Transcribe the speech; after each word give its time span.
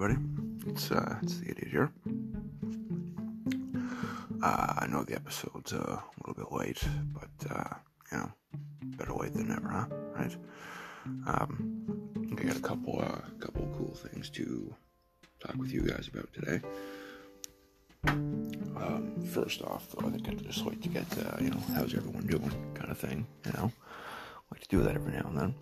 everybody. 0.00 0.22
It's 0.66 0.92
uh, 0.92 1.16
it's 1.22 1.38
the 1.38 1.50
idiot 1.50 1.68
here. 1.70 1.90
Uh, 4.42 4.74
I 4.78 4.86
know 4.86 5.02
the 5.02 5.16
episode's 5.16 5.72
uh, 5.72 5.76
a 5.76 6.02
little 6.24 6.44
bit 6.44 6.52
late, 6.52 6.80
but 7.12 7.50
uh, 7.50 7.74
you 8.12 8.18
know, 8.18 8.32
better 8.96 9.14
late 9.14 9.32
than 9.32 9.48
never, 9.48 9.68
huh? 9.68 9.86
Right? 10.14 10.36
Um, 11.26 11.82
I 12.30 12.44
got 12.44 12.56
a 12.56 12.60
couple 12.60 13.00
uh, 13.00 13.22
couple 13.40 13.68
cool 13.76 13.94
things 13.94 14.30
to 14.30 14.72
talk 15.40 15.56
with 15.56 15.72
you 15.72 15.82
guys 15.82 16.08
about 16.12 16.32
today. 16.32 16.60
Um, 18.06 19.20
first 19.32 19.62
off, 19.62 19.88
though, 19.90 20.06
I 20.06 20.10
think 20.10 20.28
I'd 20.28 20.44
just 20.44 20.64
like 20.64 20.80
to 20.82 20.88
get 20.88 21.06
uh, 21.18 21.38
you 21.40 21.50
know, 21.50 21.60
how's 21.74 21.94
everyone 21.94 22.26
doing, 22.26 22.52
kind 22.74 22.90
of 22.90 22.98
thing. 22.98 23.26
You 23.46 23.52
know, 23.54 23.72
like 24.52 24.60
to 24.60 24.68
do 24.68 24.80
that 24.82 24.94
every 24.94 25.12
now 25.12 25.28
and 25.28 25.38
then. 25.38 25.54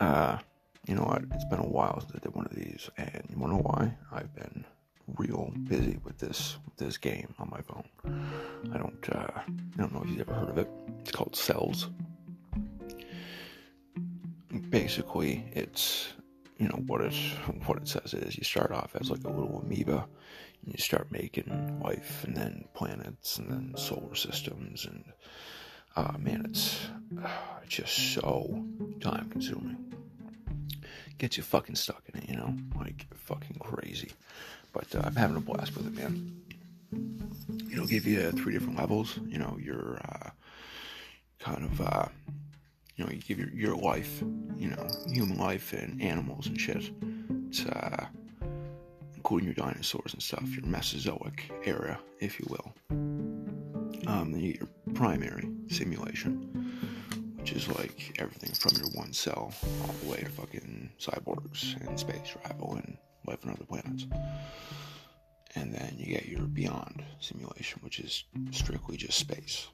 Uh, 0.00 0.38
you 0.86 0.94
know 0.94 1.02
what? 1.02 1.24
It's 1.32 1.44
been 1.44 1.60
a 1.60 1.66
while 1.66 2.00
since 2.00 2.12
I 2.14 2.18
did 2.18 2.34
one 2.34 2.46
of 2.46 2.54
these, 2.54 2.90
and 2.96 3.24
you 3.30 3.38
wanna 3.38 3.54
know 3.54 3.60
why? 3.60 3.96
I've 4.12 4.34
been 4.34 4.64
real 5.16 5.52
busy 5.64 5.98
with 6.02 6.18
this 6.18 6.56
with 6.64 6.76
this 6.76 6.96
game 6.98 7.34
on 7.38 7.50
my 7.50 7.60
phone. 7.60 7.84
I 8.72 8.78
don't 8.78 9.08
uh, 9.10 9.30
I 9.36 9.42
don't 9.76 9.92
know 9.92 10.02
if 10.02 10.10
you've 10.10 10.20
ever 10.20 10.34
heard 10.34 10.50
of 10.50 10.58
it. 10.58 10.70
It's 11.00 11.12
called 11.12 11.36
Cells. 11.36 11.88
Basically, 14.70 15.44
it's 15.52 16.12
you 16.58 16.68
know 16.68 16.82
what 16.86 17.00
it 17.00 17.14
what 17.66 17.78
it 17.78 17.88
says 17.88 18.14
is 18.14 18.36
you 18.36 18.44
start 18.44 18.72
off 18.72 18.94
as 19.00 19.10
like 19.10 19.24
a 19.24 19.30
little 19.30 19.60
amoeba, 19.60 20.06
and 20.64 20.72
you 20.72 20.78
start 20.78 21.10
making 21.10 21.80
life, 21.82 22.24
and 22.24 22.36
then 22.36 22.66
planets, 22.74 23.38
and 23.38 23.50
then 23.50 23.74
solar 23.76 24.14
systems, 24.14 24.84
and 24.84 25.04
uh, 25.96 26.18
man, 26.18 26.44
it's 26.44 26.88
uh, 27.24 27.28
just 27.68 28.14
so 28.14 28.62
time 29.00 29.30
consuming 29.30 29.94
gets 31.18 31.36
you 31.36 31.42
fucking 31.42 31.76
stuck 31.76 32.02
in 32.12 32.20
it, 32.20 32.28
you 32.28 32.36
know, 32.36 32.54
like 32.78 33.06
fucking 33.14 33.58
crazy. 33.58 34.12
But 34.72 34.94
uh, 34.94 35.02
I'm 35.04 35.16
having 35.16 35.36
a 35.36 35.40
blast 35.40 35.76
with 35.76 35.86
it, 35.86 35.94
man. 35.94 36.40
It'll 37.72 37.86
give 37.86 38.06
you 38.06 38.30
three 38.32 38.52
different 38.52 38.78
levels. 38.78 39.18
You 39.26 39.38
know, 39.38 39.58
your 39.60 40.00
uh, 40.04 40.30
kind 41.38 41.64
of, 41.64 41.80
uh, 41.80 42.06
you 42.96 43.04
know, 43.04 43.10
you 43.10 43.20
give 43.20 43.38
your, 43.38 43.50
your 43.50 43.76
life, 43.76 44.22
you 44.56 44.68
know, 44.68 44.86
human 45.08 45.38
life 45.38 45.72
and 45.72 46.00
animals 46.02 46.46
and 46.46 46.60
shit. 46.60 46.90
It's, 47.48 47.64
uh, 47.66 48.06
including 49.14 49.46
your 49.46 49.54
dinosaurs 49.54 50.12
and 50.12 50.22
stuff, 50.22 50.46
your 50.54 50.66
Mesozoic 50.66 51.50
era, 51.64 51.98
if 52.20 52.38
you 52.38 52.46
will. 52.50 52.74
Um, 54.06 54.34
your 54.36 54.68
primary 54.92 55.48
simulation 55.68 56.50
which 57.44 57.52
is 57.52 57.68
like 57.76 58.16
everything 58.18 58.54
from 58.54 58.74
your 58.78 58.88
one 58.94 59.12
cell 59.12 59.52
all 59.82 59.94
the 60.02 60.10
way 60.10 60.16
to 60.16 60.30
fucking 60.30 60.88
cyborgs 60.98 61.78
and 61.86 62.00
space 62.00 62.26
travel 62.26 62.76
and 62.76 62.96
life 63.26 63.38
on 63.44 63.52
other 63.52 63.66
planets. 63.66 64.06
And 65.54 65.70
then 65.70 65.94
you 65.98 66.06
get 66.06 66.24
your 66.24 66.40
beyond 66.40 67.04
simulation, 67.20 67.80
which 67.82 68.00
is 68.00 68.24
strictly 68.50 68.96
just 68.96 69.18
space. 69.18 69.68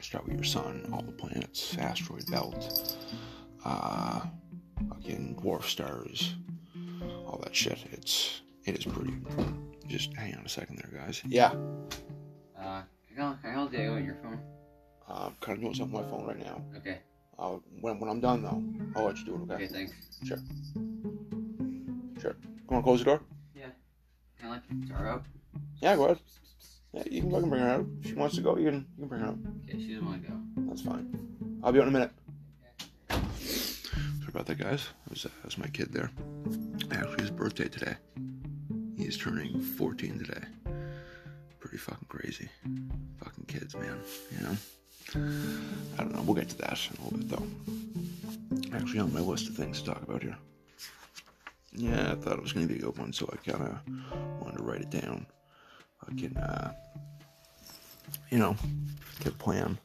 Start 0.00 0.24
with 0.24 0.36
your 0.36 0.44
sun, 0.44 0.88
all 0.90 1.02
the 1.02 1.12
planets, 1.12 1.76
asteroid 1.76 2.24
belt, 2.30 2.96
uh, 3.66 4.22
fucking 4.88 5.38
dwarf 5.42 5.64
stars, 5.64 6.36
all 7.26 7.38
that 7.42 7.54
shit. 7.54 7.80
It's 7.92 8.40
it 8.64 8.78
is 8.78 8.86
pretty. 8.86 9.12
Just 9.88 10.14
hang 10.14 10.34
on 10.36 10.46
a 10.46 10.48
second 10.48 10.78
there, 10.78 11.02
guys. 11.02 11.20
Yeah. 11.26 11.52
Uh, 12.58 12.80
can 13.14 13.36
I 13.44 13.52
hold 13.52 13.74
you 13.74 13.90
on 13.90 14.06
your 14.06 14.16
phone? 14.22 14.40
Uh, 15.08 15.26
I'm 15.26 15.34
kind 15.40 15.56
of 15.56 15.62
doing 15.62 15.74
something 15.74 15.96
on 15.96 16.04
my 16.04 16.10
phone 16.10 16.26
right 16.26 16.38
now. 16.38 16.62
Okay. 16.76 16.98
Uh, 17.38 17.58
when, 17.80 17.98
when 18.00 18.10
I'm 18.10 18.20
done, 18.20 18.42
though, 18.42 18.62
I'll 18.96 19.06
let 19.06 19.16
you 19.18 19.24
do 19.24 19.34
it, 19.36 19.52
okay? 19.52 19.64
Okay, 19.64 19.66
thanks. 19.68 19.92
Sure. 20.26 20.38
Sure. 22.20 22.36
Come 22.68 22.78
on, 22.78 22.82
close 22.82 22.98
the 22.98 23.04
door? 23.04 23.20
Yeah. 23.54 23.66
Can 24.38 24.48
I 24.48 24.52
let 24.52 24.88
Tara 24.88 25.14
out? 25.14 25.24
Yeah, 25.80 25.96
go 25.96 26.06
ahead. 26.06 26.18
Yeah, 26.92 27.04
you 27.10 27.22
can 27.22 27.30
fucking 27.30 27.48
bring 27.48 27.62
her 27.62 27.70
out. 27.70 27.86
If 28.00 28.08
she 28.08 28.14
wants 28.14 28.34
to 28.36 28.40
go, 28.42 28.56
you 28.56 28.70
can, 28.70 28.86
you 28.96 29.02
can 29.02 29.08
bring 29.08 29.20
her 29.20 29.28
out. 29.28 29.38
Okay, 29.68 29.78
she 29.78 29.94
doesn't 29.94 30.06
want 30.06 30.22
to 30.24 30.30
go. 30.30 30.36
That's 30.68 30.82
fine. 30.82 31.60
I'll 31.62 31.72
be 31.72 31.78
out 31.78 31.88
in 31.88 31.88
a 31.88 31.92
minute. 31.92 32.10
Sorry 33.08 34.28
about 34.28 34.46
that, 34.46 34.58
guys. 34.58 34.88
It 35.06 35.10
was, 35.10 35.26
uh, 35.26 35.30
it 35.40 35.44
was 35.44 35.58
my 35.58 35.68
kid 35.68 35.92
there. 35.92 36.10
Actually, 36.90 37.22
his 37.22 37.30
birthday 37.30 37.68
today. 37.68 37.94
He's 38.96 39.16
turning 39.16 39.60
14 39.60 40.18
today. 40.18 40.44
Pretty 41.60 41.78
fucking 41.78 42.08
crazy. 42.08 42.48
Fucking 43.22 43.44
kids, 43.46 43.76
man. 43.76 44.00
You 44.36 44.46
know? 44.46 44.56
I 45.14 46.02
don't 46.02 46.14
know. 46.14 46.22
We'll 46.22 46.34
get 46.34 46.48
to 46.50 46.58
that 46.58 46.78
in 46.90 47.00
a 47.00 47.08
little 47.08 47.18
bit, 47.18 47.28
though. 47.28 48.76
Actually, 48.76 49.00
on 49.00 49.12
my 49.12 49.20
list 49.20 49.48
of 49.48 49.56
things 49.56 49.80
to 49.80 49.86
talk 49.86 50.02
about 50.02 50.22
here. 50.22 50.36
Yeah, 51.72 52.12
I 52.12 52.14
thought 52.14 52.34
it 52.34 52.42
was 52.42 52.52
going 52.52 52.66
to 52.66 52.72
be 52.72 52.80
a 52.80 52.82
good 52.82 52.98
one, 52.98 53.12
so 53.12 53.28
I 53.32 53.36
kind 53.50 53.62
of 53.62 53.78
wanted 54.40 54.58
to 54.58 54.62
write 54.62 54.80
it 54.80 54.90
down. 54.90 55.26
I 56.02 56.14
can, 56.14 56.36
uh, 56.36 56.72
you 58.30 58.38
know, 58.38 58.56
get 59.20 59.34
a 59.34 59.36
plan. 59.36 59.78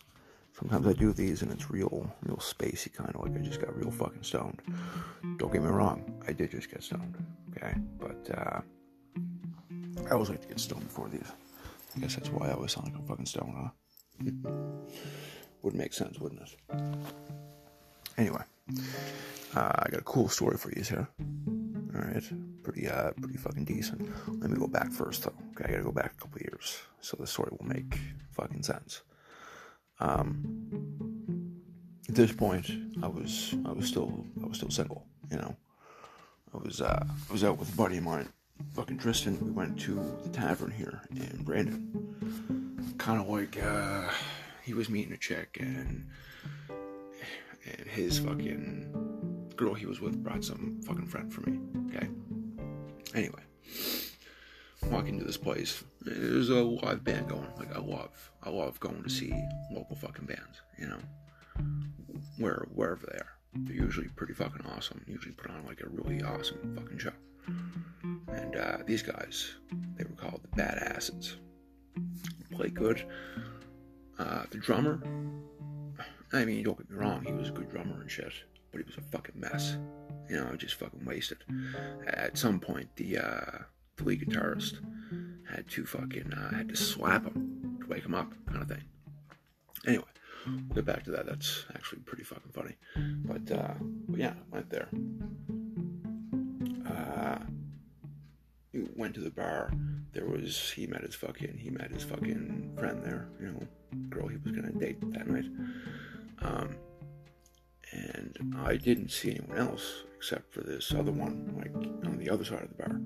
Sometimes 0.57 0.87
I 0.87 0.93
do 0.93 1.11
these 1.11 1.41
and 1.41 1.51
it's 1.51 1.69
real, 1.69 2.09
real 2.23 2.37
spacey, 2.37 2.93
kind 2.93 3.13
of 3.13 3.21
like 3.21 3.35
I 3.35 3.43
just 3.43 3.59
got 3.59 3.75
real 3.75 3.91
fucking 3.91 4.23
stoned. 4.23 4.61
Don't 5.37 5.51
get 5.51 5.61
me 5.61 5.69
wrong, 5.69 6.21
I 6.27 6.31
did 6.31 6.51
just 6.51 6.69
get 6.71 6.83
stoned, 6.83 7.15
okay? 7.51 7.75
But, 7.99 8.37
uh, 8.37 8.61
I 10.07 10.11
always 10.11 10.29
like 10.29 10.41
to 10.41 10.47
get 10.47 10.59
stoned 10.59 10.83
before 10.83 11.09
these. 11.09 11.31
I 11.95 11.99
guess 11.99 12.15
that's 12.15 12.29
why 12.29 12.49
I 12.49 12.53
always 12.53 12.71
sound 12.71 12.87
like 12.87 12.95
I'm 12.95 13.05
fucking 13.05 13.25
stoned, 13.25 13.53
huh? 13.55 13.69
Would 15.61 15.75
make 15.75 15.93
sense, 15.93 16.19
wouldn't 16.19 16.41
it? 16.41 16.55
Anyway, 18.17 18.41
uh, 19.55 19.71
I 19.79 19.89
got 19.89 20.01
a 20.01 20.03
cool 20.03 20.29
story 20.29 20.57
for 20.57 20.71
you 20.71 20.83
here. 20.83 21.07
All 21.95 22.01
right, 22.01 22.23
pretty, 22.63 22.87
uh, 22.87 23.11
pretty 23.13 23.37
fucking 23.37 23.65
decent. 23.65 24.09
Let 24.41 24.49
me 24.49 24.57
go 24.57 24.67
back 24.67 24.91
first, 24.91 25.23
though. 25.23 25.33
Okay, 25.51 25.65
I 25.65 25.71
gotta 25.71 25.83
go 25.83 25.91
back 25.91 26.13
a 26.17 26.21
couple 26.21 26.41
years, 26.41 26.81
so 27.01 27.17
the 27.19 27.27
story 27.27 27.51
will 27.57 27.67
make 27.67 27.97
fucking 28.31 28.63
sense. 28.63 29.03
Um, 29.99 30.69
at 32.09 32.15
this 32.15 32.31
point, 32.31 32.69
I 33.01 33.07
was, 33.07 33.55
I 33.65 33.71
was 33.71 33.87
still, 33.87 34.25
I 34.43 34.47
was 34.47 34.57
still 34.57 34.69
single. 34.69 35.05
You 35.31 35.37
know, 35.37 35.55
I 36.53 36.57
was, 36.57 36.81
uh, 36.81 37.05
I 37.07 37.31
was 37.31 37.43
out 37.43 37.57
with 37.57 37.73
a 37.73 37.77
buddy 37.77 37.97
of 37.97 38.03
mine, 38.03 38.27
fucking 38.73 38.97
Tristan. 38.97 39.39
We 39.43 39.51
went 39.51 39.79
to 39.81 39.95
the 40.23 40.29
tavern 40.29 40.71
here 40.71 41.01
in 41.15 41.43
Brandon 41.43 42.62
kind 43.03 43.19
of 43.19 43.27
like 43.27 43.61
uh, 43.61 44.09
he 44.61 44.73
was 44.73 44.87
meeting 44.89 45.11
a 45.11 45.17
chick 45.17 45.57
and 45.59 46.07
and 47.65 47.85
his 47.85 48.17
fucking 48.17 49.51
girl 49.57 49.73
he 49.73 49.85
was 49.85 49.99
with 49.99 50.23
brought 50.23 50.41
some 50.41 50.81
fucking 50.85 51.07
friend 51.07 51.33
for 51.33 51.41
me. 51.41 51.59
Okay. 51.89 52.07
Anyway, 53.13 53.41
walking 54.85 55.19
to 55.19 55.25
this 55.25 55.35
place, 55.35 55.83
there's 55.99 56.47
a 56.47 56.63
live 56.63 57.03
band 57.03 57.27
going. 57.27 57.49
Like 57.57 57.75
I 57.75 57.79
love, 57.79 58.31
I 58.41 58.49
love 58.49 58.79
going 58.79 59.03
to 59.03 59.09
see 59.09 59.33
local 59.69 59.97
fucking 59.97 60.25
bands. 60.25 60.61
You 60.79 60.87
know, 60.87 60.99
where 62.37 62.65
wherever 62.73 63.05
they 63.05 63.17
are, 63.17 63.33
they're 63.53 63.75
usually 63.75 64.07
pretty 64.15 64.33
fucking 64.33 64.65
awesome. 64.77 65.03
Usually 65.07 65.33
put 65.33 65.51
on 65.51 65.65
like 65.65 65.81
a 65.81 65.89
really 65.89 66.23
awesome 66.23 66.73
fucking 66.73 66.99
show. 66.99 67.11
And 68.29 68.55
uh, 68.55 68.77
these 68.87 69.01
guys, 69.01 69.55
they 69.97 70.05
were 70.05 70.15
called 70.15 70.39
the 70.41 70.61
Badasses 70.61 71.35
play 72.53 72.69
good. 72.69 73.05
Uh, 74.19 74.43
the 74.51 74.57
drummer, 74.57 75.01
I 76.31 76.45
mean, 76.45 76.63
don't 76.63 76.77
get 76.77 76.89
me 76.89 76.97
wrong, 76.97 77.23
he 77.25 77.33
was 77.33 77.49
a 77.49 77.51
good 77.51 77.69
drummer 77.69 77.99
and 78.01 78.09
shit, 78.09 78.33
but 78.71 78.79
he 78.79 78.85
was 78.85 78.97
a 78.97 79.01
fucking 79.01 79.39
mess. 79.39 79.77
You 80.29 80.37
know, 80.37 80.55
just 80.55 80.75
fucking 80.75 81.03
wasted. 81.05 81.43
At 82.07 82.37
some 82.37 82.59
point, 82.59 82.95
the 82.95 83.17
uh, 83.17 83.57
the 83.97 84.03
lead 84.03 84.21
guitarist 84.21 84.79
had 85.49 85.67
to 85.69 85.85
fucking 85.85 86.33
uh, 86.33 86.55
had 86.55 86.69
to 86.69 86.75
slap 86.75 87.25
him 87.25 87.77
to 87.81 87.87
wake 87.87 88.05
him 88.05 88.15
up, 88.15 88.33
kind 88.47 88.61
of 88.61 88.67
thing. 88.67 88.83
Anyway, 89.85 90.05
we'll 90.47 90.75
get 90.75 90.85
back 90.85 91.03
to 91.03 91.11
that. 91.11 91.25
That's 91.25 91.65
actually 91.75 91.99
pretty 91.99 92.23
fucking 92.23 92.51
funny. 92.53 92.75
But, 92.95 93.51
uh, 93.51 93.73
but 94.07 94.19
yeah, 94.19 94.33
went 94.51 94.69
there. 94.69 94.87
Uh, 96.87 97.39
went 98.95 99.13
to 99.15 99.21
the 99.21 99.29
bar 99.29 99.71
there 100.13 100.25
was 100.25 100.71
he 100.71 100.85
met 100.87 101.01
his 101.01 101.15
fucking 101.15 101.57
he 101.57 101.69
met 101.69 101.91
his 101.91 102.03
fucking 102.03 102.71
friend 102.77 103.03
there, 103.03 103.27
you 103.41 103.47
know, 103.47 103.67
girl 104.09 104.27
he 104.27 104.37
was 104.37 104.51
gonna 104.51 104.71
date 104.71 104.97
that 105.13 105.27
night. 105.27 105.45
Um, 106.41 106.75
and 107.91 108.55
I 108.63 108.75
didn't 108.75 109.09
see 109.09 109.31
anyone 109.31 109.57
else 109.57 110.03
except 110.17 110.53
for 110.53 110.61
this 110.61 110.93
other 110.93 111.11
one, 111.11 111.53
like 111.57 111.73
on 112.07 112.17
the 112.17 112.29
other 112.29 112.45
side 112.45 112.61
of 112.61 112.69
the 112.69 112.83
bar. 112.83 113.01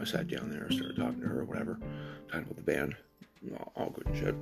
I 0.00 0.04
sat 0.04 0.28
down 0.28 0.50
there, 0.50 0.70
started 0.70 0.96
talking 0.96 1.20
to 1.20 1.26
her, 1.26 1.40
or 1.40 1.44
whatever, 1.44 1.78
talking 2.28 2.42
about 2.42 2.56
the 2.56 2.62
band, 2.62 2.96
all, 3.76 3.90
good 3.90 4.08
shit. 4.16 4.34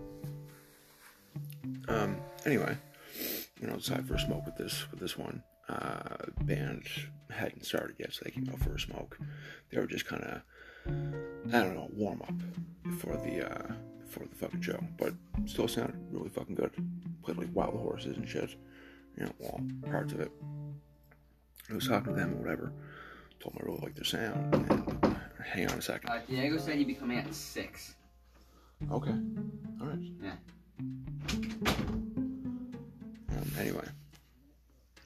Um, 1.88 2.16
anyway, 2.46 2.76
you 3.60 3.66
know, 3.66 3.76
decided 3.76 4.06
for 4.06 4.14
a 4.14 4.20
smoke 4.20 4.46
with 4.46 4.56
this 4.56 4.90
with 4.90 5.00
this 5.00 5.18
one. 5.18 5.42
Uh, 5.68 6.16
band 6.42 6.82
hadn't 7.30 7.64
started 7.64 7.96
yet, 7.98 8.12
so 8.12 8.22
they 8.24 8.30
came 8.30 8.48
out 8.50 8.60
for 8.60 8.74
a 8.74 8.80
smoke. 8.80 9.18
They 9.70 9.78
were 9.78 9.86
just 9.86 10.06
kind 10.06 10.22
of 10.22 10.42
I 10.86 10.90
don't 11.50 11.74
know, 11.74 11.88
warm 11.94 12.22
up 12.22 12.34
before 12.84 13.16
the 13.16 13.50
uh, 13.50 13.72
before 14.00 14.26
the 14.26 14.34
fucking 14.36 14.62
show, 14.62 14.78
but 14.98 15.12
still 15.46 15.68
sounded 15.68 15.96
really 16.10 16.28
fucking 16.28 16.54
good. 16.54 16.72
Played 17.22 17.38
like 17.38 17.48
wild 17.52 17.74
horses 17.74 18.16
and 18.16 18.28
shit, 18.28 18.50
you 19.16 19.24
know, 19.24 19.32
all 19.42 19.60
parts 19.90 20.12
of 20.12 20.20
it. 20.20 20.30
I 21.70 21.74
was 21.74 21.88
talking 21.88 22.14
to 22.14 22.20
them 22.20 22.34
or 22.34 22.36
whatever, 22.42 22.72
told 23.40 23.54
him 23.54 23.62
I 23.62 23.66
really 23.66 23.80
like 23.82 23.94
their 23.94 24.04
sound. 24.04 24.54
And 24.54 25.16
hang 25.44 25.70
on 25.70 25.78
a 25.78 25.82
second. 25.82 26.10
Uh, 26.10 26.20
Diego 26.28 26.58
said 26.58 26.76
he'd 26.76 26.86
be 26.86 26.94
coming 26.94 27.18
at 27.18 27.34
six. 27.34 27.94
Okay. 28.90 29.14
All 29.80 29.86
right. 29.86 29.98
Yeah. 30.22 30.34
Um, 33.30 33.52
anyway, 33.58 33.86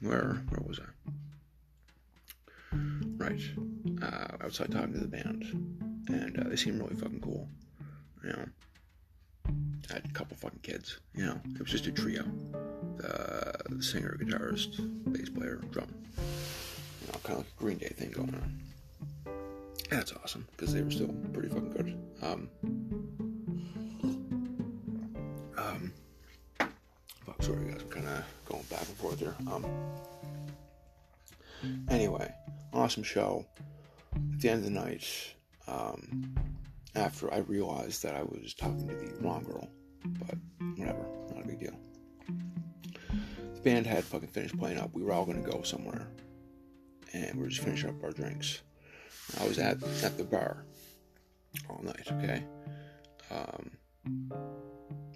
where 0.01 0.41
where 0.49 0.61
was 0.67 0.79
I? 0.79 1.11
Right. 3.19 3.41
Uh, 4.01 4.27
outside 4.45 4.71
talking 4.71 4.93
to 4.93 4.99
the 4.99 5.07
band, 5.07 5.43
and 6.07 6.39
uh, 6.39 6.47
they 6.47 6.55
seemed 6.55 6.79
really 6.81 6.95
fucking 6.95 7.19
cool. 7.19 7.49
You 8.23 8.29
know, 8.29 8.45
I 9.89 9.93
had 9.93 10.05
a 10.05 10.13
couple 10.13 10.37
fucking 10.37 10.61
kids. 10.63 10.99
You 11.13 11.25
know, 11.25 11.41
it 11.53 11.59
was 11.59 11.69
just 11.69 11.85
a 11.87 11.91
trio: 11.91 12.23
the, 12.95 13.53
the 13.69 13.83
singer, 13.83 14.17
guitarist, 14.19 14.79
bass 15.11 15.29
player, 15.29 15.57
drummer. 15.69 15.91
You 17.01 17.07
know, 17.07 17.19
kind 17.23 17.31
of 17.31 17.37
like 17.39 17.47
a 17.47 17.61
Green 17.61 17.77
Day 17.77 17.89
thing 17.89 18.11
going 18.11 18.33
on. 18.33 18.61
That's 19.89 20.13
awesome 20.13 20.47
because 20.51 20.73
they 20.73 20.81
were 20.81 20.91
still 20.91 21.13
pretty 21.33 21.49
fucking 21.49 21.71
good. 21.71 21.97
Um, 22.21 22.49
um, 25.57 25.91
fuck, 27.25 27.41
sorry 27.43 27.65
guys, 27.71 27.81
I'm 27.81 27.89
kind 27.89 28.07
of 28.07 28.23
going 28.45 28.63
back 28.69 28.87
and 28.87 28.97
forth 28.97 29.19
here. 29.19 29.35
Um, 29.51 29.65
anyway, 31.89 32.31
awesome 32.89 33.03
show. 33.03 33.45
At 34.15 34.39
the 34.39 34.49
end 34.49 34.65
of 34.65 34.73
the 34.73 34.79
night, 34.79 35.05
um, 35.67 36.33
after 36.95 37.31
I 37.31 37.37
realized 37.37 38.01
that 38.01 38.15
I 38.15 38.23
was 38.23 38.55
talking 38.55 38.87
to 38.87 38.95
the 38.95 39.13
wrong 39.21 39.43
girl, 39.43 39.69
but 40.17 40.35
whatever, 40.75 41.05
not 41.31 41.43
a 41.43 41.47
big 41.47 41.59
deal. 41.59 41.79
The 43.53 43.61
band 43.61 43.85
had 43.85 44.03
fucking 44.03 44.29
finished 44.29 44.57
playing 44.57 44.79
up. 44.79 44.91
We 44.95 45.03
were 45.03 45.13
all 45.13 45.23
gonna 45.23 45.47
go 45.47 45.61
somewhere, 45.61 46.07
and 47.13 47.35
we 47.35 47.43
were 47.43 47.49
just 47.49 47.61
finishing 47.61 47.91
up 47.91 48.03
our 48.03 48.09
drinks. 48.09 48.63
I 49.39 49.47
was 49.47 49.59
at 49.59 49.83
at 50.03 50.17
the 50.17 50.23
bar 50.23 50.65
all 51.69 51.83
night. 51.83 52.07
Okay. 52.13 52.43
Um, 53.29 53.69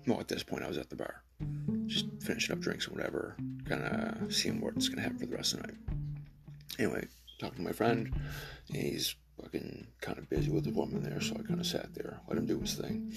well, 0.05 0.19
at 0.19 0.27
this 0.27 0.43
point, 0.43 0.63
I 0.63 0.67
was 0.67 0.77
at 0.77 0.91
the 0.91 0.95
bar, 0.95 1.23
just 1.87 2.05
finishing 2.21 2.55
up 2.55 2.61
drinks 2.61 2.87
or 2.87 2.91
whatever, 2.91 3.35
kind 3.65 3.81
of 3.81 4.31
seeing 4.31 4.61
what's 4.61 4.89
gonna 4.89 5.01
happen 5.01 5.17
for 5.17 5.25
the 5.25 5.35
rest 5.35 5.55
of 5.55 5.61
the 5.61 5.67
night. 5.69 5.77
Anyway, 6.79 7.07
talking 7.43 7.57
to 7.57 7.69
my 7.69 7.73
friend, 7.73 8.13
he's 8.69 9.15
fucking 9.41 9.87
kind 9.99 10.17
of 10.17 10.29
busy 10.29 10.49
with 10.49 10.63
the 10.63 10.71
woman 10.71 11.03
there, 11.03 11.19
so 11.19 11.35
I 11.37 11.43
kind 11.43 11.59
of 11.59 11.65
sat 11.65 11.93
there, 11.93 12.21
let 12.27 12.37
him 12.37 12.45
do 12.45 12.59
his 12.59 12.75
thing, 12.75 13.11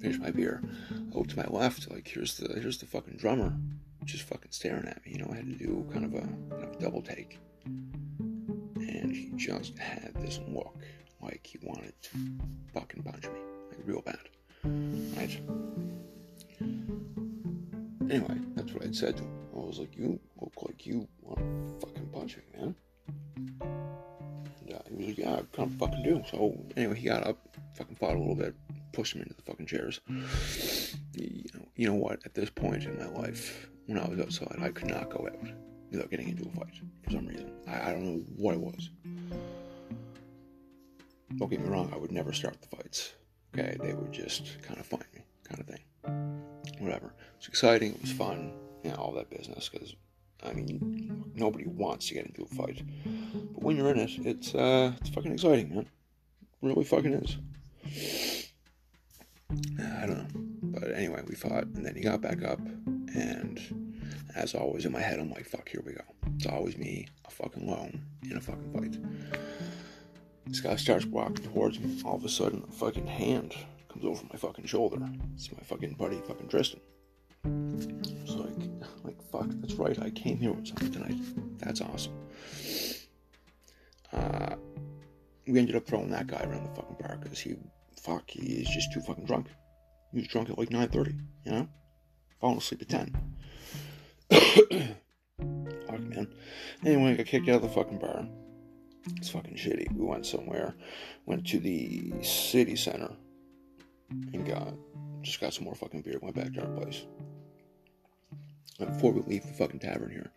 finish 0.00 0.18
my 0.18 0.30
beer. 0.30 0.62
I 0.90 1.16
looked 1.16 1.30
to 1.30 1.36
my 1.36 1.46
left, 1.46 1.90
like 1.90 2.08
here's 2.08 2.38
the 2.38 2.58
here's 2.60 2.78
the 2.78 2.86
fucking 2.86 3.16
drummer, 3.18 3.52
just 4.04 4.22
fucking 4.24 4.52
staring 4.52 4.86
at 4.86 5.04
me. 5.04 5.12
You 5.12 5.18
know, 5.18 5.28
I 5.30 5.36
had 5.36 5.46
to 5.46 5.64
do 5.64 5.86
kind 5.92 6.04
of 6.06 6.14
a 6.14 6.26
double 6.80 7.02
take, 7.02 7.38
and 7.66 9.12
he 9.12 9.32
just 9.36 9.76
had 9.76 10.12
this 10.20 10.40
look 10.48 10.74
like 11.20 11.46
he 11.46 11.58
wanted 11.62 11.92
to 12.02 12.18
fucking 12.72 13.02
punch 13.02 13.24
me, 13.24 13.40
like 13.68 13.80
real 13.84 14.00
bad. 14.00 14.18
Right. 14.64 15.38
Anyway, 18.08 18.38
that's 18.54 18.72
what 18.72 18.84
I'd 18.84 18.96
said 18.96 19.16
to 19.18 19.24
him. 19.24 19.32
I 19.54 19.58
was 19.58 19.78
like, 19.78 19.96
"You 19.96 20.18
look 20.40 20.62
like 20.62 20.86
you 20.86 21.08
want 21.20 21.38
to 21.38 21.86
fucking 21.86 22.06
punch 22.06 22.36
me, 22.36 22.42
man." 22.58 22.74
And 23.36 24.72
uh, 24.72 24.78
he 24.88 24.96
was 24.96 25.06
like, 25.06 25.18
"Yeah, 25.18 25.34
I 25.34 25.42
kind 25.56 25.78
fucking 25.78 26.02
do." 26.02 26.22
So 26.30 26.58
anyway, 26.76 26.98
he 26.98 27.06
got 27.06 27.26
up, 27.26 27.38
fucking 27.74 27.96
fought 27.96 28.16
a 28.16 28.18
little 28.18 28.34
bit, 28.34 28.54
pushed 28.92 29.14
him 29.14 29.22
into 29.22 29.34
the 29.34 29.42
fucking 29.42 29.66
chairs. 29.66 30.00
You 30.08 31.50
know, 31.54 31.68
you 31.76 31.86
know 31.86 31.94
what? 31.94 32.20
At 32.24 32.34
this 32.34 32.50
point 32.50 32.84
in 32.84 32.98
my 32.98 33.06
life, 33.06 33.68
when 33.86 33.98
I 33.98 34.08
was 34.08 34.20
outside, 34.20 34.56
I 34.60 34.70
could 34.70 34.88
not 34.88 35.10
go 35.10 35.28
out 35.30 35.48
without 35.90 36.10
getting 36.10 36.28
into 36.28 36.48
a 36.48 36.52
fight 36.52 36.74
for 37.02 37.10
some 37.10 37.26
reason. 37.26 37.52
I, 37.66 37.90
I 37.90 37.92
don't 37.92 38.04
know 38.04 38.22
what 38.36 38.54
it 38.54 38.60
was. 38.60 38.90
Don't 41.36 41.50
get 41.50 41.60
me 41.60 41.68
wrong, 41.68 41.90
I 41.92 41.96
would 41.96 42.12
never 42.12 42.32
start 42.32 42.56
the 42.62 42.76
fights. 42.76 43.12
Okay, 43.54 43.76
they 43.82 43.94
would 43.94 44.12
just 44.12 44.62
kind 44.62 44.78
of 44.78 44.86
find 44.86 45.04
me, 45.14 45.22
kind 45.44 45.60
of 45.60 45.66
thing. 45.66 45.80
Whatever. 46.78 47.06
It 47.06 47.38
was 47.38 47.48
exciting. 47.48 47.92
It 47.94 48.02
was 48.02 48.12
fun. 48.12 48.52
Yeah, 48.84 48.94
all 48.94 49.12
that 49.12 49.30
business. 49.30 49.68
Because 49.68 49.94
I 50.44 50.52
mean, 50.52 51.24
nobody 51.34 51.66
wants 51.66 52.08
to 52.08 52.14
get 52.14 52.26
into 52.26 52.42
a 52.42 52.46
fight, 52.46 52.82
but 53.52 53.62
when 53.62 53.76
you're 53.76 53.90
in 53.90 53.98
it, 53.98 54.10
it's 54.24 54.54
uh, 54.54 54.92
it's 55.00 55.10
fucking 55.10 55.32
exciting, 55.32 55.70
man. 55.70 55.80
It 55.80 55.88
really 56.62 56.84
fucking 56.84 57.14
is. 57.14 57.38
I 59.78 60.06
don't 60.06 60.18
know, 60.18 60.26
but 60.80 60.92
anyway, 60.92 61.22
we 61.26 61.34
fought, 61.34 61.64
and 61.64 61.84
then 61.84 61.94
he 61.94 62.02
got 62.02 62.20
back 62.20 62.44
up, 62.44 62.60
and 63.14 63.60
as 64.34 64.54
always 64.54 64.84
in 64.84 64.92
my 64.92 65.00
head, 65.00 65.18
I'm 65.18 65.30
like, 65.30 65.46
fuck, 65.46 65.68
here 65.68 65.82
we 65.84 65.94
go. 65.94 66.02
It's 66.36 66.46
always 66.46 66.76
me, 66.76 67.08
a 67.26 67.30
fucking 67.30 67.66
lone 67.66 68.02
in 68.30 68.36
a 68.36 68.40
fucking 68.40 68.72
fight. 68.72 68.98
This 70.46 70.60
guy 70.60 70.76
starts 70.76 71.06
walking 71.06 71.44
towards 71.44 71.80
me. 71.80 72.00
All 72.04 72.16
of 72.16 72.24
a 72.24 72.28
sudden, 72.28 72.62
a 72.68 72.72
fucking 72.72 73.06
hand 73.06 73.54
comes 73.88 74.04
over 74.04 74.22
my 74.30 74.38
fucking 74.38 74.66
shoulder. 74.66 74.98
It's 75.34 75.50
my 75.50 75.62
fucking 75.62 75.94
buddy, 75.94 76.20
fucking 76.26 76.48
Tristan. 76.48 76.80
It's 78.22 78.34
like, 78.34 78.70
like 79.04 79.22
fuck, 79.30 79.48
that's 79.60 79.74
right. 79.74 79.98
I 80.00 80.10
came 80.10 80.38
here 80.38 80.52
with 80.52 80.66
something 80.66 80.92
tonight. 80.92 81.16
That's 81.58 81.80
awesome. 81.80 82.12
Uh, 84.12 84.56
we 85.46 85.58
ended 85.58 85.76
up 85.76 85.86
throwing 85.86 86.10
that 86.10 86.26
guy 86.26 86.42
around 86.42 86.64
the 86.64 86.74
fucking 86.74 86.96
bar 87.00 87.18
because 87.22 87.38
he, 87.38 87.56
fuck, 88.00 88.30
he 88.30 88.60
is 88.62 88.68
just 88.68 88.92
too 88.92 89.00
fucking 89.00 89.26
drunk. 89.26 89.46
He 90.12 90.18
was 90.18 90.28
drunk 90.28 90.50
at 90.50 90.58
like 90.58 90.70
9:30. 90.70 91.18
You 91.44 91.52
know, 91.52 91.68
falling 92.40 92.58
asleep 92.58 92.82
at 92.82 92.88
10. 92.88 93.16
fuck, 95.86 96.00
man. 96.00 96.28
Anyway, 96.84 97.10
I 97.10 97.14
got 97.14 97.26
kicked 97.26 97.48
out 97.48 97.56
of 97.56 97.62
the 97.62 97.68
fucking 97.68 97.98
bar. 97.98 98.26
It's 99.16 99.28
fucking 99.28 99.54
shitty. 99.54 99.92
We 99.92 100.04
went 100.04 100.26
somewhere, 100.26 100.74
went 101.26 101.46
to 101.48 101.60
the 101.60 102.12
city 102.22 102.74
center, 102.74 103.12
and 104.10 104.44
got 104.46 104.74
just 105.22 105.40
got 105.40 105.54
some 105.54 105.64
more 105.64 105.74
fucking 105.74 106.02
beer. 106.02 106.18
Went 106.20 106.36
back 106.36 106.52
to 106.54 106.62
our 106.62 106.76
place. 106.76 107.04
Before 108.78 109.12
we 109.12 109.22
leave 109.22 109.46
the 109.46 109.52
fucking 109.54 109.80
tavern 109.80 110.10
here, 110.10 110.32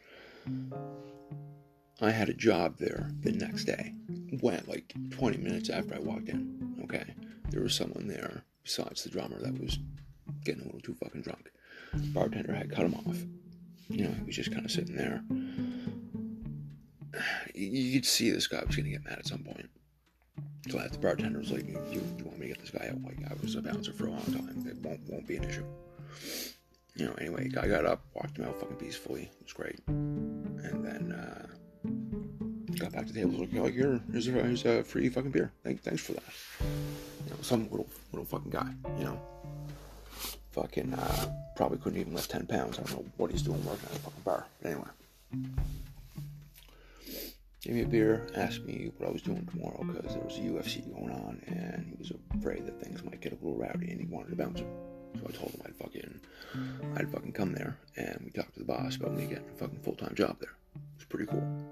I 2.02 2.12
had 2.12 2.30
a 2.30 2.34
job 2.34 2.78
there 2.78 3.12
the 3.22 3.32
next 3.32 3.66
day. 3.66 3.94
Went 4.42 4.70
like 4.70 4.94
20 5.12 5.38
minutes 5.38 5.70
after 5.70 5.96
I 5.96 6.00
walked 6.00 6.30
in. 6.30 6.78
Okay, 6.84 7.14
there 7.50 7.62
was 7.62 7.76
someone 7.76 8.08
there 8.08 8.44
besides 8.64 9.04
the 9.04 9.10
drummer 9.10 9.40
that 9.40 9.60
was 9.60 9.80
getting 10.46 10.62
a 10.62 10.66
little 10.66 10.82
too 10.82 10.96
fucking 10.96 11.22
drunk. 11.22 11.52
Bartender 12.14 12.54
had 12.54 12.72
cut 12.72 12.86
him 12.86 12.96
off. 12.96 13.18
You 13.90 14.04
know, 14.06 14.14
he 14.14 14.24
was 14.24 14.36
just 14.36 14.54
kind 14.54 14.66
of 14.66 14.72
sitting 14.72 14.96
there 14.96 15.24
you 17.56 17.94
could 17.94 18.06
see 18.06 18.30
this 18.30 18.48
guy 18.48 18.64
was 18.66 18.76
gonna 18.76 18.90
get 18.90 19.06
mad 19.06 19.20
at 19.20 19.28
some 19.28 19.44
point. 19.44 19.70
So 20.70 20.78
the 20.78 20.98
bartender 20.98 21.40
was 21.40 21.52
like, 21.52 21.68
you, 21.68 21.80
you 21.92 22.26
want 22.26 22.40
me 22.40 22.48
to 22.48 22.54
get 22.54 22.60
this 22.60 22.72
guy 22.72 22.88
out? 22.90 23.02
Like 23.02 23.18
I 23.30 23.34
was 23.42 23.56
a 23.56 23.62
bouncer 23.62 23.94
for 23.94 24.08
a 24.08 24.12
long 24.12 24.22
time. 24.26 24.66
It 24.68 24.78
won't 24.78 25.02
won't 25.10 25.28
be 25.28 25.38
an 25.38 25.44
issue. 25.46 25.66
You 27.00 27.06
know, 27.06 27.14
anyway, 27.14 27.48
guy 27.48 27.68
got 27.68 27.86
up, 27.86 28.02
walked 28.14 28.38
him 28.38 28.46
out 28.46 28.60
fucking 28.60 28.76
peacefully. 28.76 29.32
It 29.40 29.44
was 29.44 29.54
great. 29.54 29.80
And 29.88 30.84
then 30.84 31.14
uh, 31.14 31.48
got 32.78 32.92
back 32.92 33.08
to 33.08 33.14
the 33.14 33.22
table, 33.22 33.40
like, 33.40 33.50
oh, 33.56 33.68
here, 33.68 34.02
here's 34.12 34.28
a, 34.28 34.32
here's 34.32 34.66
a 34.66 34.84
free 34.84 35.08
fucking 35.08 35.32
beer. 35.32 35.52
Thank, 35.64 35.82
thanks 35.82 36.02
for 36.02 36.12
that. 36.14 36.24
You 36.60 37.32
know, 37.32 37.38
some 37.42 37.70
little 37.70 37.88
little 38.12 38.26
fucking 38.26 38.52
guy, 38.52 38.74
you 38.98 39.06
know. 39.06 39.22
Fucking 40.52 40.94
uh, 40.94 41.34
probably 41.56 41.78
couldn't 41.78 42.02
even 42.02 42.14
lift 42.14 42.32
ten 42.32 42.46
pounds. 42.46 42.80
I 42.80 42.84
don't 42.84 42.98
know 42.98 43.06
what 43.18 43.32
he's 43.32 43.44
doing 43.44 43.64
working 43.66 43.88
at 43.90 43.96
a 43.96 44.00
fucking 44.00 44.24
bar. 44.26 44.46
But 44.62 44.70
anyway 44.70 44.90
gave 47.62 47.76
me 47.76 47.82
a 47.82 47.86
beer, 47.86 48.28
asked 48.36 48.64
me 48.64 48.92
what 48.98 49.10
I 49.10 49.12
was 49.12 49.22
doing 49.22 49.46
tomorrow 49.46 49.84
because 49.84 50.14
there 50.14 50.24
was 50.24 50.38
a 50.38 50.42
UFC 50.42 50.90
going 50.94 51.12
on, 51.12 51.42
and 51.48 51.86
he 51.86 51.96
was 51.98 52.12
afraid 52.38 52.66
that 52.66 52.82
things 52.82 53.04
might 53.04 53.22
get 53.22 53.34
a 53.34 53.36
little 53.36 53.58
rowdy, 53.58 53.92
and 53.92 54.00
he 54.00 54.08
wanted 54.08 54.30
to 54.30 54.36
bounce 54.38 54.62
it. 54.62 54.68
So 55.16 55.26
I 55.28 55.32
told 55.32 55.52
him 55.52 55.62
I'd 55.66 55.76
fucking, 55.76 56.20
I'd 56.96 57.12
fucking 57.12 57.34
come 57.34 57.54
there, 57.54 57.78
and 57.98 58.22
we 58.24 58.32
talked 58.32 58.54
to 58.54 58.60
the 58.60 58.66
boss 58.66 58.96
about 58.96 59.14
me 59.14 59.26
getting 59.26 59.50
a 59.50 59.58
fucking 59.58 59.80
full 59.80 59.96
time 59.96 60.14
job 60.16 60.38
there. 60.40 60.56
It 60.76 60.82
was 60.98 61.06
pretty 61.06 61.26
cool. 61.26 61.66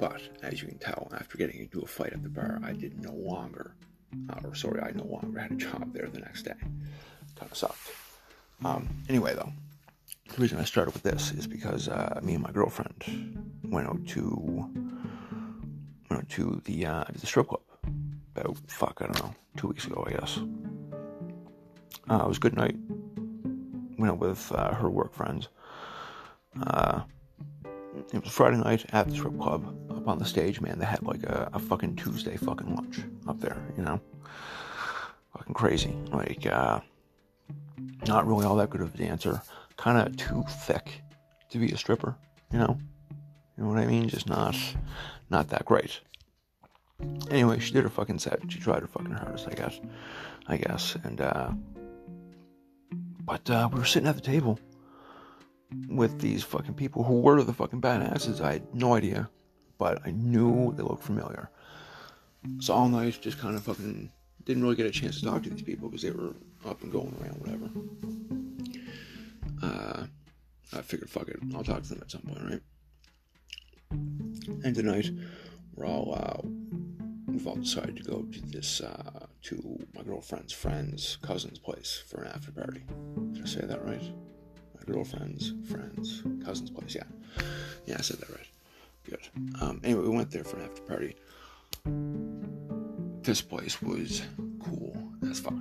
But 0.00 0.22
as 0.42 0.60
you 0.60 0.68
can 0.68 0.78
tell, 0.78 1.10
after 1.18 1.38
getting 1.38 1.60
into 1.60 1.80
a 1.80 1.86
fight 1.86 2.12
at 2.12 2.22
the 2.22 2.28
bar, 2.28 2.60
I 2.62 2.72
did 2.72 3.02
no 3.02 3.12
longer, 3.12 3.74
uh, 4.30 4.40
or 4.44 4.54
sorry, 4.54 4.80
I 4.80 4.92
no 4.92 5.04
longer 5.04 5.40
had 5.40 5.52
a 5.52 5.56
job 5.56 5.92
there 5.92 6.08
the 6.08 6.20
next 6.20 6.42
day. 6.42 6.54
Kind 6.60 7.50
of 7.50 7.56
sucked. 7.56 7.90
Um, 8.64 8.88
anyway, 9.08 9.34
though, 9.34 9.52
the 10.34 10.40
reason 10.40 10.58
I 10.58 10.64
started 10.64 10.94
with 10.94 11.02
this 11.02 11.32
is 11.32 11.46
because 11.46 11.88
uh, 11.88 12.20
me 12.22 12.34
and 12.34 12.42
my 12.42 12.50
girlfriend 12.50 13.60
went 13.64 13.88
out 13.88 14.06
to 14.08 14.70
went 16.10 16.22
out 16.22 16.28
to 16.30 16.60
the 16.64 16.86
uh, 16.86 17.04
the 17.12 17.26
strip 17.26 17.48
club 17.48 17.62
about 18.34 18.56
fuck 18.68 18.98
I 19.00 19.06
don't 19.06 19.22
know 19.22 19.34
two 19.56 19.68
weeks 19.68 19.86
ago 19.86 20.04
I 20.06 20.12
guess. 20.12 20.38
Uh, 22.08 22.22
it 22.24 22.28
was 22.28 22.38
good 22.38 22.56
night. 22.56 22.76
Went 23.98 24.12
out 24.12 24.18
with 24.18 24.52
uh, 24.52 24.74
her 24.74 24.88
work 24.90 25.14
friends. 25.14 25.48
Uh, 26.62 27.02
it 28.12 28.22
was 28.22 28.32
Friday 28.32 28.58
night 28.58 28.84
at 28.92 29.08
the 29.08 29.14
strip 29.14 29.38
club. 29.38 29.74
Up 29.90 30.06
on 30.08 30.18
the 30.18 30.24
stage, 30.24 30.60
man, 30.60 30.78
they 30.78 30.84
had 30.84 31.02
like 31.02 31.22
a, 31.24 31.50
a 31.52 31.58
fucking 31.58 31.96
Tuesday 31.96 32.36
fucking 32.36 32.74
lunch 32.74 33.00
up 33.26 33.40
there, 33.40 33.56
you 33.76 33.82
know, 33.82 34.00
fucking 35.32 35.54
crazy. 35.54 35.96
Like, 36.12 36.46
uh, 36.46 36.80
not 38.06 38.26
really 38.26 38.44
all 38.44 38.56
that 38.56 38.70
good 38.70 38.82
of 38.82 38.94
a 38.94 38.98
dancer. 38.98 39.42
Kind 39.76 39.98
of 39.98 40.16
too 40.16 40.44
thick 40.48 41.02
to 41.50 41.58
be 41.58 41.72
a 41.72 41.76
stripper, 41.76 42.14
you 42.52 42.58
know 42.58 42.78
You 43.56 43.64
know 43.64 43.70
what 43.70 43.78
I 43.78 43.86
mean? 43.86 44.08
Just 44.08 44.28
not, 44.28 44.56
not 45.30 45.48
that 45.48 45.64
great. 45.64 46.00
Anyway, 47.30 47.58
she 47.58 47.72
did 47.72 47.84
her 47.84 47.90
fucking 47.90 48.18
set. 48.18 48.40
She 48.48 48.58
tried 48.58 48.80
her 48.80 48.86
fucking 48.86 49.12
hardest, 49.12 49.48
I 49.48 49.54
guess. 49.54 49.80
I 50.46 50.56
guess. 50.56 50.96
And, 51.04 51.20
uh, 51.20 51.50
but, 53.26 53.50
uh, 53.50 53.68
we 53.70 53.78
were 53.78 53.84
sitting 53.84 54.08
at 54.08 54.14
the 54.14 54.20
table 54.22 54.58
with 55.88 56.20
these 56.20 56.42
fucking 56.44 56.74
people 56.74 57.02
who 57.02 57.20
were 57.20 57.42
the 57.42 57.52
fucking 57.52 57.80
badasses. 57.80 58.40
I 58.40 58.54
had 58.54 58.74
no 58.74 58.94
idea, 58.94 59.28
but 59.78 60.00
I 60.06 60.12
knew 60.12 60.72
they 60.76 60.82
looked 60.82 61.02
familiar. 61.02 61.50
So 62.60 62.72
all 62.72 62.88
night, 62.88 63.18
just 63.20 63.38
kind 63.38 63.56
of 63.56 63.64
fucking 63.64 64.10
didn't 64.44 64.62
really 64.62 64.76
get 64.76 64.86
a 64.86 64.90
chance 64.90 65.18
to 65.18 65.26
talk 65.26 65.42
to 65.42 65.50
these 65.50 65.62
people 65.62 65.88
because 65.88 66.02
they 66.02 66.12
were 66.12 66.32
up 66.64 66.80
and 66.82 66.92
going 66.92 67.12
around, 67.20 67.40
whatever. 67.40 67.68
Uh, 69.62 70.06
I 70.72 70.82
figured, 70.82 71.10
fuck 71.10 71.28
it, 71.28 71.40
I'll 71.54 71.64
talk 71.64 71.82
to 71.82 71.88
them 71.88 71.98
at 72.00 72.10
some 72.10 72.22
point, 72.22 72.42
right? 72.44 72.62
And 74.64 74.74
tonight, 74.74 75.10
we're 75.74 75.86
all, 75.86 76.14
uh, 76.14 76.46
all 77.44 77.56
decided 77.56 77.96
to 77.96 78.04
go 78.04 78.22
to 78.22 78.40
this, 78.42 78.80
uh, 78.80 79.26
to 79.42 79.84
my 79.94 80.02
girlfriend's 80.02 80.52
friend's 80.52 81.16
cousin's 81.22 81.58
place 81.58 82.04
for 82.06 82.22
an 82.22 82.30
after 82.32 82.52
party. 82.52 82.84
Did 83.32 83.42
I 83.42 83.46
say 83.46 83.60
that 83.62 83.84
right? 83.84 84.12
My 84.76 84.82
girlfriend's 84.92 85.52
friend's 85.68 86.22
cousin's 86.44 86.70
place, 86.70 86.94
yeah. 86.94 87.42
Yeah, 87.84 87.96
I 87.98 88.02
said 88.02 88.18
that 88.18 88.30
right. 88.30 88.46
Good. 89.10 89.28
Um, 89.60 89.80
anyway, 89.82 90.02
we 90.02 90.16
went 90.16 90.30
there 90.30 90.44
for 90.44 90.58
an 90.58 90.64
after 90.64 90.82
party. 90.82 91.16
This 93.22 93.42
place 93.42 93.82
was 93.82 94.22
cool 94.60 94.96
as 95.28 95.40
fuck, 95.40 95.54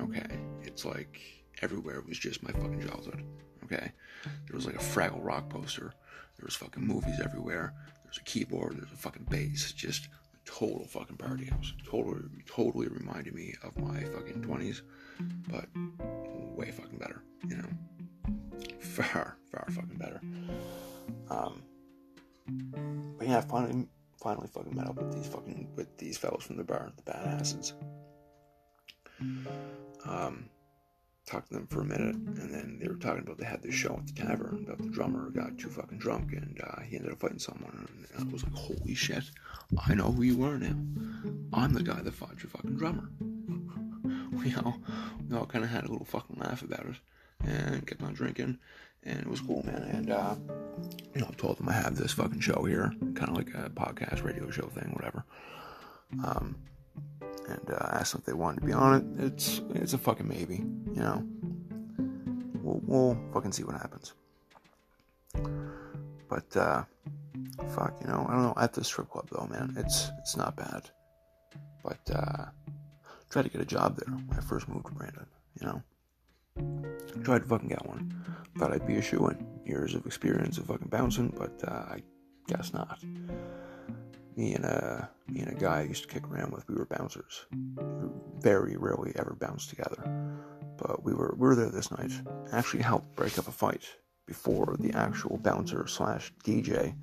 okay? 0.00 0.38
It's 0.62 0.84
like 0.84 1.20
everywhere 1.62 2.02
was 2.06 2.18
just 2.18 2.42
my 2.42 2.50
fucking 2.50 2.86
childhood, 2.86 3.24
okay? 3.64 3.92
There 4.24 4.56
was 4.56 4.66
like 4.66 4.74
a 4.74 4.78
Fraggle 4.78 5.24
Rock 5.24 5.48
poster. 5.48 5.94
There 6.36 6.44
was 6.46 6.56
fucking 6.56 6.84
movies 6.84 7.20
everywhere. 7.22 7.74
There's 8.04 8.18
a 8.18 8.24
keyboard. 8.24 8.76
There's 8.76 8.92
a 8.92 8.96
fucking 8.96 9.26
bass. 9.30 9.72
Just 9.72 10.08
total 10.44 10.86
fucking 10.86 11.16
party 11.16 11.46
house. 11.46 11.72
Totally, 11.88 12.22
totally 12.46 12.88
reminded 12.88 13.34
me 13.34 13.54
of 13.62 13.76
my 13.78 14.00
fucking 14.00 14.42
twenties, 14.42 14.82
but 15.48 15.66
way 16.56 16.70
fucking 16.70 16.98
better. 16.98 17.22
You 17.48 17.56
know, 17.56 17.68
far, 18.80 19.36
far 19.50 19.66
fucking 19.70 19.98
better. 19.98 20.20
Um, 21.30 21.62
but 23.18 23.28
yeah, 23.28 23.38
I 23.38 23.40
finally, 23.42 23.86
finally 24.22 24.48
fucking 24.48 24.74
met 24.74 24.86
up 24.86 24.96
with 24.96 25.12
these 25.14 25.26
fucking 25.26 25.68
with 25.76 25.96
these 25.98 26.18
fellows 26.18 26.44
from 26.44 26.56
the 26.56 26.64
bar, 26.64 26.92
the 26.96 27.10
badasses. 27.10 27.72
Um, 30.04 30.48
talked 31.26 31.48
to 31.48 31.54
them 31.54 31.66
for 31.66 31.80
a 31.80 31.84
minute, 31.84 32.14
and 32.14 32.52
then 32.52 32.78
they 32.80 32.88
were 32.88 32.96
talking 32.96 33.22
about 33.22 33.38
they 33.38 33.44
had 33.44 33.62
this 33.62 33.74
show 33.74 33.94
at 33.94 34.06
the 34.06 34.12
tavern 34.12 34.64
about 34.66 34.78
the 34.78 34.88
drummer 34.88 35.30
got 35.30 35.56
too 35.58 35.68
fucking 35.68 35.98
drunk 35.98 36.32
and 36.32 36.60
uh, 36.62 36.80
he 36.82 36.96
ended 36.96 37.12
up 37.12 37.20
fighting 37.20 37.38
someone. 37.38 37.88
And 38.14 38.28
I 38.28 38.32
was 38.32 38.42
like, 38.44 38.54
holy 38.54 38.94
shit, 38.94 39.24
I 39.86 39.94
know 39.94 40.10
who 40.10 40.22
you 40.22 40.42
are 40.44 40.58
now. 40.58 40.76
I'm 41.52 41.72
the 41.72 41.82
guy 41.82 42.00
that 42.00 42.14
fought 42.14 42.42
your 42.42 42.50
fucking 42.50 42.76
drummer. 42.76 43.08
we 44.32 44.54
all 44.56 44.78
we 45.28 45.36
all 45.36 45.46
kind 45.46 45.64
of 45.64 45.70
had 45.70 45.84
a 45.84 45.90
little 45.90 46.06
fucking 46.06 46.36
laugh 46.38 46.62
about 46.62 46.86
it 46.86 46.96
and 47.44 47.86
kept 47.86 48.02
on 48.02 48.14
drinking, 48.14 48.58
and 49.04 49.20
it 49.20 49.26
was 49.26 49.40
cool, 49.40 49.64
man. 49.64 49.82
And 49.82 50.10
uh, 50.10 50.34
you 51.14 51.20
know, 51.20 51.28
I 51.30 51.34
told 51.34 51.58
them 51.58 51.68
I 51.68 51.72
have 51.72 51.96
this 51.96 52.12
fucking 52.12 52.40
show 52.40 52.64
here, 52.64 52.92
kind 53.14 53.30
of 53.30 53.36
like 53.36 53.48
a 53.54 53.70
podcast, 53.70 54.24
radio 54.24 54.50
show 54.50 54.66
thing, 54.66 54.90
whatever. 54.92 55.24
Um, 56.24 56.56
and 57.48 57.70
uh, 57.70 57.88
asked 57.92 58.12
them 58.12 58.20
if 58.20 58.26
they 58.26 58.32
wanted 58.32 58.60
to 58.60 58.66
be 58.66 58.72
on 58.72 58.94
it. 59.18 59.24
It's 59.24 59.60
it's 59.74 59.92
a 59.92 59.98
fucking 59.98 60.28
maybe, 60.28 60.56
you 60.56 61.02
know. 61.02 61.26
We'll, 62.62 62.80
we'll 62.84 63.32
fucking 63.32 63.52
see 63.52 63.64
what 63.64 63.74
happens. 63.74 64.14
But 66.28 66.56
uh, 66.56 66.84
fuck, 67.74 67.94
you 68.00 68.08
know, 68.08 68.26
I 68.28 68.34
don't 68.34 68.42
know. 68.42 68.54
At 68.56 68.72
the 68.72 68.84
strip 68.84 69.10
club 69.10 69.28
though, 69.30 69.46
man, 69.50 69.74
it's 69.76 70.10
it's 70.18 70.36
not 70.36 70.56
bad. 70.56 70.90
But 71.82 72.00
uh, 72.14 72.44
tried 73.30 73.42
to 73.42 73.48
get 73.48 73.60
a 73.60 73.66
job 73.66 73.96
there 73.96 74.14
when 74.14 74.38
I 74.38 74.42
first 74.42 74.68
moved 74.68 74.86
to 74.86 74.92
Brandon. 74.92 75.26
You 75.60 75.66
know, 75.66 75.82
tried 77.24 77.42
to 77.42 77.48
fucking 77.48 77.68
get 77.68 77.86
one. 77.86 78.14
Thought 78.58 78.72
I'd 78.72 78.86
be 78.86 78.96
a 78.96 79.02
shoe 79.02 79.26
in. 79.28 79.46
Years 79.64 79.94
of 79.94 80.06
experience 80.06 80.58
of 80.58 80.66
fucking 80.66 80.88
bouncing, 80.88 81.32
but 81.38 81.52
uh, 81.66 81.94
I 81.94 82.02
guess 82.48 82.72
not 82.72 82.98
me 84.36 84.54
and 84.54 84.64
a 84.64 85.10
me 85.28 85.40
and 85.40 85.52
a 85.52 85.54
guy 85.54 85.80
I 85.80 85.82
used 85.82 86.02
to 86.02 86.08
kick 86.08 86.28
around 86.28 86.52
with, 86.52 86.68
we 86.68 86.74
were 86.74 86.86
bouncers. 86.86 87.46
We 87.50 88.08
very 88.40 88.76
rarely 88.76 89.12
ever 89.16 89.36
bounced 89.38 89.70
together, 89.70 90.02
but 90.76 91.04
we 91.04 91.12
were 91.12 91.34
we 91.36 91.48
were 91.48 91.54
there 91.54 91.70
this 91.70 91.90
night. 91.90 92.12
Actually, 92.52 92.82
helped 92.82 93.14
break 93.16 93.38
up 93.38 93.48
a 93.48 93.52
fight 93.52 93.88
before 94.26 94.76
the 94.78 94.92
actual 94.92 95.38
bouncer 95.38 95.86
slash 95.86 96.32
DJ 96.44 96.94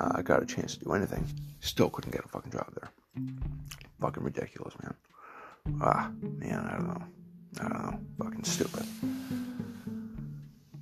uh, 0.00 0.22
got 0.22 0.42
a 0.42 0.46
chance 0.46 0.74
to 0.76 0.84
do 0.84 0.92
anything. 0.92 1.26
Still 1.60 1.90
couldn't 1.90 2.12
get 2.12 2.24
a 2.24 2.28
fucking 2.28 2.52
job 2.52 2.72
there. 2.74 2.90
Fucking 4.00 4.22
ridiculous, 4.22 4.74
man. 4.82 4.94
Ah, 5.82 6.10
man, 6.20 6.66
I 6.66 6.76
don't 6.76 6.88
know. 6.88 7.04
I 7.60 7.68
don't 7.68 7.82
know. 7.84 8.00
Fucking 8.24 8.44
stupid. 8.44 8.86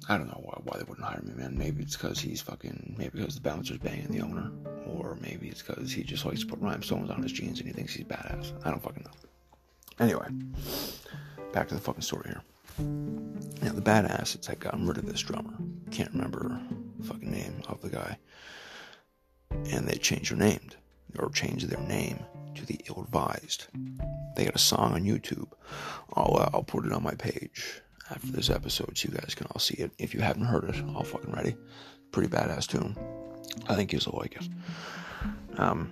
I 0.08 0.16
don't 0.16 0.28
know 0.28 0.40
why, 0.42 0.58
why 0.64 0.78
they 0.78 0.84
wouldn't 0.84 1.06
hire 1.06 1.20
me, 1.22 1.34
man. 1.34 1.56
Maybe 1.58 1.82
it's 1.82 1.96
because 1.96 2.18
he's 2.18 2.40
fucking. 2.40 2.94
Maybe 2.96 3.18
because 3.18 3.34
the 3.34 3.42
bouncer's 3.42 3.78
banging 3.78 4.08
the 4.08 4.22
owner. 4.22 4.50
Or 4.86 5.18
maybe 5.20 5.48
it's 5.48 5.62
because 5.62 5.92
he 5.92 6.02
just 6.02 6.24
likes 6.24 6.40
to 6.40 6.46
put 6.46 6.60
rhinestones 6.60 7.10
on 7.10 7.22
his 7.22 7.32
jeans 7.32 7.58
and 7.60 7.68
he 7.68 7.74
thinks 7.74 7.94
he's 7.94 8.06
badass. 8.06 8.52
I 8.64 8.70
don't 8.70 8.82
fucking 8.82 9.04
know. 9.04 9.10
Anyway, 10.00 10.28
back 11.52 11.68
to 11.68 11.74
the 11.74 11.80
fucking 11.80 12.02
story 12.02 12.24
here. 12.26 12.42
Now, 13.60 13.72
the 13.72 13.82
badasses 13.82 14.46
had 14.46 14.60
gotten 14.60 14.86
rid 14.86 14.96
of 14.96 15.06
this 15.06 15.20
drummer. 15.20 15.54
Can't 15.90 16.12
remember 16.12 16.58
the 16.98 17.04
fucking 17.04 17.30
name 17.30 17.60
of 17.68 17.82
the 17.82 17.90
guy. 17.90 18.16
And 19.50 19.86
they 19.86 19.98
changed 19.98 20.30
their 20.30 20.38
name, 20.38 20.70
or 21.18 21.30
changed 21.30 21.68
their 21.68 21.86
name 21.86 22.20
to 22.54 22.64
the 22.64 22.80
Ill 22.88 23.02
Advised. 23.02 23.66
They 24.36 24.44
got 24.44 24.54
a 24.54 24.58
song 24.58 24.92
on 24.92 25.02
YouTube. 25.02 25.48
I'll, 26.14 26.36
uh, 26.36 26.50
I'll 26.54 26.62
put 26.62 26.86
it 26.86 26.92
on 26.92 27.02
my 27.02 27.14
page 27.14 27.82
after 28.10 28.28
this 28.28 28.50
episode 28.50 28.96
so 28.96 29.08
you 29.08 29.18
guys 29.18 29.34
can 29.34 29.46
all 29.48 29.60
see 29.60 29.74
it. 29.74 29.92
If 29.98 30.14
you 30.14 30.20
haven't 30.20 30.44
heard 30.44 30.64
it, 30.64 30.82
all 30.94 31.04
fucking 31.04 31.32
ready. 31.32 31.56
Pretty 32.12 32.28
badass 32.28 32.66
tune. 32.66 32.96
I 33.68 33.74
think 33.74 33.92
you'll 33.92 34.18
like 34.18 34.36
it. 34.36 34.48
Um, 35.58 35.90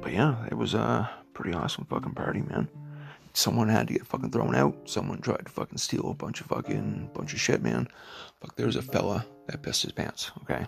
but 0.00 0.12
yeah, 0.12 0.46
it 0.50 0.54
was 0.54 0.74
a 0.74 1.10
pretty 1.32 1.54
awesome 1.54 1.86
fucking 1.86 2.14
party, 2.14 2.42
man. 2.42 2.68
Someone 3.32 3.68
had 3.68 3.88
to 3.88 3.94
get 3.94 4.06
fucking 4.06 4.30
thrown 4.30 4.54
out. 4.54 4.76
Someone 4.84 5.20
tried 5.20 5.46
to 5.46 5.50
fucking 5.50 5.78
steal 5.78 6.10
a 6.10 6.14
bunch 6.14 6.40
of 6.40 6.46
fucking 6.46 7.10
bunch 7.14 7.32
of 7.32 7.40
shit, 7.40 7.62
man. 7.62 7.88
Fuck, 8.40 8.54
there's 8.54 8.76
a 8.76 8.82
fella 8.82 9.26
that 9.46 9.62
pissed 9.62 9.82
his 9.82 9.92
pants. 9.92 10.30
Okay, 10.42 10.66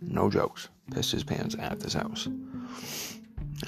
no 0.00 0.30
jokes. 0.30 0.68
Pissed 0.92 1.12
his 1.12 1.24
pants 1.24 1.56
at 1.58 1.80
this 1.80 1.94
house. 1.94 2.28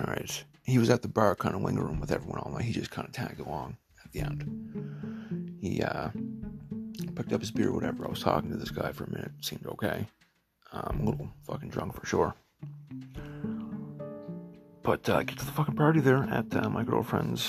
All 0.01 0.07
right, 0.07 0.45
he 0.65 0.79
was 0.79 0.91
at 0.91 1.03
the 1.03 1.09
bar, 1.09 1.35
kind 1.35 1.57
of 1.57 1.63
lingering 1.63 1.99
with 1.99 2.13
everyone 2.13 2.39
all 2.39 2.53
night. 2.53 2.63
He 2.63 2.73
just 2.73 2.93
kind 2.93 3.09
of 3.09 3.13
tagged 3.13 3.41
along 3.41 3.77
the 4.13 4.21
end. 4.21 5.59
He 5.61 5.83
uh, 5.83 6.11
picked 7.15 7.33
up 7.33 7.41
his 7.41 7.51
beer, 7.51 7.73
whatever. 7.73 8.07
I 8.07 8.11
was 8.11 8.21
talking 8.21 8.51
to 8.51 8.57
this 8.57 8.71
guy 8.71 8.93
for 8.93 9.05
a 9.05 9.11
minute. 9.11 9.33
Seemed 9.41 9.67
okay. 9.67 10.07
I'm 10.73 11.01
a 11.01 11.05
little 11.11 11.29
fucking 11.47 11.69
drunk 11.69 11.99
for 11.99 12.07
sure. 12.07 12.35
But 14.83 15.09
uh, 15.09 15.23
get 15.23 15.39
to 15.39 15.45
the 15.45 15.53
fucking 15.53 15.77
party 15.77 16.01
there 16.01 16.25
at 16.25 16.55
uh, 16.57 16.69
my 16.69 16.83
girlfriend's 16.83 17.47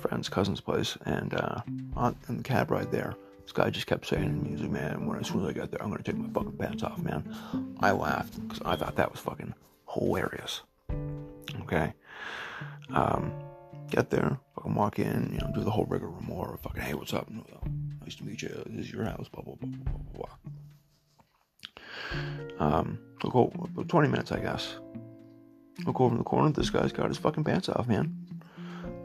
friend's 0.00 0.28
cousin's 0.28 0.60
place, 0.60 0.96
and 1.04 1.34
uh, 1.34 1.60
on 1.96 2.16
in 2.28 2.36
the 2.36 2.42
cab 2.42 2.70
ride 2.70 2.92
there, 2.92 3.16
this 3.42 3.52
guy 3.52 3.70
just 3.70 3.86
kept 3.86 4.06
saying 4.06 4.24
in 4.24 4.42
music, 4.42 4.70
man. 4.70 5.06
When 5.06 5.18
as 5.18 5.28
soon 5.28 5.42
as 5.42 5.48
I 5.48 5.52
get 5.52 5.70
there, 5.70 5.82
I'm 5.82 5.90
gonna 5.90 6.02
take 6.02 6.16
my 6.16 6.28
fucking 6.28 6.56
pants 6.58 6.82
off, 6.84 6.98
man. 6.98 7.24
I 7.80 7.90
laughed 7.90 8.40
because 8.40 8.62
I 8.64 8.76
thought 8.76 8.94
that 8.96 9.10
was 9.10 9.20
fucking 9.20 9.54
hilarious. 9.92 10.62
Okay. 11.62 11.92
Um, 12.90 13.32
get 13.90 14.10
there, 14.10 14.38
fucking 14.54 14.74
walk 14.74 14.98
in, 14.98 15.30
you 15.32 15.38
know, 15.38 15.52
do 15.54 15.62
the 15.64 15.70
whole 15.70 15.86
rigmarole, 15.86 16.56
fucking, 16.62 16.82
hey, 16.82 16.94
what's 16.94 17.14
up? 17.14 17.28
Nice 18.00 18.14
to 18.16 18.24
meet 18.24 18.42
you. 18.42 18.62
This 18.66 18.86
is 18.86 18.92
your 18.92 19.04
house, 19.04 19.28
blah, 19.28 19.42
blah, 19.42 19.54
blah, 19.54 19.68
blah, 19.68 19.94
blah, 20.14 20.28
blah. 22.58 22.78
Um, 22.78 22.98
look 23.22 23.34
over, 23.34 23.84
20 23.84 24.08
minutes, 24.08 24.32
I 24.32 24.40
guess. 24.40 24.76
Look 25.84 26.00
over 26.00 26.14
in 26.14 26.18
the 26.18 26.24
corner, 26.24 26.50
this 26.52 26.70
guy's 26.70 26.92
got 26.92 27.08
his 27.08 27.18
fucking 27.18 27.44
pants 27.44 27.68
off, 27.68 27.86
man. 27.86 28.16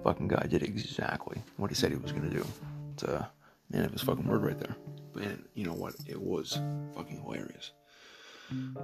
Fucking 0.04 0.28
guy 0.30 0.48
did 0.50 0.64
exactly 0.64 1.42
what 1.58 1.70
he 1.70 1.76
said 1.76 1.92
he 1.92 1.98
was 1.98 2.12
gonna 2.12 2.30
do. 2.30 2.46
It's 2.94 3.04
a 3.04 3.30
man 3.70 3.86
of 3.86 3.92
his 3.92 4.02
fucking 4.02 4.26
word 4.26 4.42
right 4.44 4.60
there. 4.60 4.76
But 5.14 5.24
you 5.54 5.66
know 5.66 5.74
what? 5.74 5.96
It 6.08 6.20
was 6.20 6.60
fucking 6.96 7.22
hilarious. 7.22 7.72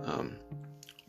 Um, 0.06 0.36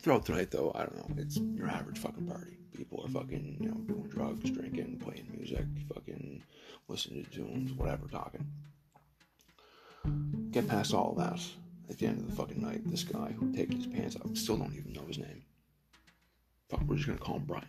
throughout 0.00 0.24
the 0.24 0.32
night, 0.32 0.50
though, 0.50 0.72
I 0.74 0.80
don't 0.80 0.96
know. 0.96 1.22
It's 1.22 1.36
your 1.36 1.68
average 1.68 1.98
fucking 1.98 2.26
party. 2.26 2.58
People 2.76 3.04
are 3.04 3.08
fucking, 3.08 3.58
you 3.60 3.68
know, 3.68 3.74
doing 3.74 4.08
drugs, 4.08 4.50
drinking, 4.50 4.98
playing 4.98 5.28
music, 5.36 5.64
fucking 5.92 6.42
listening 6.88 7.24
to 7.24 7.30
tunes, 7.30 7.72
whatever, 7.72 8.06
talking. 8.06 8.46
Get 10.50 10.68
past 10.68 10.94
all 10.94 11.14
that. 11.14 11.40
At 11.90 11.98
the 11.98 12.06
end 12.06 12.20
of 12.20 12.28
the 12.28 12.36
fucking 12.36 12.60
night, 12.60 12.82
this 12.84 13.02
guy 13.02 13.34
who 13.38 13.50
takes 13.52 13.74
his 13.74 13.86
pants 13.86 14.16
off, 14.16 14.36
still 14.36 14.58
don't 14.58 14.74
even 14.74 14.92
know 14.92 15.06
his 15.06 15.18
name. 15.18 15.42
Fuck, 16.68 16.82
we're 16.82 16.96
just 16.96 17.06
gonna 17.08 17.18
call 17.18 17.36
him 17.36 17.44
Brian. 17.44 17.66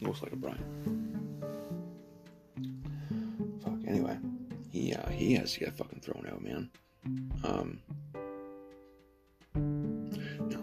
Looks 0.00 0.22
like 0.22 0.32
a 0.32 0.36
Brian. 0.36 0.64
Fuck, 3.62 3.78
anyway. 3.86 4.18
He, 4.70 4.94
uh, 4.94 5.08
he 5.10 5.34
has 5.34 5.52
to 5.52 5.60
get 5.60 5.76
fucking 5.76 6.00
thrown 6.00 6.26
out, 6.32 6.42
man. 6.42 6.70
Um, 7.44 7.80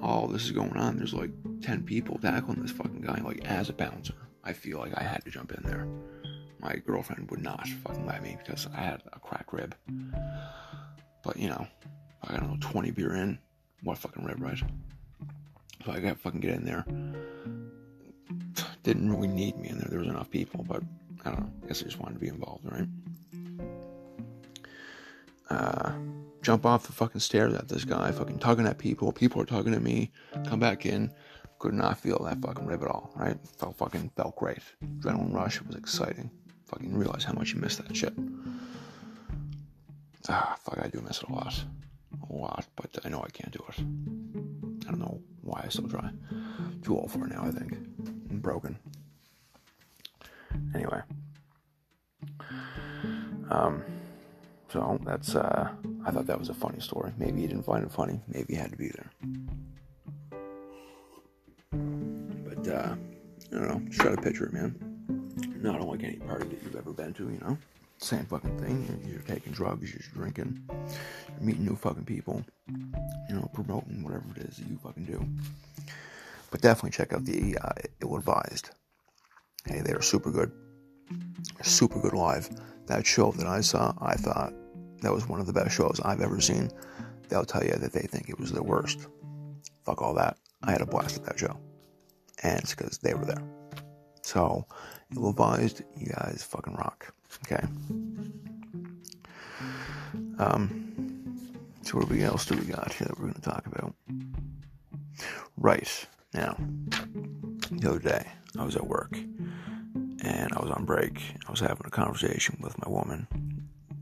all 0.01 0.27
this 0.27 0.45
is 0.45 0.51
going 0.51 0.75
on, 0.77 0.97
there's 0.97 1.13
like 1.13 1.31
10 1.61 1.83
people 1.83 2.17
tackling 2.17 2.61
this 2.61 2.71
fucking 2.71 3.01
guy, 3.01 3.21
like 3.23 3.45
as 3.45 3.69
a 3.69 3.73
bouncer. 3.73 4.15
I 4.43 4.53
feel 4.53 4.79
like 4.79 4.97
I 4.97 5.03
had 5.03 5.23
to 5.25 5.31
jump 5.31 5.51
in 5.53 5.63
there. 5.63 5.87
My 6.59 6.75
girlfriend 6.75 7.29
would 7.31 7.41
not 7.41 7.67
fucking 7.67 8.05
let 8.05 8.23
me 8.23 8.37
because 8.43 8.67
I 8.75 8.81
had 8.81 9.03
a 9.13 9.19
cracked 9.19 9.53
rib. 9.53 9.75
But 11.23 11.37
you 11.37 11.49
know, 11.49 11.67
I 12.23 12.37
don't 12.37 12.49
know, 12.49 12.57
20 12.59 12.91
beer 12.91 13.15
in, 13.15 13.39
what 13.83 13.97
fucking 13.97 14.23
rib, 14.23 14.41
right? 14.41 14.61
So 15.85 15.91
I 15.91 15.99
got 15.99 16.19
fucking 16.19 16.39
get 16.39 16.55
in 16.55 16.65
there. 16.65 16.85
Didn't 18.83 19.11
really 19.11 19.27
need 19.27 19.57
me 19.57 19.69
in 19.69 19.77
there. 19.77 19.87
There 19.89 19.99
was 19.99 20.07
enough 20.07 20.29
people, 20.29 20.63
but 20.67 20.83
I 21.25 21.29
don't 21.29 21.39
know. 21.39 21.51
I 21.63 21.67
guess 21.67 21.81
I 21.81 21.85
just 21.85 21.99
wanted 21.99 22.15
to 22.15 22.19
be 22.19 22.27
involved, 22.27 22.65
right? 22.65 22.87
Uh, 25.49 25.91
jump 26.41 26.65
off 26.65 26.87
the 26.87 26.93
fucking 26.93 27.21
stairs 27.21 27.53
at 27.53 27.67
this 27.67 27.85
guy, 27.85 28.11
fucking 28.11 28.39
tugging 28.39 28.67
at 28.67 28.77
people. 28.77 29.11
People 29.11 29.41
are 29.41 29.45
tugging 29.45 29.73
at 29.73 29.81
me. 29.81 30.11
Come 30.47 30.59
back 30.59 30.85
in. 30.85 31.11
Could 31.59 31.73
not 31.73 31.99
feel 31.99 32.17
that 32.25 32.41
fucking 32.41 32.65
rib 32.65 32.81
at 32.81 32.89
all, 32.89 33.11
right? 33.15 33.37
Felt 33.57 33.77
fucking 33.77 34.11
felt 34.15 34.35
great. 34.35 34.59
Adrenaline 34.83 35.33
rush. 35.33 35.57
It 35.57 35.67
was 35.67 35.75
exciting. 35.75 36.31
Fucking 36.65 36.97
realize 36.97 37.23
how 37.23 37.33
much 37.33 37.53
you 37.53 37.59
miss 37.59 37.75
that 37.77 37.95
shit. 37.95 38.13
Ah, 40.29 40.55
fuck, 40.59 40.79
I 40.81 40.87
do 40.87 41.01
miss 41.01 41.21
it 41.21 41.29
a 41.29 41.33
lot. 41.33 41.63
A 42.29 42.33
lot, 42.33 42.65
but 42.75 42.97
I 43.05 43.09
know 43.09 43.21
I 43.23 43.29
can't 43.29 43.51
do 43.51 43.63
it. 43.69 43.79
I 44.87 44.91
don't 44.91 44.99
know 44.99 45.21
why 45.41 45.61
I 45.65 45.69
still 45.69 45.87
try. 45.87 46.09
Too 46.83 46.97
old 46.97 47.11
for 47.11 47.25
it 47.25 47.33
now, 47.33 47.43
I 47.43 47.51
think. 47.51 47.73
I'm 48.29 48.39
broken. 48.39 48.77
Anyway. 50.73 51.01
Um, 53.49 53.83
so 54.71 54.99
that's, 55.03 55.35
uh, 55.35 55.69
I 56.05 56.11
thought 56.11 56.27
that 56.27 56.39
was 56.39 56.49
a 56.49 56.53
funny 56.53 56.79
story. 56.79 57.11
Maybe 57.17 57.41
you 57.41 57.47
didn't 57.47 57.65
find 57.65 57.83
it 57.83 57.91
funny. 57.91 58.21
Maybe 58.27 58.53
you 58.53 58.59
had 58.59 58.71
to 58.71 58.77
be 58.77 58.89
there. 58.89 59.11
But, 62.45 62.67
uh, 62.67 62.95
I 63.51 63.55
don't 63.55 63.67
know. 63.67 63.81
Just 63.87 63.99
try 63.99 64.15
to 64.15 64.21
picture 64.21 64.45
it, 64.45 64.53
man. 64.53 64.75
Not 65.61 65.81
unlike 65.81 66.03
any 66.03 66.17
party 66.17 66.47
that 66.47 66.63
you've 66.63 66.75
ever 66.75 66.93
been 66.93 67.13
to, 67.15 67.23
you 67.23 67.39
know? 67.41 67.57
Same 67.97 68.25
fucking 68.25 68.57
thing. 68.59 69.05
You're, 69.07 69.21
taking 69.21 69.51
drugs, 69.51 69.91
you're 69.91 70.01
drinking, 70.13 70.63
you're 70.69 71.41
meeting 71.41 71.65
new 71.65 71.75
fucking 71.75 72.05
people, 72.05 72.43
you 72.67 73.35
know, 73.35 73.49
promoting 73.53 74.03
whatever 74.03 74.25
it 74.35 74.43
is 74.43 74.57
that 74.57 74.67
you 74.67 74.79
fucking 74.81 75.05
do. 75.05 75.23
But 76.49 76.61
definitely 76.61 76.91
check 76.91 77.13
out 77.13 77.25
the 77.25 77.57
uh, 77.61 77.73
Ill 78.01 78.15
Advised. 78.15 78.71
Hey, 79.65 79.81
they 79.81 79.91
are 79.91 80.01
super 80.01 80.31
good. 80.31 80.51
Super 81.61 81.99
good 81.99 82.13
live. 82.13 82.49
That 82.87 83.05
show 83.05 83.31
that 83.33 83.45
I 83.45 83.61
saw, 83.61 83.93
I 84.01 84.15
thought 84.15 84.53
that 85.01 85.11
was 85.11 85.27
one 85.27 85.39
of 85.39 85.47
the 85.47 85.53
best 85.53 85.75
shows 85.75 85.99
I've 86.03 86.21
ever 86.21 86.39
seen. 86.39 86.69
They'll 87.29 87.45
tell 87.45 87.63
you 87.63 87.73
that 87.73 87.93
they 87.93 88.01
think 88.01 88.29
it 88.29 88.39
was 88.39 88.51
the 88.51 88.63
worst. 88.63 89.07
Fuck 89.85 90.01
all 90.01 90.13
that. 90.15 90.37
I 90.63 90.71
had 90.71 90.81
a 90.81 90.85
blast 90.85 91.17
at 91.17 91.25
that 91.25 91.39
show. 91.39 91.57
And 92.43 92.59
it's 92.59 92.75
because 92.75 92.97
they 92.99 93.13
were 93.13 93.25
there. 93.25 93.43
So, 94.21 94.65
ill 95.15 95.29
advised, 95.29 95.81
you 95.97 96.07
guys 96.07 96.47
fucking 96.49 96.75
rock. 96.75 97.13
Okay. 97.45 97.63
Um, 100.39 100.81
so 101.81 101.97
what 101.97 102.11
else 102.11 102.45
do 102.45 102.55
we 102.55 102.65
got 102.65 102.93
here 102.93 103.07
that 103.07 103.17
we're 103.17 103.25
going 103.25 103.33
to 103.33 103.41
talk 103.41 103.65
about? 103.65 103.93
Right. 105.57 106.07
Now, 106.33 106.55
the 107.71 107.89
other 107.89 107.99
day, 107.99 108.27
I 108.57 108.63
was 108.63 108.75
at 108.75 108.85
work 108.87 109.17
and 110.23 110.53
I 110.53 110.61
was 110.61 110.71
on 110.71 110.85
break. 110.85 111.21
I 111.47 111.51
was 111.51 111.59
having 111.59 111.85
a 111.85 111.89
conversation 111.89 112.59
with 112.61 112.77
my 112.77 112.89
woman. 112.89 113.27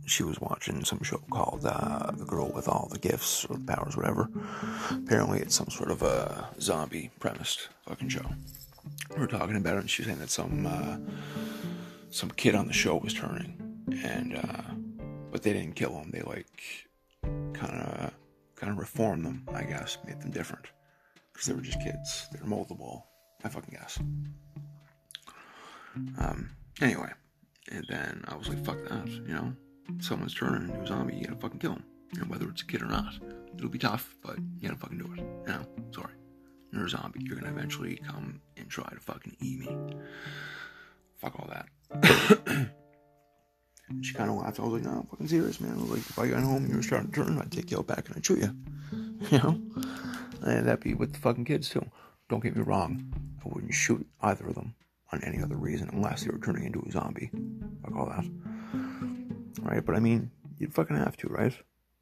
She 0.09 0.23
was 0.23 0.41
watching 0.41 0.83
some 0.83 1.03
show 1.03 1.21
called 1.29 1.63
uh, 1.65 2.09
The 2.11 2.25
Girl 2.25 2.51
with 2.51 2.67
All 2.67 2.89
the 2.91 2.97
Gifts 2.97 3.45
or 3.45 3.57
the 3.57 3.63
Powers, 3.63 3.95
whatever. 3.95 4.27
Apparently, 4.91 5.39
it's 5.39 5.53
some 5.53 5.69
sort 5.69 5.91
of 5.91 6.01
a 6.01 6.49
zombie 6.59 7.11
premised 7.19 7.67
fucking 7.85 8.09
show. 8.09 8.25
We 9.13 9.19
were 9.19 9.27
talking 9.27 9.55
about 9.55 9.75
it, 9.75 9.81
and 9.81 9.89
she 9.89 10.01
was 10.01 10.07
saying 10.07 10.19
that 10.19 10.31
some 10.31 10.65
uh, 10.65 10.97
some 12.09 12.31
kid 12.31 12.55
on 12.55 12.65
the 12.65 12.73
show 12.73 12.95
was 12.97 13.13
turning, 13.13 13.53
and 14.03 14.35
uh, 14.35 14.73
but 15.31 15.43
they 15.43 15.53
didn't 15.53 15.75
kill 15.75 15.91
him. 15.91 16.09
They 16.09 16.21
like 16.21 16.87
kind 17.53 17.79
of 17.79 18.11
kind 18.55 18.71
of 18.71 18.79
reformed 18.79 19.23
them, 19.23 19.47
I 19.53 19.61
guess, 19.61 19.99
made 20.07 20.19
them 20.21 20.31
different 20.31 20.65
because 21.31 21.45
they 21.45 21.53
were 21.53 21.61
just 21.61 21.81
kids. 21.81 22.27
They 22.33 22.39
were 22.39 22.49
moldable. 22.49 23.03
I 23.43 23.49
fucking 23.49 23.77
guess. 23.79 23.99
Um. 26.17 26.49
Anyway, 26.81 27.11
and 27.71 27.85
then 27.87 28.23
I 28.27 28.35
was 28.35 28.49
like, 28.49 28.65
"Fuck 28.65 28.83
that," 28.89 29.07
you 29.07 29.33
know. 29.35 29.53
Someone's 29.99 30.33
turning 30.33 30.69
into 30.69 30.81
a 30.81 30.87
zombie. 30.87 31.15
You 31.15 31.25
gotta 31.25 31.39
fucking 31.39 31.59
kill 31.59 31.73
him. 31.73 31.83
Know, 32.15 32.25
whether 32.25 32.49
it's 32.49 32.61
a 32.61 32.65
kid 32.65 32.81
or 32.81 32.87
not. 32.87 33.13
It'll 33.57 33.69
be 33.69 33.79
tough, 33.79 34.15
but 34.23 34.37
you 34.37 34.67
gotta 34.67 34.79
fucking 34.79 34.97
do 34.97 35.13
it. 35.13 35.19
You 35.19 35.53
know. 35.53 35.65
Sorry. 35.91 36.13
You're 36.71 36.85
a 36.85 36.89
zombie. 36.89 37.21
You're 37.23 37.39
gonna 37.39 37.51
eventually 37.51 37.97
come 37.97 38.41
and 38.57 38.69
try 38.69 38.89
to 38.89 38.99
fucking 38.99 39.35
eat 39.39 39.59
me. 39.59 39.77
Fuck 41.17 41.39
all 41.39 41.49
that. 41.49 41.67
she 44.01 44.13
kind 44.13 44.29
of 44.29 44.37
laughed. 44.37 44.59
I 44.59 44.63
was 44.63 44.73
like, 44.73 44.83
no, 44.83 44.99
I'm 44.99 45.07
fucking 45.07 45.27
serious, 45.27 45.59
man. 45.59 45.73
I 45.73 45.81
was 45.81 45.89
like, 45.89 45.99
if 45.99 46.17
I 46.17 46.27
got 46.27 46.43
home 46.43 46.63
and 46.63 46.69
you 46.69 46.77
were 46.77 46.83
starting 46.83 47.11
to 47.11 47.23
turn, 47.23 47.37
I'd 47.39 47.51
take 47.51 47.71
you 47.71 47.79
out 47.79 47.87
back 47.87 48.07
and 48.07 48.17
I'd 48.17 48.25
shoot 48.25 48.39
you. 48.39 48.55
You 49.31 49.37
know? 49.39 49.61
And 50.43 50.65
that'd 50.65 50.79
be 50.79 50.93
with 50.93 51.11
the 51.11 51.19
fucking 51.19 51.43
kids, 51.43 51.69
too. 51.69 51.85
Don't 52.29 52.41
get 52.41 52.55
me 52.55 52.61
wrong. 52.61 53.11
I 53.43 53.49
wouldn't 53.49 53.73
shoot 53.73 54.07
either 54.21 54.47
of 54.47 54.55
them 54.55 54.75
on 55.11 55.21
any 55.25 55.43
other 55.43 55.57
reason 55.57 55.89
unless 55.91 56.23
they 56.23 56.31
were 56.31 56.39
turning 56.39 56.63
into 56.63 56.81
a 56.87 56.91
zombie. 56.91 57.29
Fuck 57.83 57.97
all 57.97 58.05
that. 58.05 58.23
Right? 59.61 59.85
But 59.85 59.95
I 59.95 59.99
mean, 59.99 60.31
you'd 60.57 60.73
fucking 60.73 60.95
have 60.95 61.17
to, 61.17 61.27
right? 61.27 61.53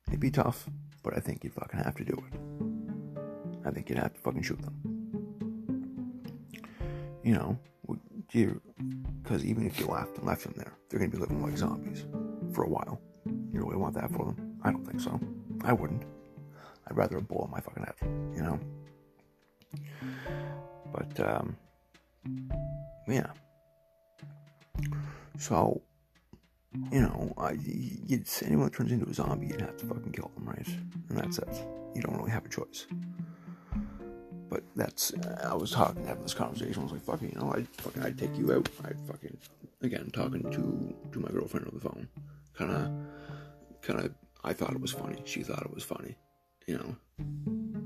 It'd 0.08 0.20
be 0.20 0.32
tough, 0.32 0.70
but 1.04 1.16
I 1.16 1.20
think 1.20 1.44
you'd 1.44 1.54
fucking 1.54 1.80
have 1.80 1.96
to 1.96 2.06
do 2.06 2.14
it. 2.14 3.68
I 3.68 3.72
think 3.72 3.90
you'd 3.90 4.00
have 4.00 4.14
to 4.14 4.20
fucking 4.20 4.44
shoot 4.44 4.62
them. 4.62 4.76
You 7.24 7.34
know, 7.34 7.60
because 9.24 9.44
even 9.44 9.66
if 9.66 9.80
you 9.80 9.88
left 9.88 10.18
and 10.18 10.26
left 10.26 10.44
them 10.44 10.54
there, 10.56 10.74
they're 10.90 11.00
gonna 11.00 11.12
be 11.12 11.18
living 11.18 11.42
like 11.42 11.58
zombies 11.58 12.06
for 12.54 12.64
a 12.64 12.70
while. 12.70 13.02
You 13.26 13.60
really 13.62 13.76
want 13.76 13.96
that 13.96 14.12
for 14.12 14.26
them? 14.26 14.60
I 14.64 14.72
don't 14.72 14.86
think 14.86 15.02
so. 15.02 15.20
I 15.64 15.74
wouldn't. 15.74 16.04
I'd 16.88 16.96
rather 16.96 17.18
a 17.18 17.22
bullet 17.22 17.46
in 17.46 17.52
my 17.52 17.60
fucking 17.60 17.84
head, 17.84 17.96
you 18.36 18.44
know. 18.44 18.60
But 20.94 21.20
um, 21.20 21.58
yeah. 23.08 23.28
So, 25.38 25.82
you 26.92 27.02
know, 27.02 27.34
I, 27.38 27.52
you'd, 27.64 28.28
anyone 28.44 28.70
turns 28.70 28.92
into 28.92 29.10
a 29.10 29.14
zombie, 29.14 29.48
you'd 29.48 29.62
have 29.62 29.78
to 29.78 29.86
fucking 29.86 30.12
kill 30.12 30.32
them, 30.36 30.46
right? 30.48 30.68
And 31.10 31.18
that's 31.18 31.40
it. 31.40 31.66
You 31.96 32.02
don't 32.02 32.18
really 32.18 32.32
have 32.32 32.46
a 32.46 32.50
choice. 32.50 32.88
But 34.50 34.64
that's 34.76 35.12
I 35.44 35.54
was 35.54 35.72
talking, 35.72 36.06
having 36.06 36.24
this 36.24 36.34
conversation. 36.34 36.80
I 36.80 36.84
was 36.84 36.94
like, 36.94 37.04
"Fucking, 37.04 37.34
you 37.34 37.40
know, 37.40 37.54
I 37.54 37.64
fucking, 37.82 38.02
I'd 38.02 38.18
take 38.18 38.38
you 38.38 38.54
out. 38.54 38.70
I'd 38.86 39.00
fucking, 39.02 39.38
again, 39.82 40.10
talking 40.12 40.42
to 40.44 40.96
to 41.12 41.20
my 41.20 41.30
girlfriend 41.30 41.68
on 41.68 41.74
the 41.74 41.82
phone. 41.82 42.08
Kind 42.54 42.72
of, 42.72 43.82
kind 43.82 44.00
of. 44.00 44.14
I 44.46 44.54
thought 44.54 44.72
it 44.72 44.80
was 44.80 44.94
funny. 44.94 45.22
She 45.26 45.44
thought 45.44 45.64
it 45.64 45.74
was 45.74 45.84
funny. 45.84 46.16
You 46.66 46.78
know, 46.78 46.96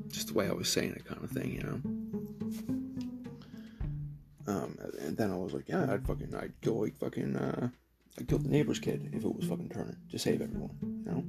just 0.09 0.27
the 0.27 0.33
way 0.35 0.49
I 0.49 0.51
was 0.51 0.69
saying 0.69 0.91
it, 0.91 1.03
kind 1.03 1.23
of 1.23 1.31
thing. 1.31 1.51
You 1.51 1.63
know. 1.63 1.81
Um, 4.47 4.77
and 4.99 5.17
then 5.17 5.31
I 5.31 5.35
was 5.35 5.53
like, 5.53 5.69
yeah, 5.69 5.91
I'd 5.91 6.05
fucking, 6.05 6.35
I'd 6.35 6.59
go 6.61 6.73
like 6.75 6.97
fucking, 6.97 7.35
uh, 7.35 7.69
I'd 8.19 8.27
kill 8.27 8.39
the 8.39 8.49
neighbor's 8.49 8.79
kid 8.79 9.09
if 9.13 9.23
it 9.23 9.35
was 9.35 9.45
fucking 9.45 9.69
Turner 9.69 9.97
to 10.11 10.19
save 10.19 10.41
everyone. 10.41 10.75
You 11.05 11.11
know. 11.11 11.23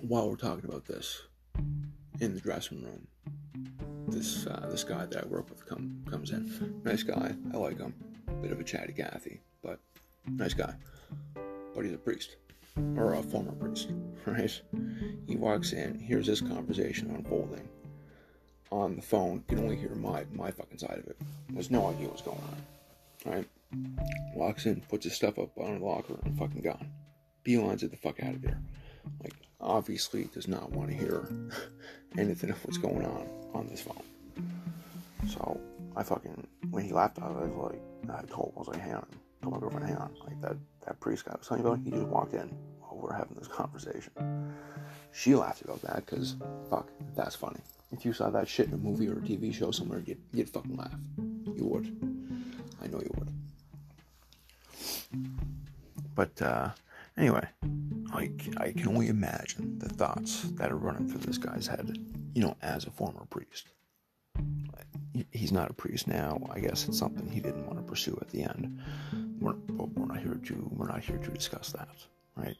While 0.00 0.28
we're 0.28 0.36
talking 0.36 0.68
about 0.68 0.84
this, 0.84 1.22
in 2.20 2.34
the 2.34 2.40
dressing 2.40 2.82
room. 2.82 3.06
This 4.08 4.46
uh, 4.46 4.68
this 4.70 4.84
guy 4.84 5.06
that 5.06 5.24
I 5.24 5.26
work 5.26 5.48
with 5.48 5.66
come, 5.66 6.04
comes 6.10 6.30
in. 6.30 6.80
Nice 6.84 7.02
guy. 7.02 7.34
I 7.52 7.56
like 7.56 7.78
him. 7.78 7.94
Bit 8.42 8.52
of 8.52 8.60
a 8.60 8.64
chatty 8.64 8.92
Cathy, 8.92 9.40
but 9.62 9.80
nice 10.28 10.54
guy. 10.54 10.74
But 11.74 11.84
he's 11.84 11.94
a 11.94 11.98
priest. 11.98 12.36
Or 12.96 13.14
a 13.14 13.22
former 13.22 13.52
priest, 13.52 13.90
right? 14.26 14.60
He 15.28 15.36
walks 15.36 15.72
in, 15.72 15.98
hears 15.98 16.26
this 16.26 16.40
conversation 16.40 17.10
unfolding. 17.14 17.68
On 18.72 18.96
the 18.96 19.02
phone, 19.02 19.44
can 19.46 19.58
only 19.58 19.76
hear 19.76 19.94
my 19.94 20.24
my 20.32 20.50
fucking 20.50 20.78
side 20.78 20.98
of 20.98 21.06
it. 21.06 21.16
There's 21.50 21.70
no 21.70 21.88
idea 21.88 22.08
what's 22.08 22.22
going 22.22 22.38
on. 22.38 23.32
Right? 23.32 23.48
Walks 24.34 24.66
in, 24.66 24.80
puts 24.88 25.04
his 25.04 25.14
stuff 25.14 25.38
up 25.38 25.56
on 25.58 25.78
the 25.78 25.84
locker, 25.84 26.18
and 26.24 26.38
fucking 26.38 26.62
gone. 26.62 26.90
Beelines 27.44 27.82
it 27.82 27.90
the 27.90 27.96
fuck 27.96 28.22
out 28.22 28.34
of 28.34 28.42
there. 28.42 28.60
Like, 29.22 29.34
obviously 29.60 30.24
does 30.32 30.48
not 30.48 30.70
want 30.70 30.90
to 30.90 30.96
hear 30.96 31.28
anything 32.18 32.50
of 32.50 32.64
what's 32.64 32.78
going 32.78 33.04
on 33.04 33.28
on 33.54 33.68
this 33.68 33.80
phone. 33.80 34.02
So 35.28 35.60
I 35.96 36.02
fucking 36.02 36.46
when 36.70 36.84
he 36.84 36.92
left, 36.92 37.18
I 37.20 37.28
was 37.28 37.72
like, 37.72 37.80
I 38.10 38.22
told 38.26 38.52
I 38.56 38.58
was 38.58 38.68
like, 38.68 38.80
hang 38.80 38.94
on, 38.94 39.06
told 39.42 39.54
my 39.54 39.60
girlfriend, 39.60 39.86
hang 39.86 39.96
on, 39.96 40.14
like 40.26 40.40
that 40.42 40.56
that 40.86 41.00
priest 41.00 41.24
guy 41.24 41.32
I 41.32 41.38
was 41.38 41.48
telling 41.48 41.62
you 41.62 41.68
about, 41.70 41.84
he 41.84 41.90
just 41.90 42.06
walked 42.06 42.34
in 42.34 42.48
while 42.80 43.00
we 43.00 43.08
are 43.08 43.16
having 43.16 43.36
this 43.36 43.48
conversation. 43.48 44.12
She 45.12 45.34
laughed 45.34 45.62
about 45.62 45.80
that 45.82 46.04
because 46.04 46.36
fuck, 46.68 46.90
that's 47.14 47.36
funny. 47.36 47.60
If 47.92 48.04
you 48.04 48.12
saw 48.12 48.30
that 48.30 48.48
shit 48.48 48.66
in 48.66 48.74
a 48.74 48.76
movie 48.76 49.08
or 49.08 49.18
a 49.18 49.20
TV 49.20 49.54
show 49.54 49.70
somewhere, 49.70 50.02
you'd, 50.04 50.20
you'd 50.32 50.50
fucking 50.50 50.76
laugh. 50.76 50.98
You 51.54 51.64
would. 51.66 51.86
I 52.82 52.88
know 52.88 52.98
you 52.98 53.10
would. 53.16 53.32
But 56.14 56.40
uh, 56.40 56.70
anyway, 57.16 57.46
like 58.12 58.48
I 58.56 58.72
can 58.72 58.88
only 58.88 59.08
imagine 59.08 59.78
the 59.78 59.88
thoughts 59.88 60.42
that 60.54 60.70
are 60.70 60.76
running 60.76 61.08
through 61.08 61.20
this 61.20 61.38
guy's 61.38 61.66
head, 61.66 61.96
you 62.34 62.42
know, 62.42 62.56
as 62.62 62.86
a 62.86 62.90
former 62.90 63.24
priest. 63.30 63.68
He's 65.30 65.52
not 65.52 65.70
a 65.70 65.74
priest 65.74 66.08
now. 66.08 66.40
I 66.50 66.60
guess 66.60 66.88
it's 66.88 66.98
something 66.98 67.28
he 67.30 67.40
didn't 67.40 67.66
want 67.66 67.78
to 67.78 67.84
pursue 67.84 68.18
at 68.20 68.28
the 68.30 68.42
end. 68.42 68.80
We're, 69.40 69.54
we're 69.68 70.06
not 70.06 70.18
here 70.18 70.40
to 70.46 70.70
we're 70.72 70.88
not 70.88 71.00
here 71.00 71.18
to 71.18 71.30
discuss 71.30 71.70
that, 71.72 71.88
right? 72.36 72.56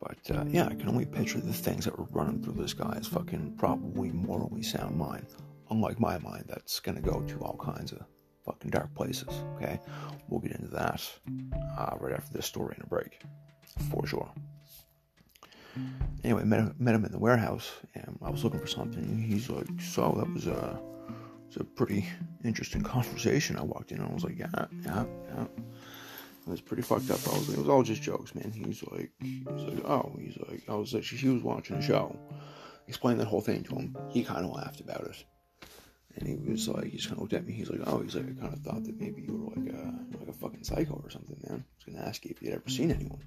But 0.00 0.36
uh, 0.36 0.44
yeah, 0.48 0.66
I 0.66 0.74
can 0.74 0.88
only 0.88 1.06
picture 1.06 1.40
the 1.40 1.52
things 1.52 1.84
that 1.84 1.98
were 1.98 2.06
running 2.10 2.42
through 2.42 2.54
this 2.54 2.74
guy's 2.74 3.06
fucking 3.06 3.54
probably 3.58 4.10
morally 4.10 4.62
sound 4.62 4.96
mind. 4.96 5.26
Unlike 5.70 6.00
my 6.00 6.18
mind, 6.18 6.44
that's 6.48 6.80
gonna 6.80 7.00
go 7.00 7.20
to 7.22 7.38
all 7.40 7.56
kinds 7.56 7.92
of 7.92 8.04
fucking 8.48 8.70
dark 8.70 8.94
places. 8.94 9.28
Okay, 9.56 9.78
we'll 10.28 10.40
get 10.40 10.52
into 10.52 10.68
that 10.68 11.06
uh, 11.78 11.94
right 12.00 12.14
after 12.14 12.32
this 12.32 12.46
story 12.46 12.74
in 12.76 12.82
a 12.82 12.86
break, 12.86 13.20
for 13.90 14.06
sure. 14.06 14.30
Anyway, 16.24 16.44
met 16.44 16.60
him, 16.60 16.74
met 16.78 16.94
him 16.94 17.04
in 17.04 17.12
the 17.12 17.18
warehouse, 17.18 17.70
and 17.94 18.18
I 18.22 18.30
was 18.30 18.42
looking 18.42 18.60
for 18.60 18.66
something. 18.66 19.22
He's 19.22 19.48
like, 19.48 19.68
"So 19.80 20.14
that 20.18 20.32
was 20.32 20.46
a, 20.46 20.80
was 21.46 21.56
a 21.56 21.64
pretty 21.64 22.06
interesting 22.44 22.82
conversation." 22.82 23.56
I 23.56 23.62
walked 23.62 23.92
in, 23.92 23.98
and 23.98 24.10
I 24.10 24.14
was 24.14 24.24
like, 24.24 24.38
"Yeah, 24.38 24.66
yeah, 24.84 25.04
yeah." 25.34 25.46
It 26.46 26.52
was 26.52 26.60
pretty 26.62 26.82
fucked 26.82 27.10
up. 27.10 27.20
I 27.28 27.38
was 27.38 27.46
like, 27.46 27.58
it 27.58 27.60
was 27.60 27.68
all 27.68 27.82
just 27.82 28.00
jokes, 28.00 28.34
man. 28.34 28.50
He's 28.50 28.82
like, 28.84 29.12
he's 29.20 29.44
like, 29.44 29.84
oh, 29.84 30.16
he's 30.18 30.38
like, 30.48 30.62
I 30.66 30.76
was 30.76 30.94
like, 30.94 31.04
she 31.04 31.28
was 31.28 31.42
watching 31.42 31.76
a 31.76 31.82
show. 31.82 32.18
Explained 32.86 33.20
that 33.20 33.26
whole 33.26 33.42
thing 33.42 33.62
to 33.64 33.74
him. 33.74 33.94
He 34.08 34.24
kind 34.24 34.46
of 34.46 34.52
laughed 34.52 34.80
about 34.80 35.02
it. 35.02 35.24
And 36.18 36.26
he 36.26 36.50
was 36.50 36.68
like, 36.68 36.86
he 36.86 36.96
just 36.96 37.08
kind 37.08 37.18
of 37.18 37.22
looked 37.22 37.34
at 37.34 37.46
me. 37.46 37.52
He's 37.52 37.70
like, 37.70 37.80
oh, 37.86 38.00
he's 38.00 38.16
like, 38.16 38.24
I 38.24 38.40
kind 38.40 38.52
of 38.52 38.60
thought 38.60 38.84
that 38.84 39.00
maybe 39.00 39.22
you 39.22 39.36
were 39.36 39.60
like 39.60 39.72
a, 39.72 39.94
like 40.18 40.28
a 40.28 40.32
fucking 40.32 40.64
psycho 40.64 41.00
or 41.02 41.10
something, 41.10 41.36
man. 41.48 41.64
I 41.64 41.74
was 41.76 41.84
going 41.86 41.98
to 41.98 42.08
ask 42.08 42.24
you 42.24 42.32
if 42.32 42.42
you'd 42.42 42.54
ever 42.54 42.68
seen 42.68 42.90
anyone. 42.90 43.22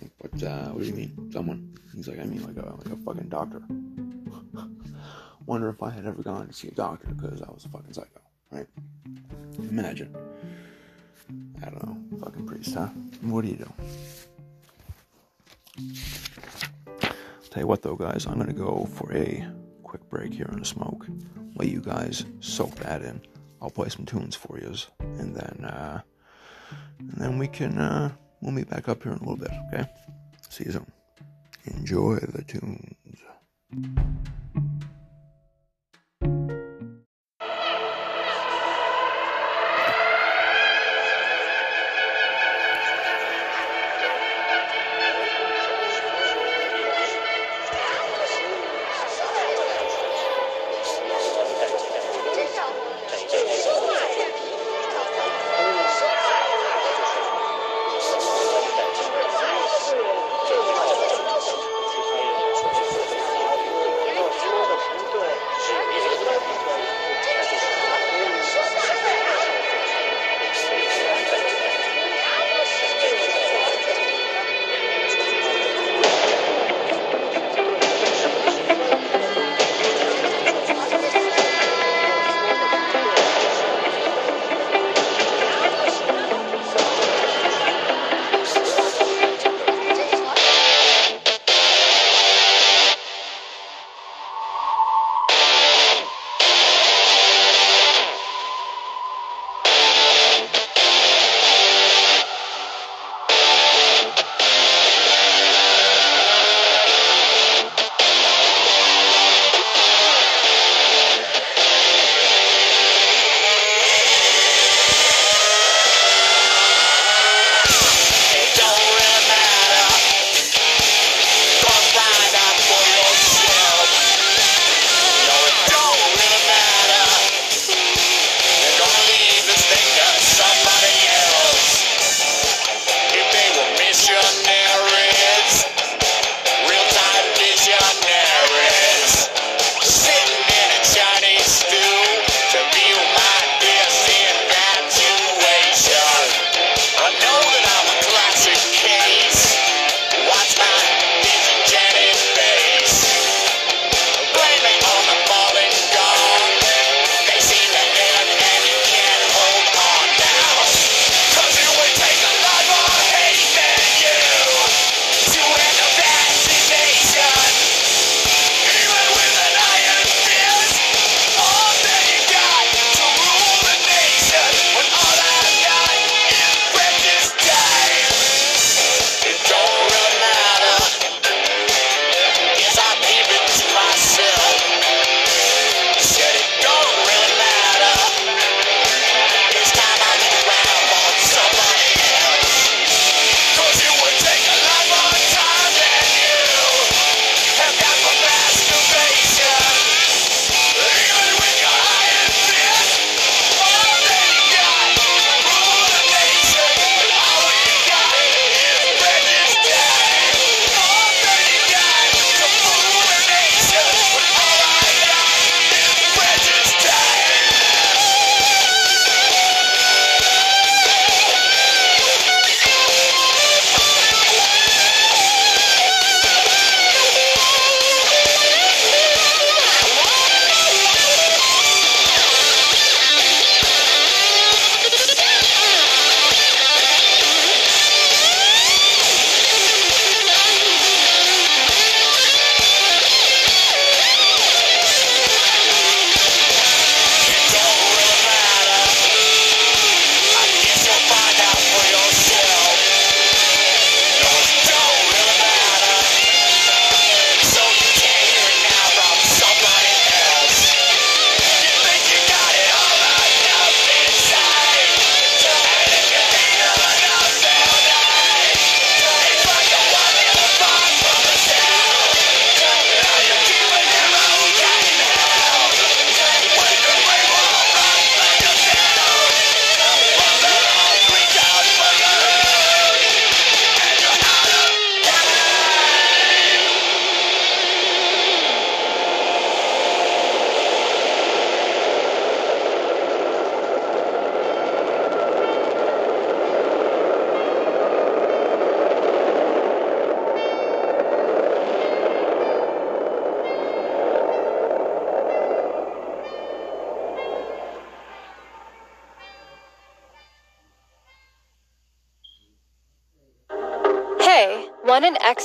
Like, 0.00 0.12
what, 0.18 0.42
uh, 0.42 0.68
what 0.68 0.82
do 0.82 0.86
you 0.86 0.94
mean? 0.94 1.30
Someone? 1.32 1.76
He's 1.94 2.06
like, 2.06 2.20
I 2.20 2.24
mean, 2.24 2.44
like 2.44 2.56
a, 2.56 2.68
like 2.76 2.86
a 2.86 2.96
fucking 2.96 3.28
doctor. 3.28 3.62
Wonder 5.46 5.68
if 5.70 5.82
I 5.82 5.90
had 5.90 6.06
ever 6.06 6.22
gone 6.22 6.46
to 6.46 6.52
see 6.52 6.68
a 6.68 6.72
doctor 6.72 7.08
because 7.08 7.42
I 7.42 7.50
was 7.50 7.64
a 7.64 7.68
fucking 7.68 7.92
psycho, 7.92 8.20
right? 8.52 8.66
Imagine. 9.58 10.14
I 11.62 11.70
don't 11.70 11.84
know. 11.84 12.18
Fucking 12.20 12.46
priest, 12.46 12.74
huh? 12.74 12.86
What 13.22 13.42
do 13.44 13.48
you 13.48 13.56
do? 13.56 13.72
Tell 17.50 17.62
you 17.62 17.66
what, 17.66 17.82
though, 17.82 17.96
guys, 17.96 18.26
I'm 18.26 18.38
gonna 18.38 18.52
go 18.52 18.86
for 18.94 19.12
a 19.12 19.46
quick 19.94 20.10
break 20.10 20.34
here 20.34 20.48
on 20.50 20.60
a 20.60 20.64
smoke. 20.64 21.06
Let 21.54 21.68
you 21.68 21.80
guys 21.80 22.24
soak 22.40 22.74
that 22.76 23.02
in. 23.02 23.20
I'll 23.62 23.70
play 23.70 23.88
some 23.88 24.04
tunes 24.04 24.34
for 24.34 24.58
you, 24.58 24.74
and 24.98 25.36
then 25.36 25.64
uh, 25.64 26.00
and 26.98 27.16
then 27.16 27.38
we 27.38 27.46
can 27.46 27.78
uh, 27.78 28.10
we'll 28.40 28.50
meet 28.50 28.68
back 28.68 28.88
up 28.88 29.04
here 29.04 29.12
in 29.12 29.18
a 29.18 29.20
little 29.20 29.36
bit. 29.36 29.52
Okay? 29.68 29.88
See 30.50 30.64
you 30.64 30.72
soon. 30.72 30.86
Enjoy 31.66 32.16
the 32.16 32.42
tunes. 32.42 33.20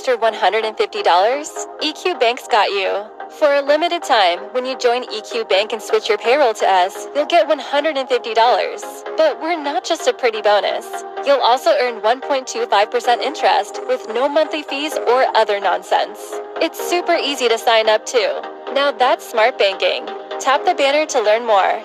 Extra 0.10 0.32
$150? 0.32 1.80
EQ 1.82 2.19
Bank's 2.19 2.48
got 2.48 2.69
you. 2.69 3.06
For 3.38 3.54
a 3.54 3.62
limited 3.62 4.02
time, 4.04 4.39
when 4.54 4.65
you 4.65 4.78
join 4.78 5.04
EQ 5.04 5.48
Bank 5.50 5.72
and 5.72 5.82
switch 5.82 6.10
your 6.10 6.17
payroll 6.17 6.54
to 6.56 6.65
us, 6.65 7.08
you'll 7.15 7.26
get 7.26 7.48
$150. 7.48 9.17
But 9.17 9.39
we're 9.39 9.62
not 9.62 9.84
just 9.84 10.08
a 10.08 10.13
pretty 10.13 10.41
bonus. 10.41 10.88
You'll 11.26 11.41
also 11.41 11.72
earn 11.80 12.02
1.25% 12.02 13.22
interest 13.22 13.80
with 13.88 14.08
no 14.10 14.28
monthly 14.28 14.63
fees 14.63 14.95
or 14.95 15.26
other 15.36 15.60
nonsense. 15.60 16.17
It's 16.62 16.80
super 16.89 17.15
easy 17.15 17.48
to 17.48 17.58
sign 17.58 17.88
up 17.88 18.06
too. 18.06 18.41
Now 18.74 18.91
that's 18.91 19.30
smart 19.30 19.58
banking. 19.60 20.08
Tap 20.39 20.65
the 20.65 20.74
banner 20.74 21.06
to 21.06 21.22
learn 21.22 21.45
more. 21.45 21.84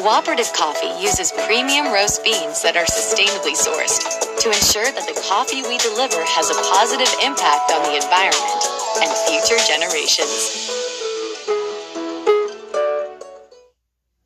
Cooperative 0.00 0.50
Coffee 0.56 0.96
uses 0.96 1.28
premium 1.44 1.92
roast 1.92 2.24
beans 2.24 2.64
that 2.64 2.72
are 2.72 2.88
sustainably 2.88 3.52
sourced 3.52 4.00
to 4.40 4.48
ensure 4.48 4.88
that 4.88 5.04
the 5.04 5.12
coffee 5.28 5.60
we 5.60 5.76
deliver 5.76 6.24
has 6.24 6.48
a 6.48 6.56
positive 6.72 7.12
impact 7.20 7.68
on 7.68 7.84
the 7.84 8.00
environment 8.00 8.64
and 9.04 9.12
future 9.28 9.60
generations. 9.60 10.72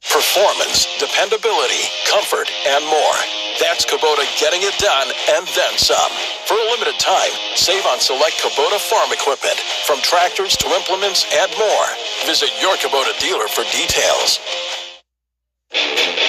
Performance, 0.06 0.86
dependability, 1.02 1.82
comfort, 2.06 2.46
and 2.70 2.86
more. 2.86 3.18
That's 3.58 3.82
Kubota 3.82 4.22
getting 4.38 4.62
it 4.62 4.78
done 4.78 5.10
and 5.34 5.42
then 5.58 5.74
some. 5.74 6.10
For 6.46 6.54
a 6.54 6.66
limited 6.70 7.02
time, 7.02 7.34
save 7.58 7.82
on 7.90 7.98
select 7.98 8.38
Kubota 8.38 8.78
farm 8.78 9.10
equipment, 9.10 9.58
from 9.90 9.98
tractors 10.06 10.54
to 10.62 10.70
implements 10.70 11.26
and 11.34 11.50
more. 11.58 11.86
Visit 12.30 12.54
your 12.62 12.78
Kubota 12.78 13.10
dealer 13.18 13.50
for 13.50 13.66
details. 13.74 14.38
Thank 15.74 16.18
you. 16.18 16.23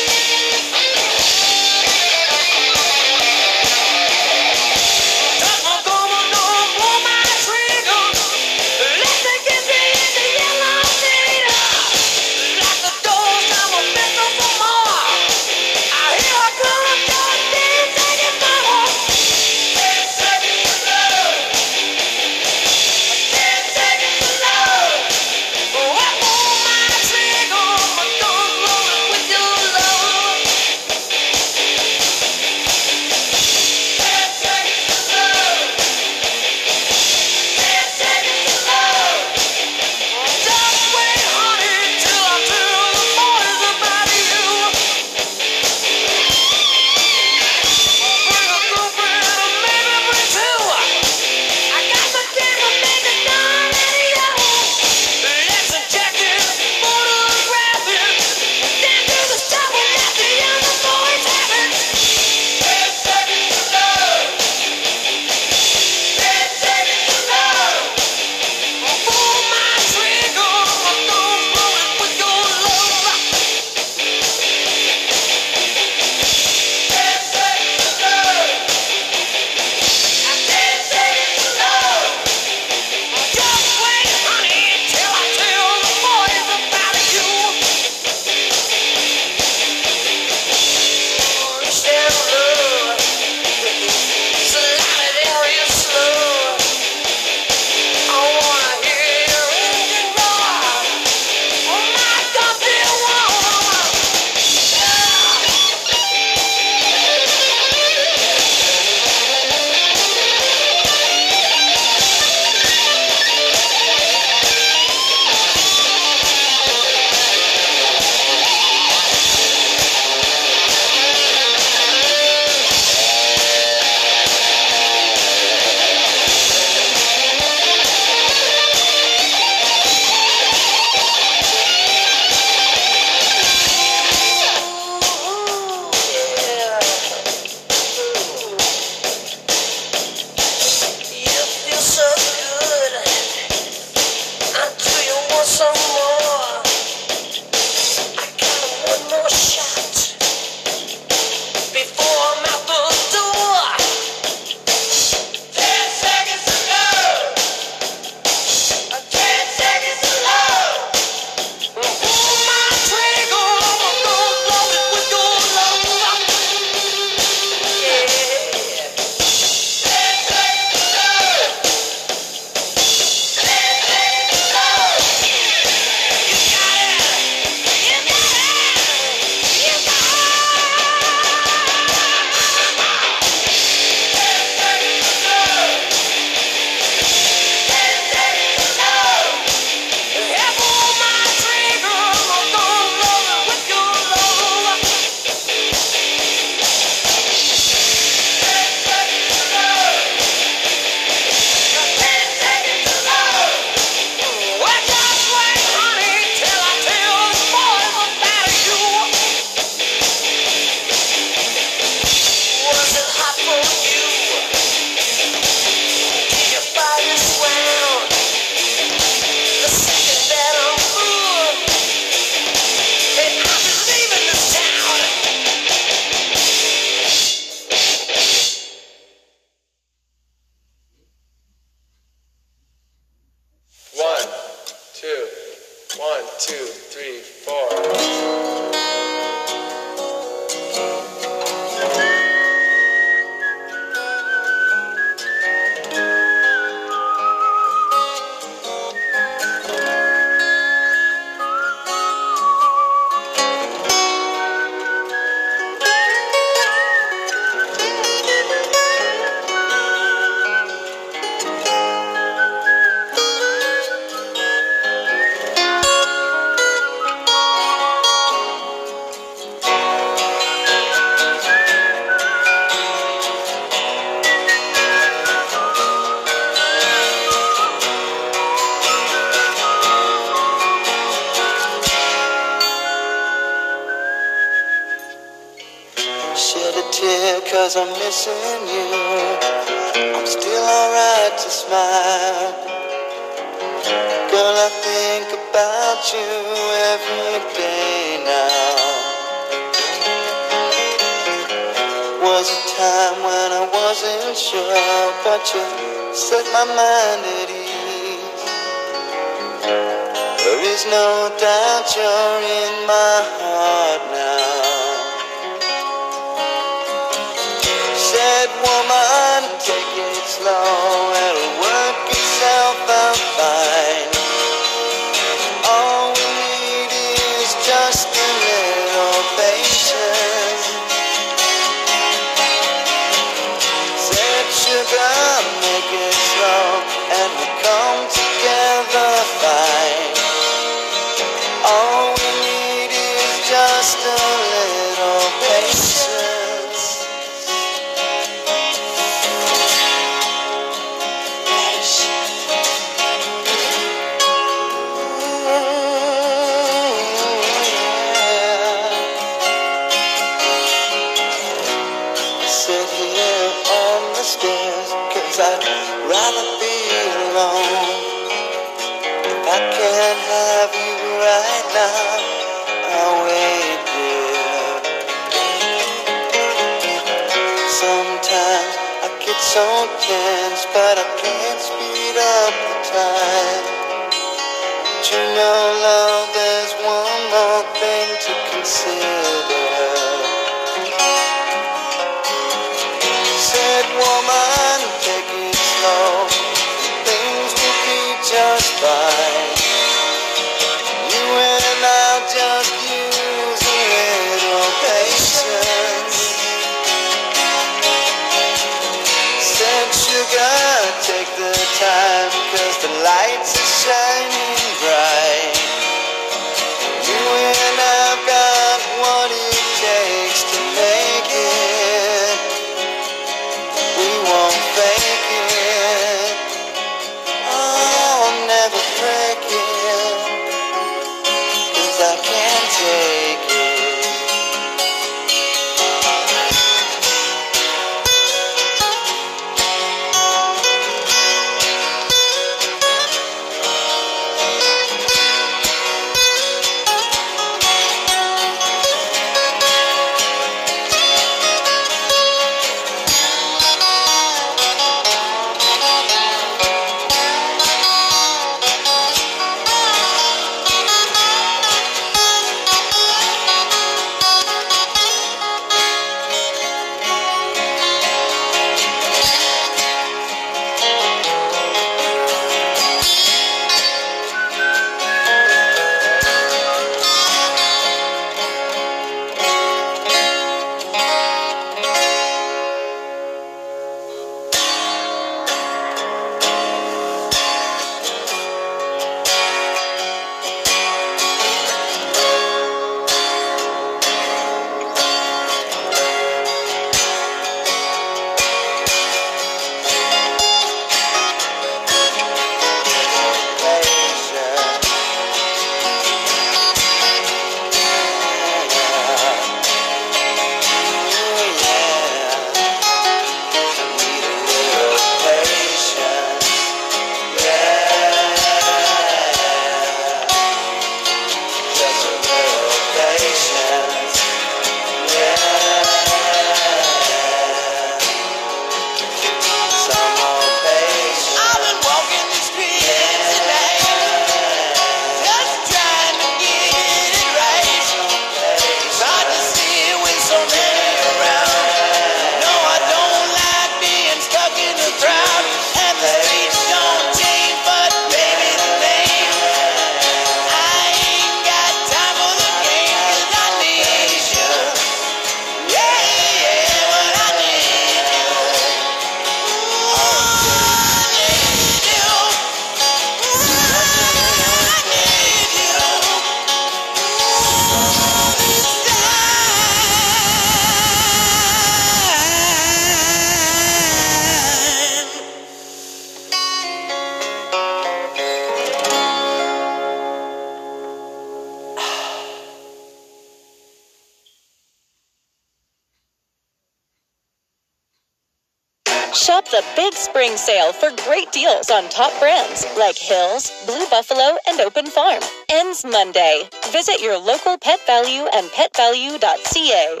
Big 589.92 589.98
spring 589.98 590.36
sale 590.38 590.72
for 590.72 590.88
great 591.04 591.30
deals 591.32 591.68
on 591.70 591.86
top 591.90 592.18
brands 592.18 592.64
like 592.78 592.96
Hills, 592.96 593.52
Blue 593.66 593.86
Buffalo, 593.90 594.38
and 594.48 594.58
Open 594.58 594.86
Farm. 594.86 595.20
Ends 595.50 595.84
Monday. 595.84 596.48
Visit 596.70 597.02
your 597.02 597.18
local 597.18 597.58
Pet 597.58 597.78
Valu 597.86 598.26
and 598.32 598.48
petvalu.ca. 598.52 600.00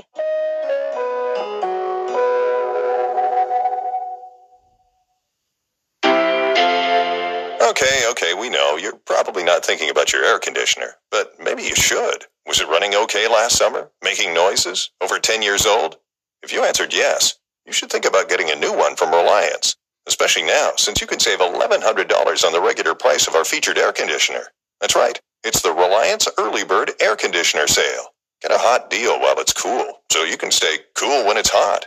Okay, 7.62 8.02
okay, 8.10 8.32
we 8.32 8.48
know. 8.48 8.78
You're 8.78 8.96
probably 8.96 9.44
not 9.44 9.62
thinking 9.62 9.90
about 9.90 10.10
your 10.10 10.24
air 10.24 10.38
conditioner, 10.38 10.94
but 11.10 11.34
maybe 11.38 11.64
you 11.64 11.74
should. 11.74 12.24
Was 12.46 12.62
it 12.62 12.68
running 12.68 12.94
okay 12.94 13.28
last 13.28 13.58
summer? 13.58 13.90
Making 14.02 14.32
noises? 14.32 14.90
Over 15.02 15.18
10 15.18 15.42
years 15.42 15.66
old? 15.66 15.98
If 16.42 16.50
you 16.50 16.64
answered 16.64 16.94
yes, 16.94 17.38
you 17.66 17.72
should 17.72 17.90
think 17.90 18.06
about 18.06 18.30
getting 18.30 18.50
a 18.50 18.56
new 18.56 18.74
one 18.76 18.96
from 18.96 19.10
Reliance, 19.10 19.76
especially 20.08 20.44
now, 20.44 20.72
since 20.76 21.00
you 21.00 21.06
can 21.06 21.20
save 21.20 21.40
$1,100 21.40 22.44
on 22.44 22.52
the 22.52 22.60
regular 22.60 22.94
price 22.94 23.28
of 23.28 23.34
our 23.34 23.44
featured 23.44 23.78
air 23.78 23.92
conditioner. 23.92 24.44
That's 24.80 24.96
right, 24.96 25.20
it's 25.44 25.62
the 25.62 25.72
Reliance 25.72 26.28
Early 26.38 26.64
Bird 26.64 26.92
Air 27.00 27.16
Conditioner 27.16 27.66
Sale. 27.66 28.06
Get 28.42 28.52
a 28.52 28.58
hot 28.58 28.90
deal 28.90 29.20
while 29.20 29.38
it's 29.38 29.52
cool, 29.52 30.00
so 30.10 30.24
you 30.24 30.36
can 30.36 30.50
stay 30.50 30.78
cool 30.94 31.26
when 31.26 31.36
it's 31.36 31.50
hot. 31.52 31.86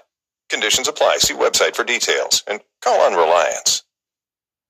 Conditions 0.50 0.88
apply. 0.88 1.18
See 1.18 1.34
website 1.34 1.76
for 1.76 1.84
details, 1.84 2.44
and 2.48 2.62
call 2.82 3.02
on 3.02 3.14
Reliance. 3.14 3.84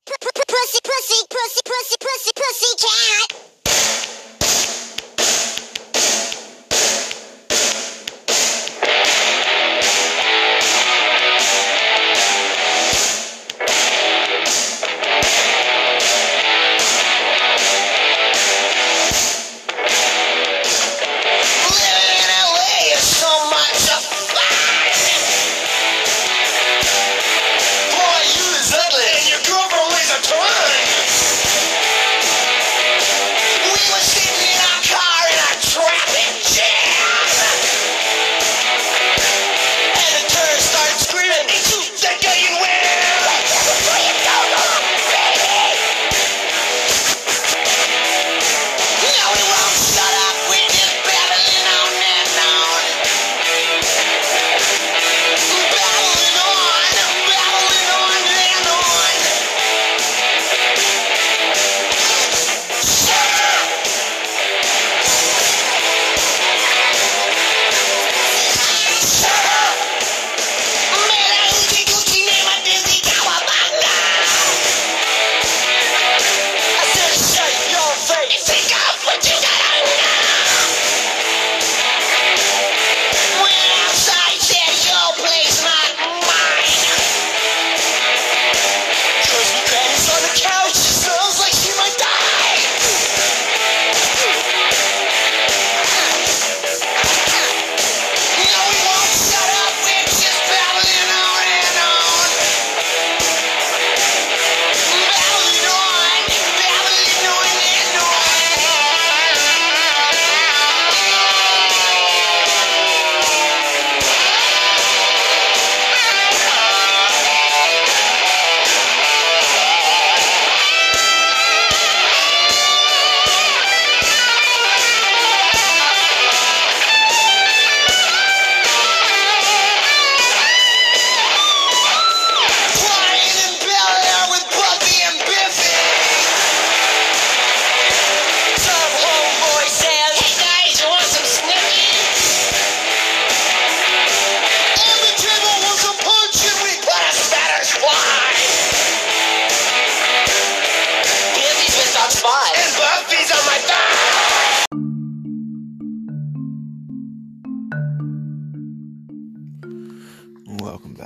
Pussy, 0.05 0.79
pussy, 0.87 1.25
pussy, 1.29 1.61
pussy, 1.65 1.97
pussy, 1.99 2.31
pussy 2.35 2.75
cat. 2.77 4.24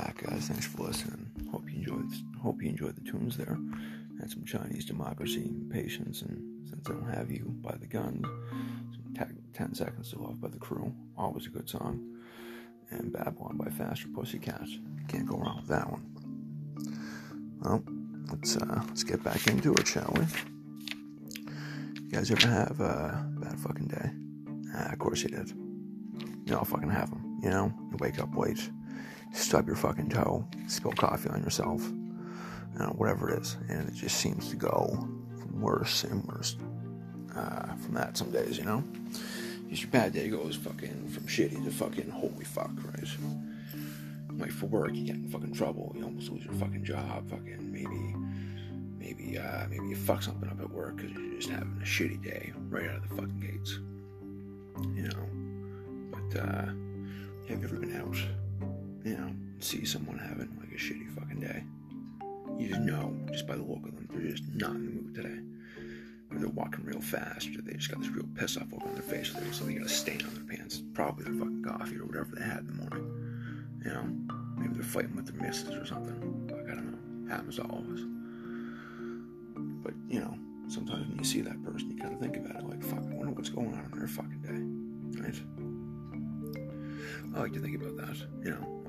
Back, 0.00 0.22
guys. 0.26 0.48
Thanks 0.48 0.64
for 0.64 0.84
listening. 0.84 1.30
Hope 1.52 1.68
you 1.68 1.76
enjoyed. 1.76 2.10
Hope 2.42 2.62
you 2.62 2.70
enjoyed 2.70 2.96
the 2.96 3.02
tunes 3.02 3.36
there. 3.36 3.58
Had 4.18 4.30
some 4.30 4.46
Chinese 4.46 4.86
democracy, 4.86 5.52
patience, 5.68 6.22
and 6.22 6.66
since 6.70 6.88
I 6.88 6.92
don't 6.92 7.12
have 7.12 7.30
you 7.30 7.44
by 7.60 7.72
the 7.72 7.86
some 7.92 9.14
ta- 9.14 9.26
ten 9.52 9.74
seconds 9.74 10.10
to 10.12 10.18
love 10.18 10.40
by 10.40 10.48
the 10.48 10.56
Crüe. 10.56 10.90
Always 11.18 11.46
a 11.46 11.50
good 11.50 11.68
song. 11.68 12.18
And 12.90 13.12
Babylon 13.12 13.58
by 13.58 13.68
Faster 13.68 14.08
Pussycat. 14.08 14.66
Can't 15.08 15.26
go 15.26 15.36
wrong 15.36 15.56
with 15.56 15.68
that 15.68 15.90
one. 15.90 16.06
Well, 17.60 17.84
let's 18.30 18.56
uh, 18.56 18.82
let's 18.88 19.04
get 19.04 19.22
back 19.22 19.46
into 19.48 19.74
it, 19.74 19.86
shall 19.86 20.14
we? 20.16 20.24
You 22.04 22.10
guys 22.10 22.30
ever 22.30 22.48
have 22.48 22.80
a 22.80 23.28
bad 23.36 23.60
fucking 23.60 23.88
day? 23.88 24.10
Ah, 24.74 24.92
of 24.92 24.98
course 24.98 25.22
you 25.22 25.28
did. 25.28 25.52
You 26.46 26.56
all 26.56 26.64
fucking 26.64 26.88
have 26.88 27.10
them. 27.10 27.38
You 27.42 27.50
know, 27.50 27.70
you 27.90 27.98
wake 27.98 28.18
up 28.18 28.34
late 28.34 28.70
stub 29.32 29.66
your 29.66 29.76
fucking 29.76 30.10
toe, 30.10 30.46
spill 30.66 30.92
coffee 30.92 31.28
on 31.28 31.42
yourself, 31.42 31.82
whatever 32.96 33.30
it 33.30 33.40
is, 33.42 33.56
and 33.68 33.88
it 33.88 33.94
just 33.94 34.16
seems 34.16 34.48
to 34.50 34.56
go 34.56 35.08
from 35.38 35.60
worse 35.60 36.04
and 36.04 36.24
worse 36.24 36.56
uh, 37.36 37.74
from 37.76 37.94
that 37.94 38.16
some 38.16 38.30
days, 38.30 38.58
you 38.58 38.64
know. 38.64 38.82
Just 39.68 39.82
your 39.82 39.90
bad 39.90 40.12
day 40.12 40.28
goes 40.28 40.56
fucking 40.56 41.08
from 41.08 41.24
shitty 41.24 41.62
to 41.64 41.70
fucking 41.70 42.10
holy 42.10 42.44
fuck, 42.44 42.70
right? 42.84 43.08
Like 44.32 44.50
for 44.50 44.66
work, 44.66 44.94
you 44.94 45.04
get 45.04 45.16
in 45.16 45.28
fucking 45.28 45.54
trouble, 45.54 45.92
you 45.96 46.04
almost 46.04 46.30
lose 46.30 46.44
your 46.44 46.54
fucking 46.54 46.84
job, 46.84 47.28
fucking 47.28 47.72
maybe, 47.72 48.14
maybe, 48.98 49.38
uh, 49.38 49.66
maybe 49.68 49.88
you 49.88 49.96
fuck 49.96 50.22
something 50.22 50.48
up 50.48 50.60
at 50.60 50.70
work 50.70 50.96
because 50.96 51.12
you're 51.12 51.34
just 51.36 51.50
having 51.50 51.78
a 51.80 51.84
shitty 51.84 52.22
day 52.24 52.52
right 52.68 52.88
out 52.88 52.96
of 52.96 53.08
the 53.08 53.14
fucking 53.14 53.40
gates, 53.40 53.78
you 54.94 55.08
know. 55.08 55.26
But 56.10 56.40
uh, 56.40 56.66
have 57.48 57.60
you 57.60 57.64
ever 57.64 57.76
been 57.76 57.96
out? 57.96 58.16
You 59.04 59.16
know, 59.16 59.32
see 59.60 59.84
someone 59.84 60.18
having 60.18 60.56
like 60.58 60.72
a 60.72 60.78
shitty 60.78 61.14
fucking 61.14 61.40
day. 61.40 61.64
You 62.58 62.68
just 62.68 62.80
know, 62.80 63.16
just 63.30 63.46
by 63.46 63.56
the 63.56 63.62
look 63.62 63.86
of 63.86 63.94
them, 63.94 64.08
they're 64.12 64.30
just 64.30 64.44
not 64.54 64.72
in 64.72 64.84
the 64.84 64.90
mood 64.90 65.14
today. 65.14 65.40
Or 66.30 66.38
they're 66.38 66.48
walking 66.48 66.84
real 66.84 67.00
fast, 67.00 67.48
or 67.56 67.62
they 67.62 67.72
just 67.72 67.90
got 67.90 68.00
this 68.00 68.10
real 68.10 68.28
piss 68.36 68.56
off 68.56 68.72
look 68.72 68.82
on 68.82 68.94
their 68.94 69.02
face, 69.02 69.30
or 69.34 69.40
there's 69.40 69.56
something 69.56 69.76
got 69.76 69.86
a 69.86 69.88
stain 69.88 70.22
on 70.22 70.34
their 70.34 70.44
pants. 70.44 70.82
Probably 70.94 71.24
their 71.24 71.34
fucking 71.34 71.64
coffee 71.64 71.96
or 71.96 72.04
whatever 72.04 72.34
they 72.34 72.44
had 72.44 72.58
in 72.58 72.66
the 72.66 72.72
morning. 72.74 73.80
You 73.84 73.90
know, 73.92 74.04
maybe 74.56 74.74
they're 74.74 74.82
fighting 74.82 75.16
with 75.16 75.26
their 75.26 75.40
missus 75.40 75.74
or 75.74 75.86
something. 75.86 76.48
Like, 76.48 76.70
I 76.70 76.74
don't 76.74 76.92
know. 76.92 77.34
Happens 77.34 77.56
to 77.56 77.62
all 77.62 77.78
of 77.78 77.88
us. 77.90 78.00
But, 79.82 79.94
you 80.08 80.20
know, 80.20 80.36
sometimes 80.68 81.08
when 81.08 81.18
you 81.18 81.24
see 81.24 81.40
that 81.40 81.62
person, 81.64 81.90
you 81.90 81.96
kind 81.96 82.12
of 82.12 82.20
think 82.20 82.36
about 82.36 82.56
it 82.56 82.68
like, 82.68 82.82
fuck, 82.82 82.98
I 82.98 83.14
wonder 83.14 83.32
what's 83.32 83.48
going 83.48 83.72
on 83.72 83.88
in 83.92 83.98
their 83.98 84.06
fucking 84.06 84.42
day. 84.42 85.20
Right? 85.22 85.40
I 87.34 87.40
like 87.40 87.52
to 87.54 87.60
think 87.60 87.80
about 87.80 87.96
that, 87.96 88.16
you 88.44 88.50
know. 88.50 88.79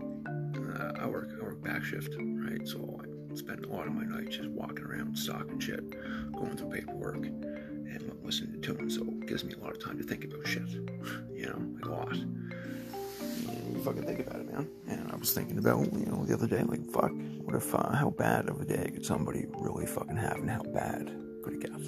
Uh, 0.71 0.93
I 0.99 1.05
work 1.07 1.29
I 1.39 1.43
work 1.43 1.63
back 1.63 1.83
shift, 1.83 2.15
right? 2.17 2.67
So 2.67 3.01
I 3.01 3.35
spend 3.35 3.65
a 3.65 3.69
lot 3.69 3.87
of 3.87 3.93
my 3.93 4.03
night 4.03 4.29
just 4.29 4.49
walking 4.49 4.85
around, 4.85 5.17
stocking 5.17 5.59
shit, 5.59 5.89
going 6.33 6.55
through 6.57 6.69
paperwork, 6.69 7.15
and 7.15 8.11
listening 8.23 8.61
to 8.61 8.75
tunes. 8.75 8.95
So 8.95 9.03
it 9.03 9.27
gives 9.27 9.43
me 9.43 9.53
a 9.53 9.59
lot 9.59 9.71
of 9.71 9.83
time 9.83 9.97
to 9.97 10.03
think 10.03 10.25
about 10.25 10.47
shit, 10.47 10.69
you 11.33 11.45
know, 11.45 11.61
like 11.75 11.85
a 11.85 11.89
lot. 11.89 12.15
You 12.15 13.81
fucking 13.83 14.03
think 14.03 14.19
about 14.19 14.41
it, 14.41 14.51
man. 14.53 14.69
And 14.87 15.11
I 15.11 15.15
was 15.15 15.33
thinking 15.33 15.57
about, 15.57 15.91
you 15.93 16.05
know, 16.05 16.25
the 16.25 16.33
other 16.33 16.47
day, 16.47 16.61
like, 16.63 16.85
fuck, 16.91 17.11
what 17.41 17.55
if, 17.55 17.73
uh, 17.73 17.93
how 17.93 18.09
bad 18.09 18.49
of 18.49 18.59
a 18.61 18.65
day 18.65 18.91
could 18.91 19.05
somebody 19.05 19.45
really 19.49 19.85
fucking 19.85 20.17
have, 20.17 20.37
and 20.37 20.49
how 20.49 20.63
bad 20.63 21.11
could 21.43 21.53
it 21.53 21.61
get? 21.61 21.79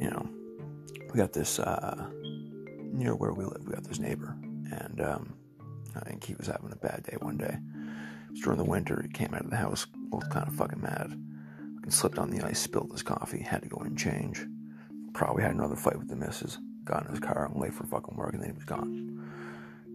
You 0.00 0.10
know, 0.10 0.28
we 1.12 1.18
got 1.18 1.32
this, 1.32 1.58
uh, 1.58 2.10
near 2.92 3.14
where 3.14 3.32
we 3.32 3.44
live, 3.44 3.62
we 3.66 3.74
got 3.74 3.84
this 3.84 3.98
neighbor, 3.98 4.36
and, 4.72 5.00
um, 5.00 5.34
I 5.96 6.00
think 6.00 6.24
he 6.24 6.34
was 6.34 6.46
having 6.46 6.72
a 6.72 6.76
bad 6.76 7.04
day 7.04 7.16
one 7.20 7.36
day. 7.36 7.58
It 8.26 8.30
was 8.32 8.40
during 8.40 8.58
the 8.58 8.64
winter, 8.64 9.00
he 9.02 9.08
came 9.08 9.34
out 9.34 9.44
of 9.44 9.50
the 9.50 9.56
house, 9.56 9.86
both 9.94 10.28
kind 10.30 10.46
of 10.46 10.54
fucking 10.54 10.80
mad. 10.80 11.18
Fucking 11.76 11.90
slipped 11.90 12.18
on 12.18 12.30
the 12.30 12.44
ice, 12.44 12.60
spilled 12.60 12.92
his 12.92 13.02
coffee, 13.02 13.42
had 13.42 13.62
to 13.62 13.68
go 13.68 13.78
and 13.78 13.98
change. 13.98 14.44
Probably 15.12 15.42
had 15.42 15.54
another 15.54 15.76
fight 15.76 15.98
with 15.98 16.08
the 16.08 16.16
missus, 16.16 16.58
got 16.84 17.04
in 17.04 17.10
his 17.10 17.20
car 17.20 17.46
and 17.46 17.60
late 17.60 17.74
for 17.74 17.84
fucking 17.84 18.16
work, 18.16 18.34
and 18.34 18.42
then 18.42 18.50
he 18.50 18.54
was 18.54 18.64
gone 18.64 19.14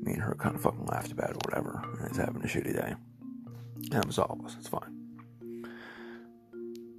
me 0.01 0.13
and 0.13 0.21
her 0.21 0.35
kind 0.35 0.55
of 0.55 0.61
fucking 0.61 0.85
laughed 0.85 1.11
about 1.11 1.31
it 1.31 1.35
or 1.35 1.49
whatever. 1.49 1.83
And 1.99 2.07
he's 2.07 2.17
having 2.17 2.41
a 2.41 2.47
shitty 2.47 2.73
day. 2.73 2.95
And 3.91 3.93
it 3.93 4.05
was 4.05 4.19
all 4.19 4.37
of 4.39 4.45
us. 4.45 4.55
It's 4.57 4.67
fine. 4.67 4.95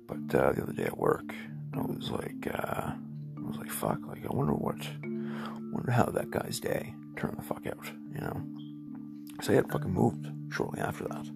But 0.06 0.34
uh, 0.34 0.52
the 0.52 0.62
other 0.62 0.72
day 0.72 0.84
at 0.84 0.98
work, 0.98 1.34
I 1.74 1.80
was 1.80 2.10
like, 2.10 2.46
uh, 2.52 2.92
I 2.92 3.46
was 3.46 3.56
like, 3.56 3.70
fuck. 3.70 3.98
Like, 4.06 4.24
I 4.24 4.34
wonder 4.34 4.52
what, 4.52 4.78
wonder 5.02 5.90
how 5.90 6.06
that 6.06 6.30
guy's 6.30 6.60
day 6.60 6.94
turned 7.16 7.38
the 7.38 7.42
fuck 7.42 7.66
out. 7.66 7.86
You 8.14 8.20
know? 8.20 8.42
He 9.46 9.54
had 9.54 9.70
fucking 9.70 9.92
moved 9.92 10.26
shortly 10.52 10.80
after 10.80 11.04
that. 11.04 11.26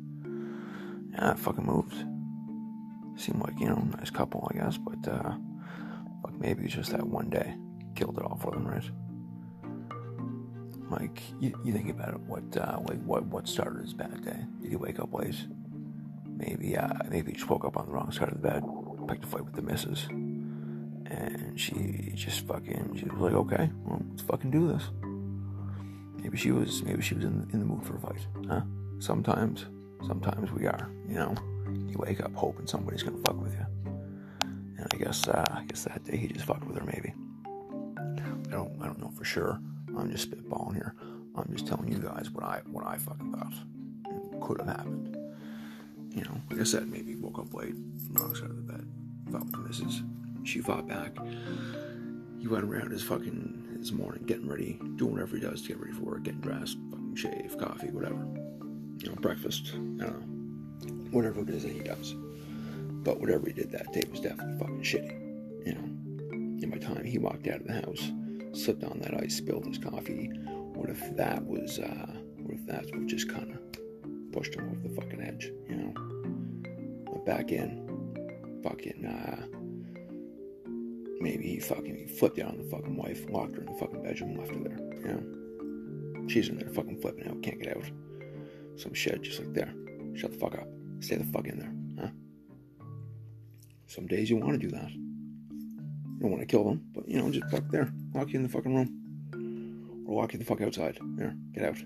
Yeah, 1.12 1.30
I 1.30 1.34
fucking 1.34 1.64
moved. 1.64 1.94
Seemed 3.16 3.40
like 3.40 3.58
you 3.60 3.68
know, 3.68 3.86
nice 3.96 4.10
couple, 4.10 4.48
I 4.52 4.58
guess. 4.58 4.76
But 4.76 5.08
uh, 5.08 5.34
fuck, 6.22 6.38
maybe 6.38 6.64
it's 6.64 6.74
just 6.74 6.90
that 6.90 7.06
one 7.06 7.30
day 7.30 7.54
killed 7.94 8.18
it 8.18 8.24
all 8.24 8.36
for 8.36 8.52
them, 8.52 8.66
right? 8.66 8.84
Like 10.90 11.22
you, 11.40 11.58
you 11.64 11.72
think 11.72 11.88
about 11.90 12.10
it, 12.10 12.20
what 12.20 12.56
uh, 12.56 12.78
like 12.86 13.02
what 13.04 13.24
what 13.26 13.48
started 13.48 13.82
his 13.82 13.94
bad 13.94 14.24
day? 14.24 14.44
Did 14.60 14.70
he 14.70 14.76
wake 14.76 15.00
up 15.00 15.14
late? 15.14 15.36
Maybe 16.36 16.76
uh, 16.76 16.88
maybe 17.08 17.32
he 17.32 17.36
just 17.36 17.48
woke 17.48 17.64
up 17.64 17.76
on 17.76 17.86
the 17.86 17.92
wrong 17.92 18.10
side 18.12 18.28
of 18.28 18.42
the 18.42 18.48
bed, 18.48 18.64
picked 19.08 19.24
a 19.24 19.26
fight 19.26 19.44
with 19.44 19.54
the 19.54 19.62
missus, 19.62 20.06
and 20.08 21.54
she 21.56 22.12
just 22.14 22.46
fucking 22.46 22.96
she 22.98 23.06
was 23.06 23.20
like, 23.20 23.32
okay, 23.32 23.70
well 23.84 24.02
let's 24.10 24.22
fucking 24.22 24.50
do 24.50 24.68
this. 24.68 24.90
Maybe 26.24 26.38
she 26.38 26.52
was 26.52 26.82
maybe 26.82 27.02
she 27.02 27.14
was 27.14 27.24
in 27.24 27.48
in 27.52 27.58
the 27.60 27.66
mood 27.66 27.84
for 27.84 27.96
a 27.96 28.00
fight, 28.00 28.26
huh? 28.48 28.62
Sometimes, 28.98 29.66
sometimes 30.06 30.50
we 30.50 30.66
are, 30.66 30.90
you 31.06 31.16
know. 31.16 31.34
You 31.86 31.96
wake 31.98 32.22
up 32.22 32.34
hoping 32.34 32.66
somebody's 32.66 33.02
gonna 33.02 33.22
fuck 33.26 33.40
with 33.40 33.52
you, 33.52 33.66
and 34.78 34.88
I 34.92 34.96
guess 34.96 35.28
uh, 35.28 35.44
I 35.50 35.64
guess 35.66 35.84
that 35.84 36.02
day 36.02 36.16
he 36.16 36.28
just 36.28 36.46
fucked 36.46 36.64
with 36.64 36.78
her. 36.78 36.84
Maybe 36.84 37.12
I 37.46 38.52
don't 38.52 38.74
I 38.80 38.86
don't 38.86 39.00
know 39.00 39.10
for 39.10 39.24
sure. 39.24 39.60
I'm 39.96 40.10
just 40.10 40.30
spitballing 40.30 40.74
here. 40.74 40.94
I'm 41.36 41.48
just 41.52 41.66
telling 41.66 41.92
you 41.92 41.98
guys 41.98 42.30
what 42.30 42.42
I 42.42 42.62
what 42.70 42.86
I 42.86 42.96
fucking 42.96 43.30
thought 43.30 44.40
could 44.40 44.58
have 44.60 44.68
happened. 44.68 45.16
You 46.10 46.22
know, 46.22 46.40
like 46.50 46.60
I 46.60 46.64
said, 46.64 46.88
maybe 46.88 47.16
woke 47.16 47.38
up 47.38 47.52
late, 47.52 47.74
wrong 48.12 48.34
side 48.34 48.50
of 48.50 48.56
the 48.56 48.72
bed, 48.72 48.86
fought 49.30 49.44
with 49.44 49.52
the 49.52 49.58
missus. 49.58 50.02
She 50.44 50.60
fought 50.60 50.88
back. 50.88 51.16
He 52.38 52.48
went 52.48 52.64
around 52.64 52.92
his 52.92 53.02
fucking 53.02 53.63
his 53.80 53.92
morning, 53.92 54.24
getting 54.24 54.48
ready, 54.48 54.78
doing 54.96 55.12
whatever 55.12 55.36
he 55.36 55.42
does 55.42 55.62
to 55.62 55.68
get 55.68 55.80
ready 55.80 55.92
for 55.92 56.02
work, 56.02 56.22
getting 56.24 56.40
dressed, 56.40 56.76
fucking 56.90 57.16
shave, 57.16 57.56
coffee, 57.58 57.90
whatever. 57.90 58.26
You 58.98 59.10
know, 59.10 59.16
breakfast. 59.16 59.72
I 59.74 59.76
don't 59.76 59.98
know, 60.00 60.94
whatever 61.10 61.40
it 61.42 61.50
is 61.50 61.62
that 61.64 61.72
he 61.72 61.80
does. 61.80 62.14
But 63.04 63.20
whatever 63.20 63.46
he 63.46 63.52
did 63.52 63.70
that 63.72 63.92
day 63.92 64.02
was 64.10 64.20
definitely 64.20 64.58
fucking 64.58 64.82
shitty. 64.82 65.66
You 65.66 65.74
know, 65.74 65.84
in 66.62 66.70
my 66.70 66.78
time 66.78 67.04
he 67.04 67.18
walked 67.18 67.46
out 67.48 67.60
of 67.60 67.66
the 67.66 67.74
house 67.74 68.10
slipped 68.56 68.84
on 68.84 68.98
that 69.00 69.14
ice, 69.22 69.36
spilled 69.36 69.66
his 69.66 69.78
coffee. 69.78 70.30
What 70.74 70.90
if 70.90 71.16
that 71.16 71.44
was, 71.44 71.78
uh, 71.78 72.12
what 72.38 72.54
if 72.54 72.66
that's 72.66 72.90
what 72.92 73.06
just 73.06 73.28
kind 73.28 73.52
of 73.52 74.32
pushed 74.32 74.54
him 74.54 74.68
over 74.70 74.88
the 74.88 74.94
fucking 74.94 75.20
edge, 75.20 75.50
you 75.68 75.76
know? 75.76 75.92
Went 77.10 77.26
back 77.26 77.52
in, 77.52 78.60
fucking, 78.62 79.04
uh, 79.04 79.46
maybe 81.20 81.48
he 81.48 81.60
fucking 81.60 82.08
flipped 82.18 82.38
out 82.38 82.50
on 82.50 82.58
the 82.58 82.64
fucking 82.64 82.96
wife, 82.96 83.24
locked 83.28 83.56
her 83.56 83.62
in 83.62 83.66
the 83.66 83.78
fucking 83.78 84.02
bedroom, 84.02 84.36
left 84.36 84.52
her 84.52 84.60
there, 84.60 84.78
you 85.00 85.08
know? 85.08 86.28
She's 86.28 86.48
in 86.48 86.58
there 86.58 86.68
fucking 86.68 87.00
flipping 87.00 87.28
out, 87.28 87.42
can't 87.42 87.60
get 87.60 87.76
out. 87.76 87.84
Some 88.76 88.94
shit, 88.94 89.22
just 89.22 89.38
like 89.38 89.52
there. 89.52 89.72
Shut 90.14 90.32
the 90.32 90.38
fuck 90.38 90.54
up. 90.54 90.68
Stay 91.00 91.16
the 91.16 91.24
fuck 91.24 91.46
in 91.46 91.58
there, 91.58 91.74
huh? 92.00 92.12
Some 93.86 94.06
days 94.06 94.30
you 94.30 94.36
want 94.36 94.60
to 94.60 94.66
do 94.66 94.74
that. 94.74 94.90
You 94.90 96.18
don't 96.20 96.30
want 96.30 96.40
to 96.40 96.46
kill 96.46 96.64
them, 96.64 96.84
but 96.94 97.08
you 97.08 97.20
know, 97.20 97.30
just 97.30 97.50
fuck 97.50 97.68
there. 97.70 97.92
Lock 98.14 98.30
you 98.30 98.36
in 98.36 98.42
the 98.42 98.48
fucking 98.48 98.74
room. 98.74 100.04
Or 100.06 100.20
lock 100.20 100.32
you 100.32 100.38
the 100.38 100.44
fuck 100.44 100.60
outside. 100.60 100.98
There, 101.16 101.34
get 101.52 101.64
out. 101.64 101.76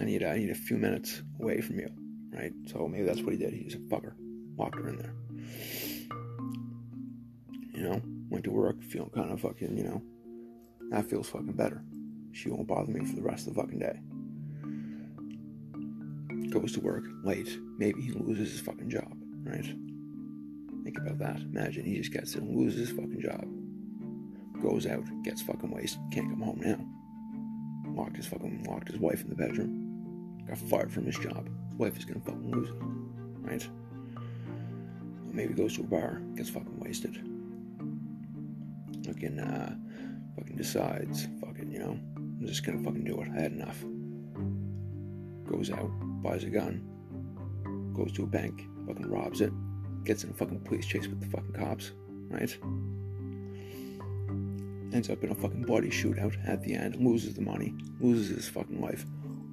I 0.00 0.04
need 0.04 0.22
I 0.22 0.38
need 0.38 0.50
a 0.50 0.54
few 0.54 0.76
minutes 0.76 1.22
away 1.40 1.60
from 1.60 1.78
you. 1.78 1.90
Right? 2.32 2.52
So 2.66 2.88
maybe 2.88 3.04
that's 3.04 3.22
what 3.22 3.32
he 3.32 3.38
did. 3.38 3.52
He's 3.52 3.74
a 3.74 3.78
fucker. 3.78 4.14
Locked 4.56 4.76
her 4.76 4.88
in 4.88 4.98
there. 4.98 5.14
You 7.74 7.82
know, 7.82 8.02
went 8.28 8.44
to 8.44 8.50
work 8.50 8.82
feeling 8.82 9.10
kind 9.10 9.32
of 9.32 9.40
fucking, 9.40 9.76
you 9.76 9.84
know, 9.84 10.02
that 10.90 11.08
feels 11.08 11.28
fucking 11.28 11.52
better. 11.52 11.82
She 12.32 12.50
won't 12.50 12.66
bother 12.66 12.92
me 12.92 13.04
for 13.04 13.16
the 13.16 13.22
rest 13.22 13.46
of 13.46 13.54
the 13.54 13.60
fucking 13.60 13.78
day. 13.78 14.00
Goes 16.50 16.72
to 16.72 16.80
work 16.80 17.04
late. 17.24 17.58
Maybe 17.78 18.02
he 18.02 18.12
loses 18.12 18.52
his 18.52 18.60
fucking 18.60 18.90
job, 18.90 19.12
right? 19.42 19.64
Think 20.84 20.98
about 20.98 21.18
that. 21.18 21.40
Imagine 21.40 21.84
he 21.84 21.96
just 21.96 22.12
gets 22.12 22.34
it 22.34 22.42
and 22.42 22.56
loses 22.56 22.88
his 22.88 22.96
fucking 22.96 23.20
job. 23.20 23.44
Goes 24.62 24.86
out, 24.86 25.04
gets 25.22 25.42
fucking 25.42 25.70
wasted, 25.70 26.00
can't 26.12 26.30
come 26.30 26.40
home 26.40 26.60
now. 26.60 26.78
Locked 28.00 28.16
his 28.16 28.26
fucking 28.26 28.64
locked 28.68 28.88
his 28.88 29.00
wife 29.00 29.22
in 29.22 29.28
the 29.28 29.34
bedroom. 29.34 30.44
Got 30.46 30.58
fired 30.58 30.92
from 30.92 31.06
his 31.06 31.18
job. 31.18 31.48
His 31.70 31.78
wife 31.78 31.98
is 31.98 32.04
gonna 32.04 32.20
fucking 32.20 32.50
lose 32.50 32.68
it. 32.68 32.76
Right? 33.40 33.68
Or 34.16 35.32
maybe 35.32 35.54
goes 35.54 35.74
to 35.76 35.80
a 35.80 35.84
bar, 35.84 36.20
gets 36.36 36.50
fucking 36.50 36.78
wasted. 36.78 37.25
Fucking 39.06 39.38
uh 39.38 39.76
fucking 40.36 40.56
decides, 40.56 41.28
fucking, 41.40 41.72
you 41.72 41.78
know, 41.78 41.98
I'm 42.16 42.46
just 42.46 42.64
gonna 42.64 42.82
fucking 42.82 43.04
do 43.04 43.20
it. 43.20 43.28
I 43.28 43.40
had 43.40 43.52
enough. 43.52 43.82
Goes 45.50 45.70
out, 45.70 45.90
buys 46.22 46.44
a 46.44 46.50
gun, 46.50 47.92
goes 47.94 48.12
to 48.12 48.24
a 48.24 48.26
bank, 48.26 48.66
fucking 48.86 49.08
robs 49.08 49.40
it, 49.40 49.52
gets 50.04 50.24
in 50.24 50.30
a 50.30 50.34
fucking 50.34 50.60
police 50.60 50.86
chase 50.86 51.06
with 51.06 51.20
the 51.20 51.28
fucking 51.28 51.52
cops, 51.52 51.92
right? 52.28 52.56
Ends 54.92 55.10
up 55.10 55.22
in 55.24 55.30
a 55.30 55.34
fucking 55.34 55.62
bloody 55.62 55.90
shootout 55.90 56.36
at 56.46 56.62
the 56.62 56.74
end, 56.74 56.96
loses 56.96 57.34
the 57.34 57.42
money, 57.42 57.74
loses 58.00 58.36
his 58.36 58.48
fucking 58.48 58.80
life. 58.80 59.04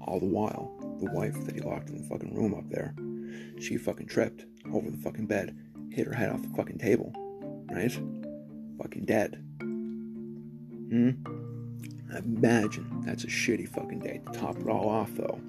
All 0.01 0.19
the 0.19 0.25
while, 0.25 0.75
the 0.99 1.11
wife 1.11 1.45
that 1.45 1.55
he 1.55 1.61
locked 1.61 1.89
in 1.89 2.01
the 2.01 2.07
fucking 2.07 2.35
room 2.35 2.53
up 2.53 2.69
there, 2.69 2.93
she 3.59 3.77
fucking 3.77 4.07
tripped 4.07 4.45
over 4.71 4.89
the 4.89 4.97
fucking 4.97 5.27
bed, 5.27 5.57
hit 5.91 6.07
her 6.07 6.13
head 6.13 6.29
off 6.29 6.41
the 6.41 6.55
fucking 6.55 6.77
table, 6.77 7.11
right? 7.71 7.97
Fucking 8.83 9.05
dead. 9.05 9.41
Hmm? 9.61 11.11
I 12.13 12.19
imagine 12.19 13.01
that's 13.05 13.23
a 13.23 13.27
shitty 13.27 13.69
fucking 13.69 13.99
day. 13.99 14.21
To 14.25 14.39
top 14.39 14.59
it 14.59 14.67
all 14.67 14.89
off, 14.89 15.09
though, 15.15 15.39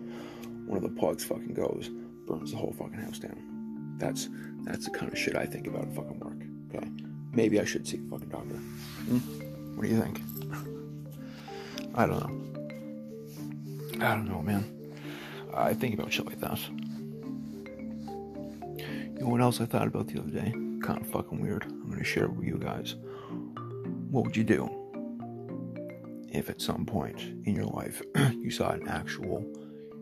one 0.66 0.76
of 0.76 0.82
the 0.82 1.00
pugs 1.00 1.24
fucking 1.24 1.52
goes, 1.52 1.90
burns 2.26 2.52
the 2.52 2.56
whole 2.56 2.72
fucking 2.72 2.94
house 2.94 3.18
down. 3.18 3.96
That's 3.98 4.28
that's 4.62 4.86
the 4.86 4.92
kind 4.92 5.12
of 5.12 5.18
shit 5.18 5.36
I 5.36 5.46
think 5.46 5.66
about 5.66 5.82
at 5.82 5.94
fucking 5.94 6.20
work. 6.20 6.38
Okay, 6.74 6.88
maybe 7.32 7.60
I 7.60 7.64
should 7.64 7.86
see 7.86 7.98
a 7.98 8.10
fucking 8.10 8.28
doctor. 8.28 8.54
Hmm? 8.54 9.18
What 9.76 9.82
do 9.82 9.88
you 9.88 10.00
think? 10.00 10.22
I 11.96 12.06
don't 12.06 12.20
know. 12.20 14.06
I 14.06 14.14
don't 14.14 14.28
know, 14.28 14.42
man. 14.42 14.64
I 15.52 15.74
think 15.74 15.94
about 15.94 16.12
shit 16.12 16.26
like 16.26 16.40
that. 16.40 16.58
You 18.78 19.20
know 19.20 19.28
what 19.28 19.40
else 19.40 19.60
I 19.60 19.66
thought 19.66 19.88
about 19.88 20.06
the 20.06 20.20
other 20.20 20.30
day? 20.30 20.52
Kind 20.82 21.00
of 21.00 21.06
fucking 21.08 21.40
weird. 21.40 21.64
I'm 21.64 21.90
gonna 21.90 22.04
share 22.04 22.24
it 22.24 22.32
with 22.32 22.46
you 22.46 22.58
guys. 22.58 22.94
What 24.14 24.26
would 24.26 24.36
you 24.36 24.44
do 24.44 24.70
if 26.32 26.48
at 26.48 26.60
some 26.60 26.86
point 26.86 27.20
in 27.46 27.56
your 27.56 27.64
life 27.64 28.00
you 28.32 28.48
saw 28.48 28.70
an 28.70 28.86
actual 28.86 29.44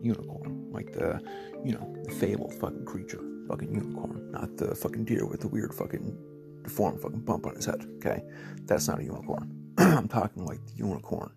unicorn, 0.03 0.67
like 0.69 0.93
the, 0.93 1.19
you 1.65 1.71
know, 1.71 1.95
the 2.03 2.11
fabled 2.11 2.53
fucking 2.53 2.85
creature, 2.85 3.23
fucking 3.47 3.73
unicorn, 3.73 4.29
not 4.31 4.55
the 4.55 4.75
fucking 4.75 5.05
deer 5.05 5.25
with 5.25 5.39
the 5.39 5.47
weird 5.47 5.73
fucking 5.73 6.15
deformed 6.63 7.01
fucking 7.01 7.21
bump 7.21 7.47
on 7.47 7.55
his 7.55 7.65
head. 7.65 7.87
Okay, 7.95 8.21
that's 8.65 8.87
not 8.87 8.99
a 8.99 9.03
unicorn. 9.03 9.51
I'm 9.79 10.07
talking 10.07 10.45
like 10.45 10.63
the 10.67 10.75
unicorn, 10.75 11.31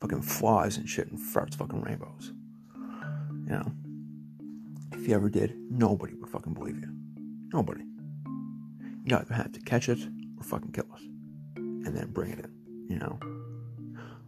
fucking 0.00 0.22
flies 0.22 0.76
and 0.76 0.88
shit 0.88 1.10
and 1.10 1.18
farts 1.18 1.56
fucking 1.56 1.82
rainbows. 1.82 2.32
You 2.76 3.56
know, 3.56 3.72
if 4.92 5.08
you 5.08 5.16
ever 5.16 5.28
did, 5.28 5.56
nobody 5.68 6.14
would 6.14 6.30
fucking 6.30 6.54
believe 6.54 6.76
you. 6.76 6.94
Nobody. 7.52 7.82
You'd 9.02 9.14
either 9.14 9.34
have 9.34 9.50
to 9.50 9.60
catch 9.62 9.88
it 9.88 9.98
or 10.38 10.44
fucking 10.44 10.70
kill 10.70 10.86
it, 10.94 11.02
and 11.84 11.96
then 11.96 12.10
bring 12.12 12.32
it 12.32 12.38
in. 12.40 12.86
You 12.88 12.98
know. 12.98 13.18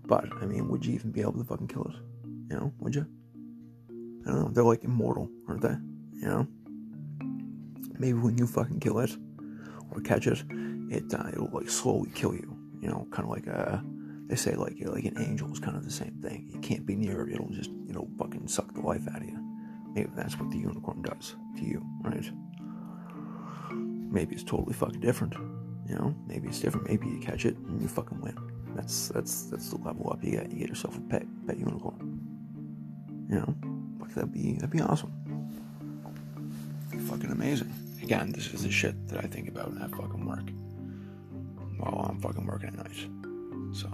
But 0.07 0.25
I 0.41 0.47
mean, 0.47 0.69
would 0.69 0.85
you 0.85 0.95
even 0.95 1.11
be 1.11 1.21
able 1.21 1.33
to 1.33 1.45
fucking 1.45 1.69
kill 1.69 1.85
it? 1.85 1.97
You 2.51 2.57
know, 2.57 2.73
would 2.79 2.95
you? 2.95 3.07
I 4.27 4.31
don't 4.31 4.41
know. 4.41 4.49
They're 4.49 4.65
like 4.65 4.85
immortal, 4.85 5.29
aren't 5.49 5.63
they? 5.63 5.77
You 6.21 6.29
know. 6.29 6.47
Maybe 7.99 8.19
when 8.19 8.39
you 8.39 8.47
fucking 8.47 8.81
kill 8.81 8.99
it 9.01 9.17
or 9.91 10.01
catch 10.01 10.27
it, 10.27 10.43
it 10.91 11.13
uh, 11.15 11.29
it'll 11.33 11.51
like 11.53 11.71
slowly 11.71 12.11
kill 12.15 12.35
you. 12.35 12.57
You 12.81 12.89
know, 12.89 13.07
kind 13.11 13.25
of 13.25 13.31
like 13.31 13.47
a. 13.47 13.83
They 14.29 14.37
say 14.37 14.55
like 14.55 14.77
like 14.81 15.05
an 15.05 15.19
angel 15.19 15.53
is 15.53 15.61
kind 15.61 15.77
of 15.77 15.85
the 15.85 15.91
same 15.91 16.19
thing. 16.21 16.49
You 16.53 16.61
can't 16.61 16.85
be 16.85 16.97
near 16.97 17.27
it; 17.27 17.35
it'll 17.35 17.51
just 17.51 17.71
you 17.71 17.93
know 17.93 18.09
fucking 18.19 18.49
suck 18.49 18.73
the 18.75 18.81
life 18.81 19.07
out 19.09 19.23
of 19.23 19.29
you. 19.29 19.39
Maybe 19.95 20.11
that's 20.15 20.39
what 20.39 20.51
the 20.51 20.59
unicorn 20.59 21.03
does 21.03 21.37
to 21.57 21.65
you, 21.65 21.83
right? 22.03 22.31
Maybe 23.71 24.35
it's 24.35 24.45
totally 24.45 24.75
fucking 24.75 25.01
different. 25.01 25.35
You 25.89 25.95
know, 25.95 26.15
maybe 26.27 26.49
it's 26.49 26.61
different. 26.61 26.89
Maybe 26.89 27.07
you 27.07 27.19
catch 27.21 27.45
it 27.45 27.57
and 27.57 27.81
you 27.81 27.89
fucking 27.89 28.21
win. 28.21 28.37
That's 28.75 29.09
that's 29.09 29.45
that's 29.45 29.71
the 29.71 29.77
level 29.79 30.11
up 30.13 30.23
you 30.23 30.33
get. 30.33 30.51
You 30.51 30.59
get 30.59 30.69
yourself 30.69 30.97
a 30.97 31.01
pet 31.01 31.25
pet 31.47 31.59
unicorn. 31.59 32.21
You 33.31 33.37
know, 33.37 33.55
like 34.01 34.15
that'd 34.15 34.33
be 34.33 34.55
that'd 34.55 34.71
be 34.71 34.81
awesome. 34.81 35.13
Be 36.91 36.99
fucking 36.99 37.31
amazing. 37.31 37.73
Again, 38.03 38.33
this 38.33 38.53
is 38.53 38.63
the 38.63 38.71
shit 38.71 39.09
that 39.09 39.25
I 39.25 39.27
think 39.27 39.49
about 39.49 39.73
at 39.81 39.91
fucking 39.91 40.27
work 40.27 40.49
while 41.79 42.07
I'm 42.09 42.21
fucking 42.21 42.47
working 42.47 42.69
at 42.69 42.77
night. 42.77 43.09
So 43.75 43.89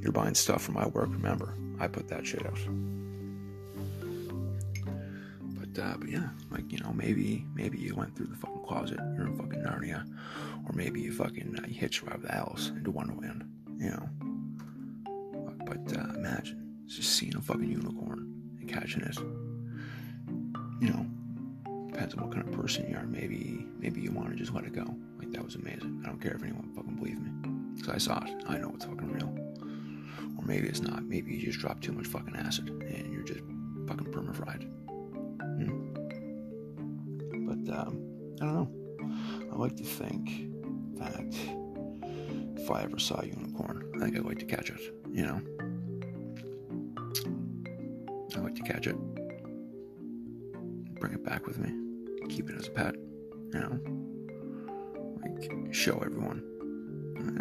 you're 0.00 0.12
buying 0.12 0.34
stuff 0.34 0.62
for 0.62 0.72
my 0.72 0.86
work. 0.86 1.08
Remember, 1.10 1.56
I 1.80 1.88
put 1.88 2.08
that 2.08 2.26
shit 2.26 2.46
out. 2.46 2.58
But 5.74 5.82
uh, 5.82 5.96
but 5.98 6.08
yeah, 6.08 6.28
like 6.50 6.70
you 6.70 6.78
know, 6.78 6.92
maybe 6.92 7.46
maybe 7.54 7.78
you 7.78 7.94
went 7.94 8.16
through 8.16 8.26
the 8.26 8.36
fucking 8.36 8.62
closet. 8.62 8.98
You're 9.16 9.26
in 9.26 9.36
fucking 9.36 9.62
Narnia, 9.62 10.06
or 10.66 10.72
maybe 10.74 11.00
you 11.00 11.12
fucking 11.12 11.58
uh, 11.58 11.66
you 11.66 11.80
hitchhiked 11.80 12.28
Alice 12.30 12.68
into 12.68 12.90
Wonderland. 12.90 13.44
You 13.78 13.90
know. 13.90 14.08
But, 15.66 15.96
uh, 15.96 16.12
imagine 16.14 16.76
just 16.86 17.16
seeing 17.16 17.34
a 17.36 17.40
fucking 17.40 17.70
unicorn 17.70 18.56
and 18.60 18.68
catching 18.68 19.02
it. 19.02 19.16
You 20.80 20.90
know, 20.90 21.06
depends 21.90 22.14
on 22.14 22.22
what 22.22 22.32
kind 22.32 22.46
of 22.46 22.52
person 22.52 22.88
you 22.88 22.96
are. 22.96 23.06
Maybe 23.06 23.66
maybe 23.78 24.00
you 24.00 24.12
want 24.12 24.30
to 24.30 24.36
just 24.36 24.52
let 24.52 24.64
it 24.64 24.74
go. 24.74 24.84
Like 25.18 25.32
that 25.32 25.44
was 25.44 25.54
amazing. 25.54 26.02
I 26.04 26.08
don't 26.08 26.20
care 26.20 26.34
if 26.34 26.42
anyone 26.42 26.70
fucking 26.76 26.96
believe 26.96 27.18
me, 27.18 27.30
because 27.74 27.94
I 27.94 27.98
saw 27.98 28.22
it. 28.24 28.44
I 28.46 28.58
know 28.58 28.72
it's 28.74 28.84
fucking 28.84 29.10
real. 29.10 29.34
Or 30.38 30.44
maybe 30.44 30.68
it's 30.68 30.80
not. 30.80 31.04
Maybe 31.04 31.34
you 31.34 31.46
just 31.46 31.58
dropped 31.58 31.82
too 31.82 31.92
much 31.92 32.06
fucking 32.06 32.36
acid 32.36 32.68
and 32.68 33.12
you're 33.12 33.22
just 33.22 33.40
fucking 33.86 34.12
perma-fried. 34.12 34.62
Hmm. 34.62 34.83
Um, 37.70 38.36
I 38.40 38.44
don't 38.44 38.54
know. 38.54 38.68
I 39.52 39.56
like 39.56 39.76
to 39.76 39.84
think 39.84 40.48
that 40.98 41.34
if 42.56 42.70
I 42.70 42.82
ever 42.82 42.98
saw 42.98 43.20
a 43.20 43.26
unicorn, 43.26 43.92
I 43.96 43.98
think 44.04 44.16
I'd 44.16 44.24
like 44.24 44.38
to 44.40 44.44
catch 44.44 44.70
it. 44.70 44.80
You 45.12 45.26
know, 45.26 45.40
I 48.36 48.40
like 48.40 48.54
to 48.56 48.62
catch 48.62 48.86
it, 48.86 48.96
bring 50.98 51.12
it 51.12 51.24
back 51.24 51.46
with 51.46 51.58
me, 51.58 51.72
keep 52.28 52.50
it 52.50 52.56
as 52.56 52.68
a 52.68 52.70
pet. 52.70 52.94
You 53.52 53.60
know, 53.60 53.78
like 55.22 55.72
show 55.72 55.98
everyone. 55.98 56.42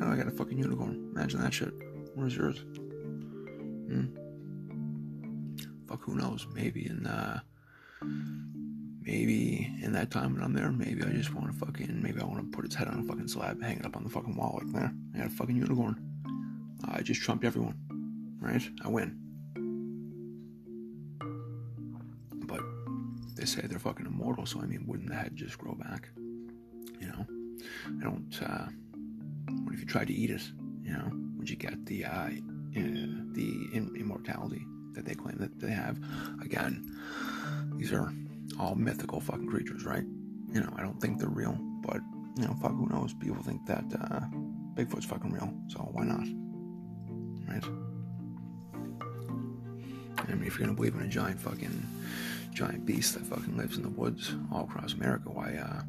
Oh, 0.02 0.12
I 0.12 0.16
got 0.16 0.28
a 0.28 0.32
fucking 0.32 0.58
unicorn. 0.58 1.12
Imagine 1.16 1.42
that 1.42 1.54
shit. 1.54 1.74
Where's 2.16 2.36
yours? 2.36 2.60
Hmm? 3.90 4.06
Fuck, 5.88 6.04
who 6.04 6.16
knows? 6.16 6.48
Maybe 6.54 6.88
in 6.88 7.06
uh, 7.08 7.40
maybe 9.06 9.70
in 9.82 9.92
that 9.94 10.12
time 10.12 10.34
when 10.34 10.44
I'm 10.44 10.54
there, 10.54 10.72
maybe 10.72 11.04
I 11.04 11.10
just 11.10 11.34
want 11.34 11.52
to 11.52 11.66
fucking, 11.66 12.02
maybe 12.02 12.22
I 12.22 12.26
want 12.26 12.40
to 12.40 12.56
put 12.56 12.66
its 12.66 12.76
head 12.76 12.88
on 12.88 13.00
a 13.00 13.04
fucking 13.04 13.28
slab, 13.28 13.62
hang 13.62 13.78
it 13.78 13.86
up 13.86 13.96
on 13.96 14.04
the 14.04 14.10
fucking 14.10 14.36
wall 14.36 14.60
like 14.62 14.72
there. 14.74 14.92
I 15.14 15.18
got 15.18 15.28
a 15.28 15.30
fucking 15.30 15.56
unicorn. 15.56 16.00
I 16.86 17.02
just 17.02 17.22
trumped 17.22 17.46
everyone, 17.46 17.76
right? 18.40 18.62
I 18.84 18.88
win. 18.88 19.20
But 22.48 22.62
they 23.36 23.46
say 23.46 23.62
they're 23.62 23.80
fucking 23.80 24.06
immortal, 24.06 24.46
so 24.46 24.62
I 24.62 24.66
mean, 24.66 24.86
wouldn't 24.88 25.10
the 25.10 25.16
head 25.16 25.36
just 25.36 25.58
grow 25.58 25.76
back? 25.76 26.10
You 27.00 27.08
know, 27.08 27.26
I 28.00 28.04
don't. 28.04 28.42
uh 28.42 28.68
What 29.64 29.74
if 29.74 29.80
you 29.80 29.86
tried 29.86 30.08
to 30.08 30.14
eat 30.14 30.30
it? 30.30 30.42
You 30.84 30.94
know, 30.94 31.12
would 31.38 31.50
you 31.50 31.56
get 31.56 31.86
the 31.86 32.06
uh, 32.06 32.30
the 32.74 33.70
in- 33.74 33.96
immortality 33.98 34.66
that 34.94 35.06
they 35.06 35.16
claim 35.16 35.38
that 35.38 35.60
they 35.60 35.72
have? 35.72 35.98
Again, 36.42 36.98
these 37.76 37.92
are 37.92 38.14
all 38.60 38.76
mythical 38.76 39.20
fucking 39.20 39.48
creatures, 39.48 39.86
right? 39.86 40.04
You 40.52 40.62
know, 40.62 40.74
I 40.76 40.82
don't 40.82 41.00
think 41.00 41.20
they're 41.20 41.30
real, 41.30 41.58
but 41.82 42.02
you 42.38 42.46
know, 42.46 42.56
fuck, 42.62 42.72
who 42.72 42.88
knows? 42.88 43.14
People 43.14 43.44
think 43.44 43.66
that 43.66 43.86
uh, 44.00 44.22
Bigfoot's 44.76 45.06
fucking 45.06 45.32
real, 45.32 45.54
so 45.68 45.80
why 45.92 46.04
not? 46.04 46.26
Right? 47.48 47.64
I 50.18 50.36
mean, 50.36 50.48
if 50.48 50.58
you're 50.58 50.66
gonna 50.66 50.76
believe 50.76 50.96
in 50.96 51.02
a 51.02 51.08
giant 51.08 51.40
fucking 51.40 51.86
giant 52.52 52.86
beast 52.86 53.16
that 53.16 53.26
fucking 53.26 53.58
lives 53.58 53.78
in 53.78 53.84
the 53.84 53.90
woods 53.90 54.34
all 54.52 54.64
across 54.64 54.94
America, 54.94 55.30
why 55.30 55.56
uh, 55.56 55.82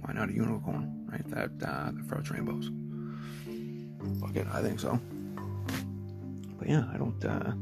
why 0.00 0.12
not 0.12 0.28
a 0.28 0.32
unicorn, 0.32 1.06
right? 1.10 1.26
That 1.30 1.50
uh, 1.66 1.90
that 1.92 2.04
floats 2.08 2.30
rainbows. 2.30 2.70
Fuck 4.20 4.36
it, 4.36 4.46
I 4.52 4.62
think 4.62 4.80
so. 4.80 5.00
But 6.58 6.68
yeah, 6.68 6.84
I 6.92 6.98
don't. 6.98 7.24
Uh, 7.24 7.52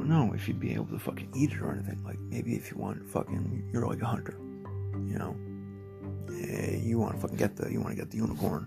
don't 0.00 0.08
know 0.08 0.32
if 0.34 0.48
you'd 0.48 0.58
be 0.58 0.72
able 0.72 0.86
to 0.86 0.98
fucking 0.98 1.30
eat 1.34 1.52
it 1.52 1.60
or 1.60 1.72
anything. 1.72 2.02
Like 2.04 2.18
maybe 2.20 2.54
if 2.54 2.70
you 2.70 2.78
want 2.78 3.06
fucking, 3.06 3.68
you're 3.72 3.86
like 3.86 4.00
a 4.00 4.06
hunter, 4.06 4.36
you 4.94 5.18
know. 5.18 5.36
Yeah, 6.30 6.76
you 6.76 6.98
want 6.98 7.16
to 7.16 7.20
fucking 7.20 7.36
get 7.36 7.56
the, 7.56 7.70
you 7.70 7.80
want 7.80 7.90
to 7.90 7.96
get 7.96 8.10
the 8.10 8.16
unicorn. 8.16 8.66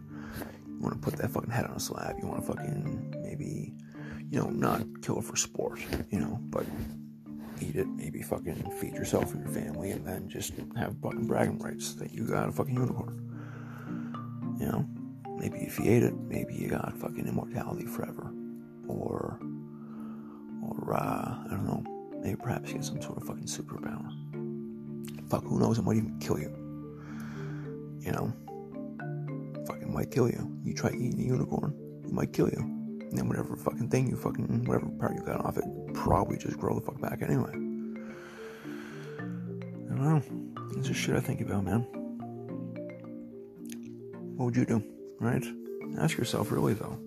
You 0.68 0.80
want 0.80 0.94
to 0.94 1.00
put 1.00 1.18
that 1.20 1.32
fucking 1.32 1.50
head 1.50 1.66
on 1.66 1.76
a 1.76 1.80
slab. 1.80 2.18
You 2.22 2.28
want 2.28 2.46
to 2.46 2.54
fucking 2.54 3.16
maybe, 3.24 3.74
you 4.30 4.40
know, 4.40 4.50
not 4.50 4.84
kill 5.02 5.18
it 5.20 5.24
for 5.24 5.36
sport, 5.36 5.80
you 6.12 6.20
know, 6.20 6.40
but 6.50 6.66
eat 7.62 7.78
it. 7.78 7.88
Maybe 7.88 8.22
fucking 8.22 8.70
feed 8.80 8.94
yourself 8.94 9.34
and 9.34 9.42
your 9.42 9.52
family, 9.52 9.90
and 9.92 10.06
then 10.06 10.30
just 10.30 10.54
have 10.76 10.96
fucking 11.02 11.26
bragging 11.26 11.58
rights 11.60 11.94
that 11.96 12.12
you 12.12 12.28
got 12.28 12.50
a 12.50 12.52
fucking 12.52 12.76
unicorn. 12.76 13.20
You 14.60 14.68
know, 14.68 14.86
maybe 15.40 15.60
if 15.60 15.80
you 15.80 15.86
ate 15.90 16.04
it, 16.04 16.16
maybe 16.16 16.54
you 16.54 16.70
got 16.70 16.96
fucking 16.98 17.28
immortality 17.28 17.86
forever, 17.86 18.32
or 18.88 19.40
or 19.44 19.53
uh, 20.92 21.36
I 21.46 21.48
don't 21.50 21.66
know, 21.66 21.84
maybe 22.20 22.36
perhaps 22.36 22.74
get 22.74 22.84
some 22.84 23.02
sort 23.02 23.18
of 23.18 23.24
fucking 23.24 23.46
superpower. 23.46 24.10
Fuck, 25.30 25.44
who 25.44 25.60
knows? 25.60 25.78
It 25.78 25.84
might 25.84 25.98
even 25.98 26.20
kill 26.20 26.40
you. 26.40 26.50
You 28.02 28.12
know, 28.12 28.34
fucking 29.68 29.94
might 29.94 30.12
kill 30.12 30.28
you. 30.30 30.52
You 30.64 30.74
try 30.74 30.90
eating 30.92 31.20
a 31.20 31.24
unicorn, 31.24 31.74
it 32.04 32.12
might 32.12 32.34
kill 32.34 32.50
you. 32.50 32.60
And 32.60 33.18
then 33.18 33.28
whatever 33.28 33.56
fucking 33.56 33.90
thing 33.90 34.10
you 34.10 34.16
fucking, 34.16 34.66
whatever 34.66 34.88
part 35.00 35.16
you 35.16 35.22
got 35.22 35.46
off 35.46 35.58
it, 35.58 35.66
probably 35.94 36.38
just 36.38 36.58
grow 36.58 36.76
the 36.80 36.82
fuck 36.82 37.00
back 37.00 37.22
anyway. 37.22 37.52
I 39.22 39.96
don't 39.96 40.02
know. 40.02 40.22
It's 40.78 40.88
just 40.88 41.00
shit 41.00 41.16
I 41.16 41.20
think 41.20 41.42
about, 41.42 41.64
man. 41.64 41.82
What 44.36 44.46
would 44.46 44.56
you 44.56 44.66
do, 44.66 44.84
right? 45.20 45.46
Ask 46.00 46.18
yourself, 46.18 46.52
really, 46.52 46.74
though 46.74 46.98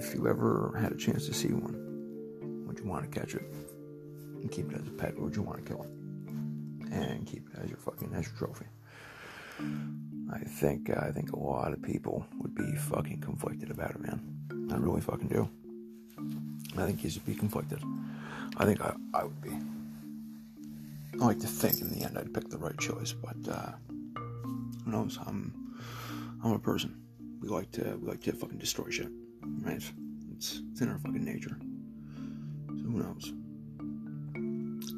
if 0.00 0.14
you 0.14 0.26
ever 0.26 0.74
had 0.80 0.92
a 0.92 0.96
chance 0.96 1.26
to 1.26 1.34
see 1.34 1.48
one, 1.48 2.64
would 2.66 2.78
you 2.78 2.86
want 2.86 3.10
to 3.10 3.20
catch 3.20 3.34
it 3.34 3.42
and 4.40 4.50
keep 4.50 4.72
it 4.72 4.80
as 4.80 4.86
a 4.88 4.90
pet, 4.92 5.12
or 5.16 5.24
would 5.24 5.36
you 5.36 5.42
want 5.42 5.58
to 5.58 5.64
kill 5.64 5.82
it 5.82 5.90
and 6.90 7.26
keep 7.26 7.46
it 7.52 7.58
as 7.62 7.68
your 7.68 7.76
fucking 7.76 8.10
as 8.14 8.26
your 8.26 8.34
trophy? 8.36 8.64
I 10.32 10.38
think 10.38 10.88
I 10.90 11.10
think 11.10 11.32
a 11.32 11.38
lot 11.38 11.72
of 11.74 11.82
people 11.82 12.24
would 12.38 12.54
be 12.54 12.74
fucking 12.76 13.20
conflicted 13.20 13.70
about 13.70 13.90
it, 13.90 14.00
man. 14.00 14.70
I 14.72 14.76
really 14.76 15.02
fucking 15.02 15.28
do. 15.28 15.48
I 16.78 16.86
think 16.86 17.04
you 17.04 17.10
should 17.10 17.26
be 17.26 17.34
conflicted. 17.34 17.82
I 18.56 18.64
think 18.64 18.80
I, 18.80 18.94
I 19.12 19.24
would 19.24 19.42
be. 19.42 19.50
I 21.20 21.26
like 21.26 21.40
to 21.40 21.46
think 21.46 21.82
in 21.82 21.90
the 21.90 22.06
end 22.06 22.16
I'd 22.16 22.32
pick 22.32 22.48
the 22.48 22.56
right 22.56 22.78
choice, 22.78 23.12
but 23.12 23.36
uh, 23.52 23.72
who 24.84 24.90
knows? 24.90 25.18
I'm 25.26 25.76
I'm 26.42 26.52
a 26.52 26.58
person. 26.58 26.96
We 27.42 27.48
like 27.48 27.70
to 27.72 27.98
we 28.00 28.08
like 28.08 28.22
to 28.22 28.32
fucking 28.32 28.58
destroy 28.58 28.88
shit. 28.88 29.10
Right? 29.42 29.82
It's, 30.36 30.62
it's 30.72 30.80
in 30.80 30.88
our 30.88 30.98
fucking 30.98 31.24
nature. 31.24 31.56
So 32.68 32.88
who 32.88 33.02
knows? 33.02 33.32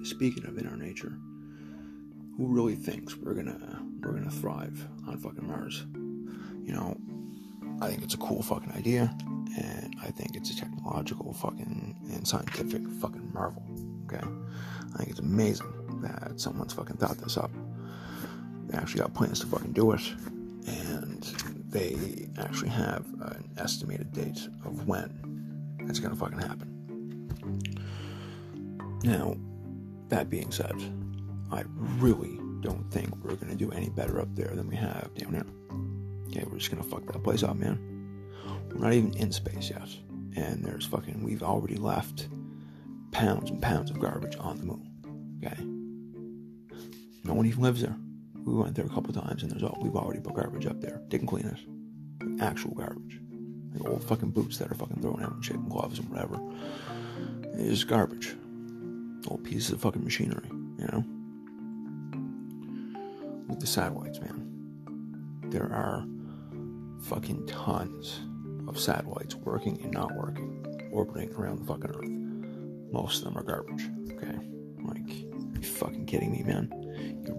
Speaking 0.08 0.46
of 0.46 0.58
in 0.58 0.66
our 0.66 0.76
nature, 0.76 1.12
who 2.36 2.46
really 2.46 2.74
thinks 2.74 3.16
we're 3.16 3.34
gonna 3.34 3.82
we're 4.00 4.12
gonna 4.12 4.30
thrive 4.30 4.86
on 5.06 5.18
fucking 5.18 5.46
Mars? 5.46 5.84
You 6.64 6.72
know, 6.72 6.96
I 7.80 7.88
think 7.88 8.02
it's 8.02 8.14
a 8.14 8.18
cool 8.18 8.42
fucking 8.42 8.72
idea, 8.72 9.14
and 9.58 9.94
I 10.02 10.10
think 10.10 10.36
it's 10.36 10.50
a 10.50 10.56
technological 10.56 11.32
fucking 11.34 11.96
and 12.12 12.26
scientific 12.26 12.82
fucking 13.00 13.32
marvel. 13.32 13.62
Okay, 14.06 14.24
I 14.94 14.98
think 14.98 15.10
it's 15.10 15.20
amazing 15.20 16.00
that 16.02 16.40
someone's 16.40 16.72
fucking 16.72 16.96
thought 16.96 17.18
this 17.18 17.36
up. 17.36 17.50
They 18.66 18.78
actually 18.78 19.00
got 19.00 19.14
plans 19.14 19.40
to 19.40 19.46
fucking 19.46 19.72
do 19.72 19.92
it, 19.92 20.02
they 21.72 22.28
actually 22.38 22.68
have 22.68 23.06
an 23.22 23.50
estimated 23.56 24.12
date 24.12 24.46
of 24.64 24.86
when 24.86 25.76
it's 25.88 25.98
gonna 25.98 26.14
fucking 26.14 26.38
happen. 26.38 26.68
Now, 29.02 29.36
that 30.08 30.30
being 30.30 30.52
said, 30.52 30.74
I 31.50 31.64
really 31.98 32.38
don't 32.60 32.88
think 32.90 33.16
we're 33.24 33.36
gonna 33.36 33.56
do 33.56 33.72
any 33.72 33.88
better 33.88 34.20
up 34.20 34.28
there 34.34 34.52
than 34.54 34.68
we 34.68 34.76
have 34.76 35.12
down 35.14 35.32
here. 35.32 35.46
Okay, 36.28 36.44
we're 36.48 36.58
just 36.58 36.70
gonna 36.70 36.82
fuck 36.82 37.06
that 37.06 37.24
place 37.24 37.42
up, 37.42 37.56
man. 37.56 37.78
We're 38.70 38.78
not 38.78 38.92
even 38.92 39.14
in 39.14 39.32
space 39.32 39.70
yet. 39.70 39.88
and 40.34 40.64
there's 40.64 40.86
fucking 40.86 41.22
we've 41.22 41.42
already 41.42 41.76
left 41.76 42.28
pounds 43.10 43.50
and 43.50 43.60
pounds 43.60 43.90
of 43.90 43.98
garbage 43.98 44.34
on 44.38 44.56
the 44.56 44.64
moon. 44.64 44.88
Okay, 45.44 45.62
no 47.24 47.34
one 47.34 47.44
even 47.46 47.62
lives 47.62 47.82
there. 47.82 47.96
We 48.44 48.54
went 48.54 48.74
there 48.74 48.86
a 48.86 48.88
couple 48.88 49.12
times, 49.12 49.42
and 49.42 49.50
there's 49.52 49.62
all 49.62 49.78
we've 49.80 49.94
already 49.96 50.20
put 50.20 50.34
garbage 50.34 50.66
up 50.66 50.80
there. 50.80 51.00
Didn't 51.08 51.28
clean 51.28 51.46
it. 51.46 52.40
Actual 52.40 52.72
garbage, 52.72 53.20
like 53.72 53.88
old 53.88 54.02
fucking 54.04 54.30
boots 54.30 54.58
that 54.58 54.70
are 54.70 54.74
fucking 54.74 55.00
thrown 55.00 55.22
out 55.22 55.32
and 55.32 55.44
shit, 55.44 55.56
and 55.56 55.70
gloves 55.70 55.98
and 55.98 56.08
whatever. 56.08 56.40
It's 57.54 57.84
garbage. 57.84 58.34
Old 59.28 59.44
pieces 59.44 59.70
of 59.70 59.80
fucking 59.80 60.02
machinery, 60.02 60.48
you 60.48 60.86
know. 60.90 61.04
With 63.48 63.60
the 63.60 63.66
satellites, 63.66 64.20
man. 64.20 64.48
There 65.50 65.72
are 65.72 66.06
fucking 67.02 67.46
tons 67.46 68.20
of 68.66 68.78
satellites 68.78 69.34
working 69.34 69.80
and 69.82 69.92
not 69.92 70.14
working, 70.16 70.88
orbiting 70.92 71.32
around 71.34 71.60
the 71.60 71.66
fucking 71.66 71.90
Earth. 71.90 72.92
Most 72.92 73.18
of 73.18 73.24
them 73.24 73.36
are 73.38 73.42
garbage. 73.42 73.88
Okay, 74.12 74.38
like 74.84 75.08
you 75.08 75.62
fucking 75.62 76.06
kidding 76.06 76.32
me, 76.32 76.42
man? 76.42 76.72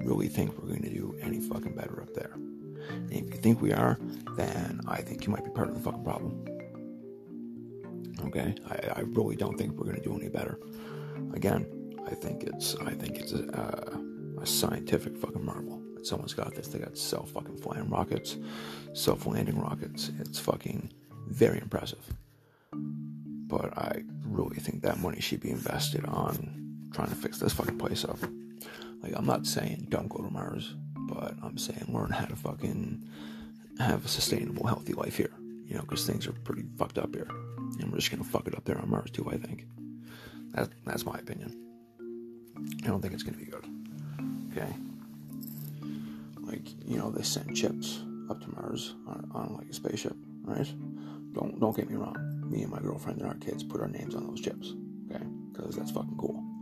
Really 0.03 0.27
think 0.27 0.57
we're 0.57 0.67
going 0.67 0.83
to 0.83 0.89
do 0.89 1.17
any 1.21 1.39
fucking 1.39 1.75
better 1.75 2.01
up 2.01 2.13
there? 2.13 2.33
And 2.33 3.11
if 3.11 3.33
you 3.33 3.41
think 3.41 3.61
we 3.61 3.71
are, 3.71 3.97
then 4.35 4.81
I 4.87 5.01
think 5.01 5.25
you 5.25 5.31
might 5.31 5.45
be 5.45 5.51
part 5.51 5.69
of 5.69 5.75
the 5.75 5.81
fucking 5.81 6.03
problem. 6.03 6.45
Okay, 8.27 8.55
I, 8.69 8.99
I 8.99 8.99
really 9.01 9.35
don't 9.35 9.57
think 9.57 9.73
we're 9.73 9.85
going 9.85 9.97
to 9.97 10.03
do 10.03 10.15
any 10.15 10.29
better. 10.29 10.59
Again, 11.33 11.65
I 12.05 12.15
think 12.15 12.43
it's 12.43 12.75
I 12.75 12.91
think 12.91 13.17
it's 13.17 13.33
a, 13.33 13.45
uh, 13.51 13.97
a 14.41 14.45
scientific 14.45 15.17
fucking 15.17 15.43
marvel 15.43 15.83
someone's 16.05 16.33
got 16.33 16.53
this. 16.55 16.67
They 16.67 16.79
got 16.79 16.97
self 16.97 17.31
fucking 17.31 17.57
flying 17.57 17.89
rockets, 17.89 18.37
self 18.93 19.25
landing 19.25 19.59
rockets. 19.59 20.11
It's 20.19 20.39
fucking 20.39 20.91
very 21.27 21.59
impressive. 21.59 22.03
But 22.71 23.77
I 23.77 24.03
really 24.25 24.57
think 24.57 24.81
that 24.81 24.99
money 24.99 25.21
should 25.21 25.41
be 25.41 25.51
invested 25.51 26.05
on 26.05 26.89
trying 26.93 27.09
to 27.09 27.15
fix 27.15 27.39
this 27.39 27.53
fucking 27.53 27.77
place 27.77 28.05
up. 28.05 28.17
Like 29.03 29.13
I'm 29.15 29.25
not 29.25 29.45
saying 29.45 29.87
don't 29.89 30.07
go 30.07 30.23
to 30.23 30.31
Mars, 30.31 30.75
but 30.95 31.35
I'm 31.43 31.57
saying 31.57 31.85
learn 31.89 32.09
how 32.09 32.25
to 32.25 32.35
fucking 32.35 33.07
have 33.77 34.05
a 34.05 34.07
sustainable, 34.07 34.65
healthy 34.65 34.93
life 34.93 35.17
here. 35.17 35.33
You 35.65 35.75
know, 35.75 35.81
because 35.81 36.07
things 36.07 36.25
are 36.25 36.31
pretty 36.31 36.63
fucked 36.77 36.97
up 36.97 37.13
here, 37.13 37.27
and 37.79 37.91
we're 37.91 37.97
just 37.97 38.11
gonna 38.11 38.23
fuck 38.23 38.47
it 38.47 38.55
up 38.55 38.63
there 38.63 38.79
on 38.79 38.89
Mars 38.89 39.11
too. 39.11 39.29
I 39.29 39.37
think. 39.37 39.65
That, 40.53 40.69
that's 40.85 41.05
my 41.05 41.17
opinion. 41.17 41.59
I 42.83 42.87
don't 42.87 43.01
think 43.01 43.13
it's 43.13 43.23
gonna 43.23 43.37
be 43.37 43.45
good. 43.45 43.65
Okay. 44.51 44.71
Like 46.41 46.67
you 46.85 46.97
know, 46.97 47.11
they 47.11 47.23
send 47.23 47.55
chips 47.57 48.01
up 48.29 48.41
to 48.41 48.49
Mars 48.51 48.95
on, 49.07 49.29
on 49.33 49.55
like 49.55 49.67
a 49.67 49.73
spaceship, 49.73 50.15
right? 50.43 50.71
Don't 51.33 51.59
don't 51.59 51.75
get 51.75 51.89
me 51.89 51.95
wrong. 51.95 52.15
Me 52.49 52.61
and 52.61 52.71
my 52.71 52.79
girlfriend 52.79 53.19
and 53.19 53.27
our 53.27 53.35
kids 53.35 53.63
put 53.63 53.81
our 53.81 53.87
names 53.87 54.15
on 54.15 54.27
those 54.27 54.39
chips, 54.39 54.73
okay? 55.09 55.23
Because 55.51 55.75
that's 55.75 55.91
fucking 55.91 56.17
cool. 56.17 56.52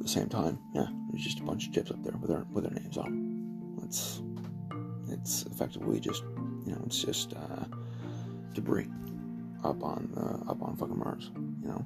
At 0.00 0.06
the 0.06 0.12
same 0.12 0.30
time, 0.30 0.58
yeah, 0.74 0.86
there's 1.10 1.22
just 1.22 1.40
a 1.40 1.42
bunch 1.42 1.66
of 1.66 1.74
chips 1.74 1.90
up 1.90 2.02
there 2.02 2.16
with 2.16 2.30
their 2.30 2.46
with 2.50 2.64
our 2.64 2.70
names 2.72 2.96
on. 2.96 3.78
It's 3.84 4.22
it's 5.10 5.42
effectively 5.42 6.00
just 6.00 6.22
you 6.64 6.72
know 6.72 6.82
it's 6.86 7.02
just 7.02 7.34
uh, 7.34 7.64
debris 8.54 8.88
up 9.62 9.82
on 9.84 10.10
uh, 10.16 10.50
up 10.50 10.62
on 10.62 10.74
fucking 10.76 10.98
Mars. 10.98 11.30
You 11.34 11.68
know, 11.68 11.84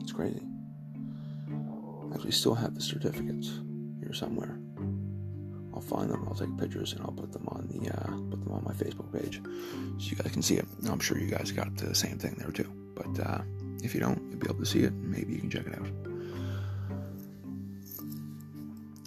it's 0.00 0.12
crazy. 0.12 0.42
I 1.50 2.14
actually 2.14 2.30
still 2.30 2.54
have 2.54 2.76
the 2.76 2.80
certificates 2.80 3.50
here 3.98 4.12
somewhere. 4.12 4.56
I'll 5.74 5.80
find 5.80 6.08
them. 6.08 6.24
I'll 6.28 6.36
take 6.36 6.56
pictures 6.56 6.92
and 6.92 7.02
I'll 7.02 7.10
put 7.10 7.32
them 7.32 7.48
on 7.48 7.66
the 7.66 7.90
uh, 7.90 8.12
put 8.30 8.44
them 8.44 8.52
on 8.52 8.62
my 8.62 8.74
Facebook 8.74 9.12
page, 9.12 9.42
so 9.98 10.08
you 10.08 10.14
guys 10.14 10.30
can 10.30 10.42
see 10.42 10.54
it. 10.54 10.66
I'm 10.88 11.00
sure 11.00 11.18
you 11.18 11.26
guys 11.26 11.50
got 11.50 11.76
the 11.76 11.96
same 11.96 12.16
thing 12.16 12.36
there 12.38 12.52
too. 12.52 12.72
But 12.94 13.26
uh, 13.26 13.40
if 13.82 13.92
you 13.92 13.98
don't, 13.98 14.22
you'll 14.30 14.38
be 14.38 14.48
able 14.48 14.60
to 14.60 14.66
see 14.66 14.84
it. 14.84 14.92
Maybe 14.92 15.32
you 15.32 15.40
can 15.40 15.50
check 15.50 15.66
it 15.66 15.74
out. 15.74 15.88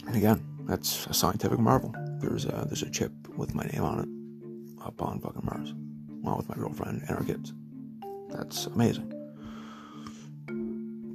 And 0.09 0.17
again, 0.17 0.43
that's 0.65 1.05
a 1.05 1.13
scientific 1.13 1.59
marvel. 1.59 1.93
There's 2.19 2.45
a 2.45 2.65
there's 2.65 2.81
a 2.81 2.89
chip 2.89 3.11
with 3.37 3.53
my 3.53 3.63
name 3.65 3.83
on 3.83 3.99
it 3.99 4.83
up 4.83 4.99
on 5.03 5.19
fucking 5.19 5.45
Mars, 5.45 5.75
along 6.23 6.37
with 6.37 6.49
my 6.49 6.55
girlfriend 6.55 7.03
and 7.07 7.15
our 7.15 7.23
kids. 7.23 7.53
That's 8.29 8.65
amazing. 8.65 9.13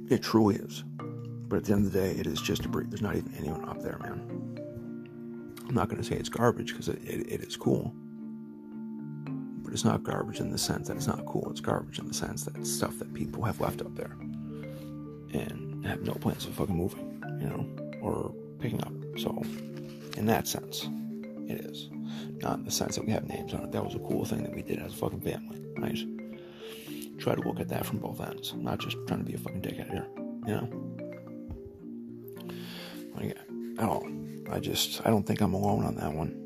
It 0.09 0.23
truly 0.23 0.55
is. 0.55 0.85
But 0.97 1.57
at 1.57 1.65
the 1.65 1.73
end 1.73 1.87
of 1.87 1.91
the 1.91 1.99
day, 1.99 2.11
it 2.11 2.25
is 2.25 2.39
just 2.39 2.61
a 2.61 2.63
debris. 2.63 2.85
There's 2.87 3.01
not 3.01 3.17
even 3.17 3.33
anyone 3.37 3.67
up 3.67 3.81
there, 3.81 3.97
man. 3.99 4.63
I'm 5.67 5.75
not 5.75 5.89
going 5.89 6.01
to 6.01 6.07
say 6.07 6.15
it's 6.15 6.29
garbage 6.29 6.71
because 6.71 6.87
it, 6.87 7.03
it, 7.03 7.29
it 7.29 7.41
is 7.41 7.57
cool. 7.57 7.93
But 9.61 9.73
it's 9.73 9.83
not 9.83 10.03
garbage 10.03 10.39
in 10.39 10.51
the 10.51 10.57
sense 10.57 10.87
that 10.87 10.95
it's 10.95 11.07
not 11.07 11.25
cool. 11.25 11.49
It's 11.51 11.59
garbage 11.59 11.99
in 11.99 12.07
the 12.07 12.13
sense 12.13 12.45
that 12.45 12.55
it's 12.55 12.71
stuff 12.71 12.97
that 12.99 13.13
people 13.13 13.43
have 13.43 13.59
left 13.59 13.81
up 13.81 13.93
there 13.93 14.15
and 15.33 15.85
have 15.85 16.01
no 16.03 16.13
plans 16.13 16.45
of 16.45 16.53
fucking 16.53 16.77
moving, 16.77 17.21
you 17.41 17.47
know, 17.49 17.67
or 18.01 18.33
picking 18.59 18.81
up. 18.81 18.93
So, 19.17 19.41
in 20.17 20.25
that 20.25 20.47
sense, 20.47 20.87
it 21.47 21.61
is. 21.65 21.89
Not 22.41 22.59
in 22.59 22.65
the 22.65 22.71
sense 22.71 22.95
that 22.95 23.05
we 23.05 23.11
have 23.11 23.27
names 23.27 23.53
on 23.53 23.63
it. 23.63 23.71
That 23.71 23.83
was 23.83 23.95
a 23.95 23.99
cool 23.99 24.25
thing 24.25 24.43
that 24.43 24.53
we 24.53 24.61
did 24.61 24.79
as 24.79 24.93
a 24.93 24.97
fucking 24.97 25.21
family, 25.21 25.63
right? 25.77 25.97
Try 27.17 27.35
to 27.35 27.41
look 27.41 27.59
at 27.59 27.69
that 27.69 27.85
from 27.85 27.99
both 27.99 28.19
ends. 28.21 28.51
I'm 28.51 28.63
not 28.63 28.79
just 28.79 28.97
trying 29.07 29.19
to 29.19 29.25
be 29.25 29.33
a 29.33 29.37
fucking 29.37 29.61
dickhead 29.61 29.89
here, 29.89 30.07
you 30.45 30.53
know? 30.53 30.69
Like, 33.15 33.37
at 33.79 33.89
all. 33.89 34.07
I 34.51 34.59
just, 34.59 35.01
I 35.05 35.09
don't 35.09 35.25
think 35.25 35.41
I'm 35.41 35.53
alone 35.53 35.85
on 35.85 35.95
that 35.95 36.13
one. 36.13 36.41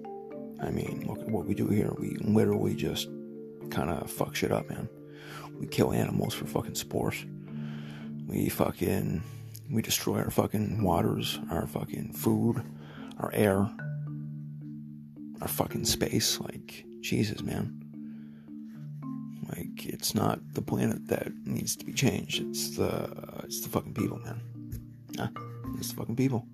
I 0.61 0.69
mean, 0.71 1.05
look 1.07 1.19
at 1.19 1.29
what 1.29 1.45
we 1.45 1.53
do 1.53 1.67
here. 1.67 1.91
We 1.97 2.17
literally 2.21 2.75
just 2.75 3.09
kind 3.69 3.89
of 3.89 4.09
fuck 4.09 4.35
shit 4.35 4.51
up, 4.51 4.69
man. 4.69 4.87
We 5.59 5.67
kill 5.67 5.91
animals 5.91 6.33
for 6.33 6.45
fucking 6.45 6.75
sport. 6.75 7.15
We 8.27 8.49
fucking, 8.49 9.23
we 9.69 9.81
destroy 9.81 10.19
our 10.19 10.31
fucking 10.31 10.83
waters, 10.83 11.39
our 11.51 11.67
fucking 11.67 12.13
food, 12.13 12.63
our 13.19 13.31
air, 13.33 13.69
our 15.41 15.47
fucking 15.47 15.85
space. 15.85 16.39
Like, 16.39 16.85
Jesus, 17.01 17.41
man. 17.41 17.75
Like, 19.47 19.85
it's 19.85 20.15
not 20.15 20.39
the 20.53 20.61
planet 20.61 21.07
that 21.07 21.31
needs 21.45 21.75
to 21.77 21.85
be 21.85 21.93
changed. 21.93 22.41
It's 22.49 22.75
the, 22.77 23.41
it's 23.43 23.61
the 23.61 23.69
fucking 23.69 23.93
people, 23.93 24.19
man. 24.19 24.41
It's 25.77 25.89
the 25.89 25.95
fucking 25.95 26.15
people. 26.15 26.47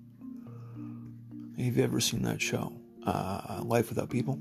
Have 1.58 1.76
you 1.76 1.84
ever 1.84 2.00
seen 2.00 2.22
that 2.22 2.40
show, 2.40 2.72
uh, 3.06 3.62
Life 3.64 3.88
Without 3.88 4.10
People? 4.10 4.38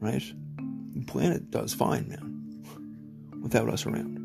Right? 0.00 0.22
The 0.94 1.04
planet 1.06 1.50
does 1.50 1.72
fine, 1.72 2.08
man, 2.08 3.40
without 3.42 3.68
us 3.68 3.86
around. 3.86 4.21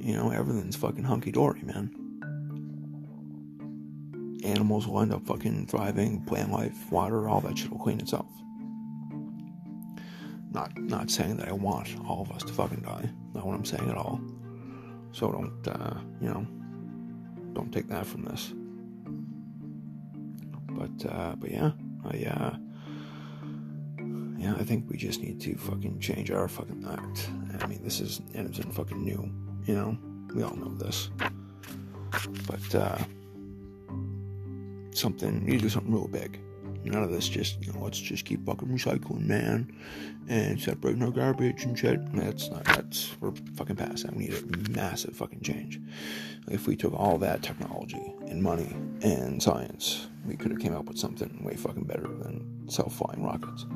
You 0.00 0.16
know, 0.16 0.30
everything's 0.30 0.76
fucking 0.76 1.04
hunky 1.04 1.30
dory, 1.30 1.62
man. 1.62 1.94
Animals 4.44 4.86
will 4.88 5.00
end 5.00 5.12
up 5.12 5.26
fucking 5.26 5.66
thriving, 5.66 6.24
plant 6.24 6.50
life, 6.50 6.90
water, 6.90 7.28
all 7.28 7.40
that 7.42 7.58
shit 7.58 7.70
will 7.70 7.78
clean 7.78 8.00
itself. 8.00 8.26
Not, 10.52 10.76
not 10.78 11.10
saying 11.10 11.36
that 11.36 11.48
I 11.48 11.52
want 11.52 11.88
all 12.08 12.22
of 12.22 12.32
us 12.32 12.42
to 12.44 12.52
fucking 12.52 12.80
die. 12.80 13.10
Not 13.34 13.46
what 13.46 13.54
I'm 13.54 13.64
saying 13.64 13.88
at 13.88 13.96
all. 13.96 14.20
So 15.12 15.30
don't, 15.30 15.68
uh, 15.68 15.94
you 16.20 16.28
know, 16.28 16.46
don't 17.52 17.70
take 17.72 17.88
that 17.88 18.06
from 18.06 18.24
this. 18.24 18.52
But 20.70 21.12
uh, 21.12 21.34
but 21.36 21.50
yeah, 21.50 21.72
I 22.04 22.24
uh, 22.24 22.56
yeah, 24.38 24.54
I 24.58 24.64
think 24.64 24.88
we 24.88 24.96
just 24.96 25.20
need 25.20 25.40
to 25.42 25.54
fucking 25.56 26.00
change 26.00 26.30
our 26.30 26.48
fucking 26.48 26.86
act. 26.90 27.28
I 27.62 27.66
mean, 27.66 27.82
this 27.82 28.00
is 28.00 28.22
it's 28.32 28.58
fucking 28.74 29.02
new, 29.02 29.30
you 29.66 29.74
know. 29.74 29.96
We 30.34 30.44
all 30.44 30.54
know 30.54 30.72
this, 30.74 31.10
but 32.46 32.74
uh, 32.74 32.98
something 34.92 35.44
to 35.44 35.58
do 35.58 35.68
something 35.68 35.92
real 35.92 36.06
big. 36.06 36.38
None 36.84 37.02
of 37.02 37.10
this 37.10 37.28
just 37.28 37.64
you 37.64 37.72
know 37.72 37.80
let's 37.80 37.98
just 37.98 38.24
keep 38.24 38.46
fucking 38.46 38.68
recycling, 38.68 39.26
man, 39.26 39.76
and 40.28 40.58
separating 40.60 41.02
our 41.02 41.10
garbage 41.10 41.64
and 41.64 41.78
shit. 41.78 42.00
That's 42.14 42.48
not 42.50 42.64
that's 42.64 43.10
we're 43.20 43.32
fucking 43.54 43.76
past 43.76 44.04
that. 44.04 44.16
We 44.16 44.28
need 44.28 44.34
a 44.34 44.70
massive 44.70 45.14
fucking 45.14 45.42
change. 45.42 45.80
If 46.48 46.66
we 46.66 46.76
took 46.76 46.94
all 46.94 47.18
that 47.18 47.42
technology 47.42 48.14
and 48.28 48.42
money 48.42 48.74
and 49.02 49.42
science, 49.42 50.08
we 50.24 50.36
could 50.36 50.52
have 50.52 50.60
came 50.60 50.74
up 50.74 50.86
with 50.86 50.98
something 50.98 51.42
way 51.44 51.54
fucking 51.54 51.84
better 51.84 52.08
than 52.08 52.68
self-flying 52.68 53.22
rockets. 53.22 53.66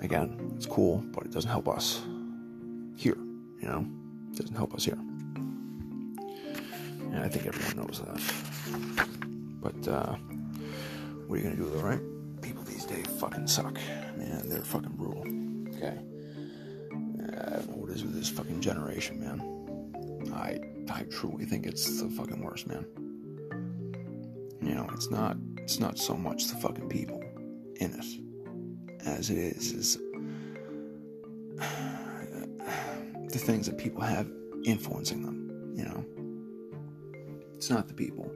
Again, 0.00 0.52
it's 0.56 0.66
cool, 0.66 0.98
but 1.12 1.24
it 1.24 1.32
doesn't 1.32 1.50
help 1.50 1.68
us 1.68 2.02
here. 2.96 3.18
You 3.60 3.68
know, 3.68 3.86
doesn't 4.36 4.56
help 4.56 4.74
us 4.74 4.84
here. 4.84 4.98
And 7.14 7.18
I 7.22 7.28
think 7.28 7.46
everyone 7.46 7.86
knows 7.86 8.00
that. 8.00 8.20
But 9.60 9.88
uh, 9.88 10.14
what 11.26 11.36
are 11.36 11.38
you 11.38 11.44
gonna 11.44 11.56
do 11.56 11.70
though, 11.70 11.80
right? 11.80 12.00
People 12.42 12.62
these 12.64 12.84
days 12.84 13.06
fucking 13.18 13.46
suck, 13.46 13.74
man. 14.16 14.48
They're 14.48 14.62
fucking 14.62 14.92
brutal. 14.96 15.22
Okay. 15.76 15.98
I 17.46 17.56
don't 17.56 17.70
know 17.70 17.76
what 17.76 17.90
is 17.90 18.02
with 18.02 18.14
this 18.14 18.28
fucking 18.28 18.60
generation, 18.60 19.20
man. 19.20 20.32
I 20.34 20.58
I 20.92 21.04
truly 21.04 21.44
think 21.44 21.66
it's 21.66 22.02
the 22.02 22.10
fucking 22.10 22.42
worst, 22.42 22.66
man. 22.66 22.84
You 24.60 24.74
know, 24.74 24.88
it's 24.92 25.10
not 25.10 25.36
it's 25.58 25.78
not 25.78 25.98
so 25.98 26.14
much 26.14 26.48
the 26.48 26.56
fucking 26.56 26.88
people 26.88 27.22
in 27.76 27.94
it 27.94 29.06
as 29.06 29.30
it 29.30 29.38
is 29.38 29.72
is 29.72 29.98
the 33.34 33.40
things 33.40 33.66
that 33.66 33.76
people 33.76 34.00
have 34.00 34.30
influencing 34.64 35.24
them. 35.24 35.72
You 35.74 35.84
know, 35.84 37.54
it's 37.56 37.68
not 37.68 37.88
the 37.88 37.94
people. 37.94 38.30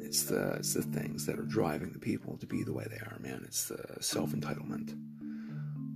It's 0.00 0.24
the 0.24 0.54
it's 0.54 0.74
the 0.74 0.82
things 0.82 1.26
that 1.26 1.38
are 1.38 1.44
driving 1.44 1.92
the 1.92 1.98
people 1.98 2.36
to 2.38 2.46
be 2.46 2.62
the 2.62 2.72
way 2.72 2.86
they 2.88 2.98
are, 2.98 3.16
man. 3.20 3.42
It's 3.44 3.68
the 3.68 3.96
self 4.00 4.30
entitlement 4.30 4.94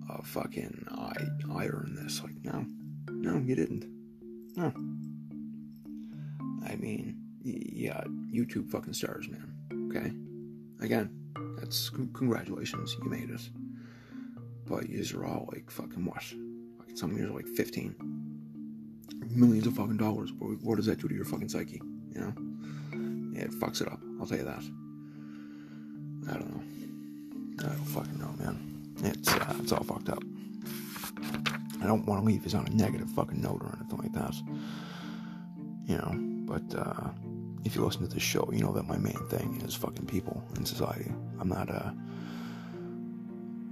of 0.08 0.26
fucking 0.26 0.86
I 0.90 1.14
I 1.52 1.66
earned 1.66 1.98
this. 1.98 2.22
Like 2.22 2.42
no, 2.42 2.64
no, 3.10 3.38
you 3.38 3.54
didn't. 3.54 3.86
No. 4.56 4.72
I 6.66 6.74
mean, 6.76 7.20
yeah, 7.42 8.02
YouTube 8.32 8.70
fucking 8.70 8.94
stars, 8.94 9.28
man. 9.28 9.52
Okay, 9.90 10.12
again, 10.84 11.10
that's 11.58 11.90
congratulations, 11.90 12.96
you 13.02 13.10
made 13.10 13.30
it. 13.30 13.48
But 14.64 14.88
yous 14.88 15.12
are 15.14 15.24
all 15.24 15.48
like 15.52 15.70
fucking 15.70 16.04
what? 16.04 16.24
Some 16.96 17.14
are 17.16 17.28
like 17.28 17.46
fifteen 17.46 17.94
millions 19.30 19.66
of 19.66 19.74
fucking 19.74 19.98
dollars. 19.98 20.32
What, 20.32 20.62
what 20.62 20.76
does 20.76 20.86
that 20.86 20.98
do 20.98 21.08
to 21.08 21.14
your 21.14 21.26
fucking 21.26 21.50
psyche? 21.50 21.82
You 22.14 22.20
know, 22.20 22.32
yeah, 23.34 23.44
it 23.44 23.50
fucks 23.50 23.82
it 23.82 23.88
up. 23.88 24.00
I'll 24.18 24.26
tell 24.26 24.38
you 24.38 24.44
that. 24.44 24.62
I 26.30 26.38
don't 26.38 26.50
know. 26.50 26.62
I 27.60 27.62
don't 27.68 27.84
fucking 27.84 28.18
know, 28.18 28.34
man. 28.38 28.94
It's 29.04 29.28
uh, 29.28 29.54
it's 29.58 29.72
all 29.72 29.84
fucked 29.84 30.08
up. 30.08 30.22
I 31.82 31.86
don't 31.86 32.06
want 32.06 32.22
to 32.22 32.26
leave 32.26 32.42
this 32.42 32.54
on 32.54 32.66
a 32.66 32.70
negative 32.70 33.10
fucking 33.10 33.42
note 33.42 33.60
or 33.62 33.76
anything 33.78 33.98
like 33.98 34.12
that. 34.14 34.34
You 35.86 35.98
know, 35.98 36.14
but 36.46 36.74
uh, 36.74 37.10
if 37.64 37.76
you 37.76 37.84
listen 37.84 38.08
to 38.08 38.14
this 38.14 38.22
show, 38.22 38.48
you 38.52 38.60
know 38.60 38.72
that 38.72 38.84
my 38.88 38.96
main 38.96 39.18
thing 39.28 39.60
is 39.66 39.74
fucking 39.74 40.06
people 40.06 40.42
in 40.56 40.64
society. 40.64 41.12
I'm 41.38 41.50
not 41.50 41.68
a. 41.68 41.74
Uh, 41.74 41.92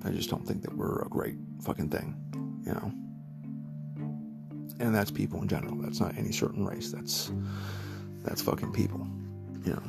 I 0.04 0.10
just 0.10 0.28
don't 0.28 0.46
think 0.46 0.60
that 0.60 0.76
we're 0.76 1.00
a 1.00 1.08
great 1.08 1.36
fucking 1.62 1.88
thing, 1.88 2.14
you 2.66 2.72
know. 2.72 2.92
And 4.80 4.94
that's 4.94 5.10
people 5.10 5.40
in 5.40 5.48
general. 5.48 5.76
That's 5.76 6.00
not 6.00 6.16
any 6.18 6.32
certain 6.32 6.66
race. 6.66 6.90
That's 6.90 7.30
that's 8.24 8.42
fucking 8.42 8.72
people, 8.72 9.06
you 9.64 9.72
know. 9.72 9.82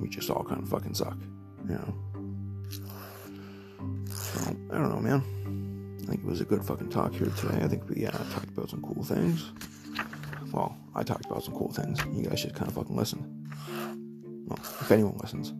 We 0.00 0.08
just 0.08 0.30
all 0.30 0.44
kind 0.44 0.62
of 0.62 0.68
fucking 0.68 0.94
suck, 0.94 1.16
you 1.68 1.74
know. 1.74 1.94
So 4.10 4.40
I 4.70 4.74
don't 4.74 4.90
know, 4.90 5.00
man. 5.00 5.22
I 6.02 6.06
think 6.06 6.24
it 6.24 6.26
was 6.26 6.40
a 6.40 6.44
good 6.44 6.64
fucking 6.64 6.90
talk 6.90 7.12
here 7.12 7.30
today. 7.36 7.62
I 7.62 7.68
think 7.68 7.88
we 7.88 8.04
talked 8.04 8.48
about 8.48 8.70
some 8.70 8.82
cool 8.82 9.02
things. 9.04 9.50
Well, 10.52 10.76
I 10.94 11.02
talked 11.02 11.26
about 11.26 11.44
some 11.44 11.54
cool 11.54 11.72
things. 11.72 12.00
You 12.12 12.24
guys 12.24 12.40
should 12.40 12.54
kind 12.54 12.68
of 12.68 12.74
fucking 12.74 12.96
listen. 12.96 13.48
Well, 14.46 14.58
if 14.58 14.90
anyone 14.90 15.16
listens. 15.18 15.52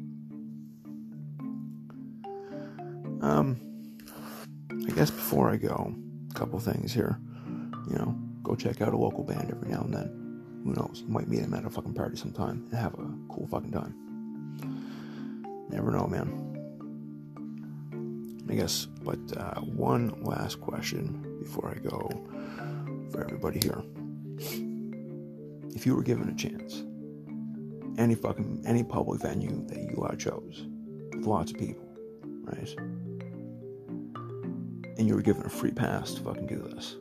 Um, 3.23 3.61
I 4.89 4.91
guess 4.93 5.11
before 5.11 5.51
I 5.51 5.57
go, 5.57 5.95
a 6.31 6.35
couple 6.35 6.59
things 6.59 6.93
here. 6.93 7.21
You 7.91 7.97
know, 7.97 8.19
go 8.43 8.55
check 8.55 8.81
out 8.81 8.95
a 8.95 8.97
local 8.97 9.25
band 9.25 9.51
every 9.51 9.69
now 9.71 9.83
and 9.83 9.93
then. 9.93 10.63
Who 10.65 10.73
knows? 10.75 11.03
You 11.07 11.13
might 11.13 11.29
meet 11.29 11.41
them 11.41 11.55
at 11.55 11.65
a 11.65 11.71
fucking 11.71 11.95
party 11.95 12.17
sometime 12.17 12.67
and 12.71 12.79
have 12.79 12.95
a 12.95 13.09
cool 13.29 13.49
fucking 13.51 13.73
time. 13.73 13.95
Never 15.71 15.91
know, 15.91 16.07
man. 16.07 16.47
I 18.49 18.55
guess, 18.55 18.87
but 18.87 19.19
uh, 19.37 19.61
one 19.61 20.23
last 20.23 20.61
question 20.61 21.39
before 21.41 21.75
I 21.75 21.79
go 21.79 22.09
for 23.11 23.25
everybody 23.25 23.61
here. 23.61 23.83
If 25.75 25.87
you 25.87 25.95
were 25.95 26.03
given 26.03 26.29
a 26.29 26.35
chance, 26.35 26.83
any 27.99 28.15
fucking 28.15 28.63
any 28.67 28.83
public 28.83 29.21
venue 29.21 29.65
that 29.67 29.79
you 29.79 30.03
uh, 30.03 30.15
chose, 30.17 30.67
with 31.13 31.27
lots 31.27 31.53
of 31.53 31.59
people, 31.59 31.89
right? 32.43 32.77
and 35.01 35.09
you 35.09 35.15
were 35.15 35.23
given 35.23 35.45
a 35.47 35.49
free 35.49 35.71
pass 35.71 36.13
to 36.13 36.21
fucking 36.21 36.47
do 36.47 36.59
this. 36.75 36.97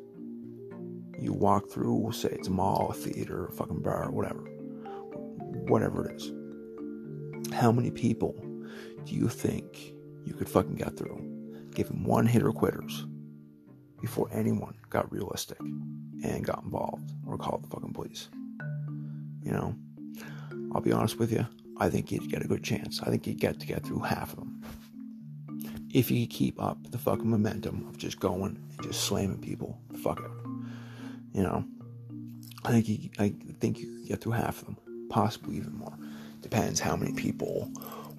You 1.20 1.34
walk 1.34 1.70
through, 1.70 2.12
say 2.14 2.30
it's 2.30 2.48
a 2.48 2.52
mall, 2.52 2.90
a 2.90 2.94
theater, 2.94 3.48
a 3.48 3.52
fucking 3.52 3.82
bar, 3.82 4.10
whatever. 4.12 4.40
Whatever 5.68 6.10
it 6.10 6.22
is. 6.22 6.32
How 7.54 7.72
many 7.72 7.92
people 7.92 8.36
do 9.06 9.16
you 9.16 9.28
think 9.28 9.94
you 10.24 10.34
could 10.34 10.50
fucking 10.50 10.76
get 10.76 10.98
through? 10.98 11.68
Give 11.74 11.88
them 11.88 12.04
one 12.04 12.26
hitter 12.26 12.52
quitters 12.52 13.06
before 14.02 14.30
anyone 14.32 14.76
got 14.90 15.12
realistic 15.12 15.60
and 15.60 16.46
got 16.46 16.64
involved 16.64 17.12
or 17.28 17.38
called 17.38 17.64
the 17.64 17.68
fucking 17.68 17.94
police. 17.94 18.30
You 19.44 19.52
know, 19.52 19.76
I'll 20.74 20.82
be 20.82 20.92
honest 20.92 21.20
with 21.20 21.32
you. 21.32 21.46
I 21.78 21.90
think 21.90 22.12
you'd 22.12 22.30
get 22.30 22.44
a 22.44 22.48
good 22.48 22.64
chance. 22.64 23.02
I 23.02 23.10
think 23.10 23.26
you'd 23.28 23.40
get 23.40 23.60
to 23.60 23.68
get 23.68 23.86
through 23.86 24.00
half 24.00 24.34
of 24.34 24.40
them 24.40 24.62
if 25.94 26.12
you 26.12 26.28
keep 26.28 26.62
up 26.62 26.78
the 26.92 26.98
fucking 26.98 27.30
momentum 27.30 27.88
of 27.88 27.98
just 27.98 28.20
going 28.20 28.58
and 28.72 28.84
just 28.84 29.06
slamming 29.06 29.40
people 29.40 29.80
fuck 30.04 30.20
out. 30.20 30.39
You 31.34 31.44
know, 31.44 31.64
I 32.66 32.72
think 32.72 32.90
you, 32.90 33.10
I 33.20 33.34
think 33.60 33.80
you 33.80 34.00
could 34.00 34.08
get 34.08 34.22
through 34.22 34.34
half 34.34 34.62
of 34.62 34.66
them, 34.66 34.78
possibly 35.10 35.58
even 35.58 35.74
more. 35.74 35.98
Depends 36.42 36.80
how 36.80 36.96
many 36.96 37.14
people 37.14 37.72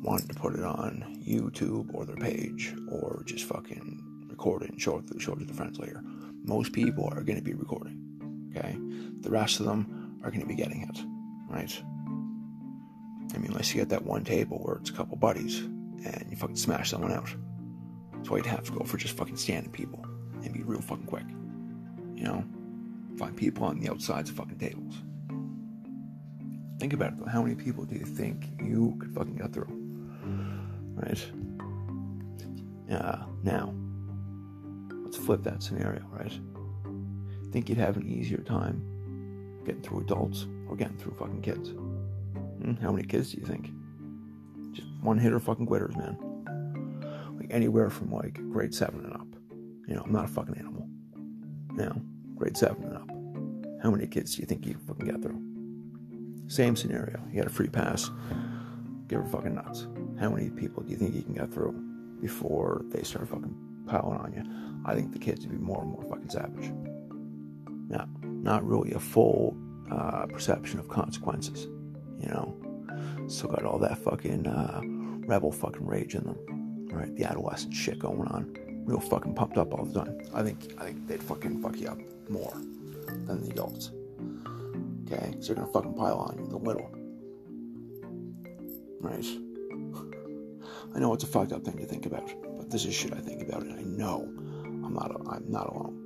want 0.03 0.29
to 0.29 0.35
put 0.35 0.55
it 0.55 0.65
on 0.65 1.21
YouTube 1.27 1.93
or 1.93 2.05
their 2.05 2.17
page 2.17 2.75
or 2.91 3.23
just 3.27 3.45
fucking 3.45 4.27
record 4.29 4.63
it 4.63 4.71
and 4.71 4.81
show 4.81 4.99
it, 4.99 5.07
to, 5.09 5.19
show 5.19 5.33
it 5.33 5.41
to 5.41 5.45
their 5.45 5.55
friends 5.55 5.79
later. 5.79 6.03
Most 6.45 6.73
people 6.73 7.09
are 7.13 7.23
going 7.23 7.39
to 7.39 7.45
be 7.45 7.55
recording. 7.55 7.97
Okay, 8.57 8.77
the 9.21 9.31
rest 9.31 9.61
of 9.61 9.67
them 9.67 10.19
are 10.25 10.31
going 10.31 10.41
to 10.41 10.47
be 10.47 10.55
getting 10.55 10.83
it, 10.83 10.99
right? 11.49 11.83
I 13.35 13.39
mean, 13.39 13.51
unless 13.51 13.73
you 13.73 13.81
get 13.81 13.91
that 13.91 14.05
one 14.05 14.25
table 14.25 14.59
where 14.59 14.77
it's 14.77 14.91
a 14.91 14.93
couple 14.93 15.17
buddies 15.17 15.61
and 15.61 16.27
you 16.31 16.37
fucking 16.37 16.57
smash 16.57 16.91
someone 16.91 17.13
out. 17.13 17.29
So 18.25 18.37
I'd 18.37 18.47
have 18.47 18.65
to 18.65 18.73
go 18.73 18.85
for 18.85 18.97
just 18.97 19.17
fucking 19.17 19.37
standing 19.37 19.71
people 19.71 20.05
and 20.43 20.53
be 20.53 20.63
real 20.63 20.81
fucking 20.81 21.07
quick. 21.07 21.27
You 22.15 22.25
know? 22.25 22.45
Find 23.19 23.37
people 23.37 23.65
on 23.65 23.79
the 23.79 23.91
outsides 23.91 24.31
of 24.31 24.37
fucking 24.37 24.59
tables. 24.59 24.95
Think 26.79 26.93
about 26.95 27.13
it 27.13 27.19
though. 27.19 27.27
How 27.27 27.43
many 27.43 27.55
people 27.55 27.85
do 27.85 27.95
you 27.95 28.07
think 28.07 28.47
you 28.59 28.97
could 29.01 29.15
fucking 29.15 29.37
get 29.37 29.53
through? 29.53 29.69
Right? 30.95 31.33
Uh, 32.91 33.25
now, 33.43 33.75
let's 35.05 35.17
flip 35.17 35.43
that 35.45 35.63
scenario, 35.63 36.03
right? 36.11 36.33
Think 37.53 37.69
you'd 37.69 37.79
have 37.79 37.97
an 37.97 38.09
easier 38.09 38.39
time 38.39 38.83
getting 39.65 39.83
through 39.83 40.01
adults 40.01 40.47
or 40.69 40.77
getting 40.77 40.97
through 40.97 41.15
fucking 41.15 41.43
kids? 41.43 41.71
Hmm? 41.71 42.75
How 42.83 42.93
many 42.93 43.07
kids 43.07 43.33
do 43.33 43.41
you 43.41 43.47
think? 43.47 43.71
Just 44.73 44.89
one 45.03 45.19
hitter 45.19 45.41
fucking 45.41 45.67
quitters, 45.67 45.97
man 45.97 46.17
Like 47.39 47.53
anywhere 47.53 47.91
from 47.91 48.13
like 48.13 48.35
grade 48.51 48.75
seven 48.75 49.05
and 49.05 49.15
up. 49.15 49.27
You 49.87 49.95
know, 49.95 50.03
I'm 50.05 50.13
not 50.13 50.25
a 50.25 50.29
fucking 50.29 50.57
animal. 50.57 50.89
You 51.77 51.85
know, 51.85 52.03
grade 52.37 52.57
seven 52.57 52.85
and 52.85 52.97
up. 52.97 53.00
How 53.83 53.91
many 53.91 54.07
kids 54.07 54.35
do 54.35 54.43
you 54.43 54.47
think 54.47 54.67
you 54.67 54.77
fucking 54.87 55.07
get 55.07 55.23
through? 55.23 55.41
Same 56.49 56.77
scenario. 56.77 57.21
You 57.31 57.43
got 57.43 57.47
a 57.47 57.55
free 57.55 57.69
pass. 57.69 58.11
Give 59.09 59.21
her 59.21 59.27
fucking 59.27 59.55
nuts. 59.55 59.87
How 60.19 60.31
many 60.31 60.51
people 60.51 60.83
do 60.83 60.91
you 60.91 60.97
think 60.97 61.15
you 61.15 61.23
can 61.23 61.35
get 61.35 61.53
through 61.53 61.73
before 62.21 62.83
they 62.89 63.03
start 63.03 63.29
fucking 63.29 63.55
piling 63.87 64.19
on 64.19 64.33
you? 64.33 64.45
I 64.85 64.95
think 64.95 65.13
the 65.13 65.19
kids 65.19 65.47
would 65.47 65.57
be 65.57 65.65
more 65.65 65.83
and 65.83 65.91
more 65.91 66.05
fucking 66.05 66.31
savage. 66.31 66.73
Yeah, 67.91 68.05
not 68.23 68.67
really 68.67 68.93
a 68.93 69.01
full 69.01 69.57
uh, 69.91 70.27
perception 70.27 70.79
of 70.79 70.89
consequences. 70.89 71.67
You 72.19 72.29
know, 72.29 73.27
still 73.29 73.51
got 73.51 73.65
all 73.65 73.79
that 73.79 73.99
fucking 73.99 74.47
uh, 74.47 74.81
rebel 75.27 75.53
fucking 75.53 75.87
rage 75.87 76.15
in 76.15 76.25
them 76.25 76.39
right? 76.93 77.15
The 77.17 77.25
adolescent 77.25 77.75
shit 77.75 77.99
going 77.99 78.29
on, 78.29 78.57
real 78.85 79.01
fucking 79.01 79.35
pumped 79.35 79.59
up 79.59 79.73
all 79.73 79.85
the 79.85 80.05
time. 80.05 80.19
I 80.35 80.43
think 80.43 80.75
I 80.79 80.85
think 80.85 81.07
they'd 81.07 81.23
fucking 81.23 81.63
fuck 81.63 81.77
you 81.77 81.89
up 81.89 81.99
more 82.29 82.53
than 83.27 83.43
the 83.43 83.51
adults. 83.51 83.91
Okay, 85.07 85.35
so 85.41 85.49
they're 85.49 85.57
gonna 85.57 85.73
fucking 85.73 85.95
pile 85.95 86.19
on 86.19 86.39
you, 86.39 86.47
the 86.49 86.57
little. 86.57 86.91
Right? 89.01 89.25
I 90.95 90.99
know 90.99 91.15
it's 91.15 91.25
a 91.25 91.27
fucked 91.27 91.53
up 91.53 91.65
thing 91.65 91.79
to 91.79 91.87
think 91.87 92.07
about, 92.07 92.33
but 92.57 92.71
this 92.71 92.85
is 92.85 92.95
shit 92.95 93.13
I 93.13 93.21
think 93.21 93.43
about, 93.43 93.63
and 93.63 93.79
I 93.79 93.83
know 93.83 94.23
I'm 94.65 94.95
not 94.95 95.11
I'm 95.29 95.51
not 95.51 95.69
alone. 95.69 95.97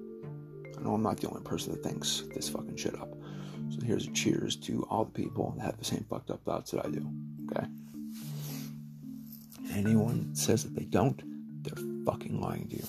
I 0.76 0.82
know 0.82 0.94
I'm 0.94 1.02
not 1.02 1.18
the 1.18 1.28
only 1.28 1.42
person 1.42 1.72
that 1.72 1.82
thinks 1.82 2.24
this 2.34 2.48
fucking 2.48 2.76
shit 2.76 2.94
up. 3.00 3.14
So 3.70 3.78
here's 3.84 4.06
a 4.06 4.12
cheers 4.12 4.56
to 4.56 4.86
all 4.90 5.04
the 5.04 5.12
people 5.12 5.54
that 5.56 5.64
have 5.64 5.78
the 5.78 5.84
same 5.84 6.04
fucked 6.08 6.30
up 6.30 6.44
thoughts 6.44 6.70
that 6.72 6.84
I 6.84 6.90
do. 6.90 7.10
Okay 7.50 7.66
anyone 9.74 10.34
says 10.34 10.64
that 10.64 10.74
they 10.74 10.84
don't, 10.84 11.22
they're 11.62 11.84
fucking 12.04 12.40
lying 12.40 12.68
to 12.68 12.76
you. 12.76 12.86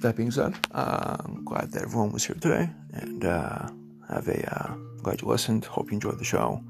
That 0.00 0.16
being 0.16 0.30
said, 0.30 0.54
uh, 0.72 1.16
I'm 1.20 1.44
glad 1.44 1.72
that 1.72 1.82
everyone 1.82 2.12
was 2.12 2.24
here 2.24 2.36
today, 2.36 2.70
and 2.92 3.24
uh, 3.24 3.68
have 4.08 4.28
a 4.28 4.54
uh, 4.54 4.74
glad 5.02 5.22
you 5.22 5.28
listened. 5.28 5.64
Hope 5.64 5.90
you 5.90 5.94
enjoyed 5.94 6.18
the 6.18 6.24
show. 6.24 6.62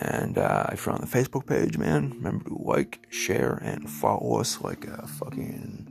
And 0.00 0.38
uh, 0.38 0.66
if 0.72 0.84
you're 0.84 0.94
on 0.94 1.00
the 1.00 1.06
Facebook 1.06 1.46
page, 1.46 1.78
man, 1.78 2.10
remember 2.10 2.44
to 2.46 2.58
like, 2.60 3.06
share, 3.10 3.54
and 3.62 3.88
follow 3.88 4.40
us 4.40 4.60
like 4.60 4.86
a 4.86 5.06
fucking 5.06 5.88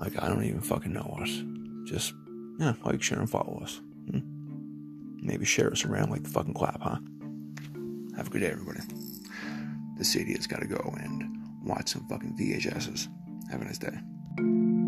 like 0.00 0.20
I 0.20 0.28
don't 0.28 0.44
even 0.44 0.60
fucking 0.60 0.92
know 0.92 1.18
us. 1.20 1.42
Just 1.84 2.14
yeah, 2.58 2.74
like, 2.84 3.02
share, 3.02 3.20
and 3.20 3.30
follow 3.30 3.60
us. 3.62 3.80
Hmm? 4.10 4.20
Maybe 5.22 5.44
share 5.44 5.70
us 5.70 5.84
around 5.84 6.10
like 6.10 6.24
the 6.24 6.30
fucking 6.30 6.54
clap, 6.54 6.80
huh? 6.80 6.98
Have 8.16 8.26
a 8.26 8.30
good 8.30 8.40
day, 8.40 8.50
everybody 8.50 8.80
the 10.00 10.06
CD 10.06 10.32
has 10.32 10.46
got 10.46 10.60
to 10.60 10.66
go 10.66 10.94
and 10.98 11.38
watch 11.62 11.90
some 11.90 12.08
fucking 12.08 12.34
VHSs. 12.34 13.08
Have 13.50 13.60
a 13.60 13.64
nice 13.64 13.76
day. 13.76 14.79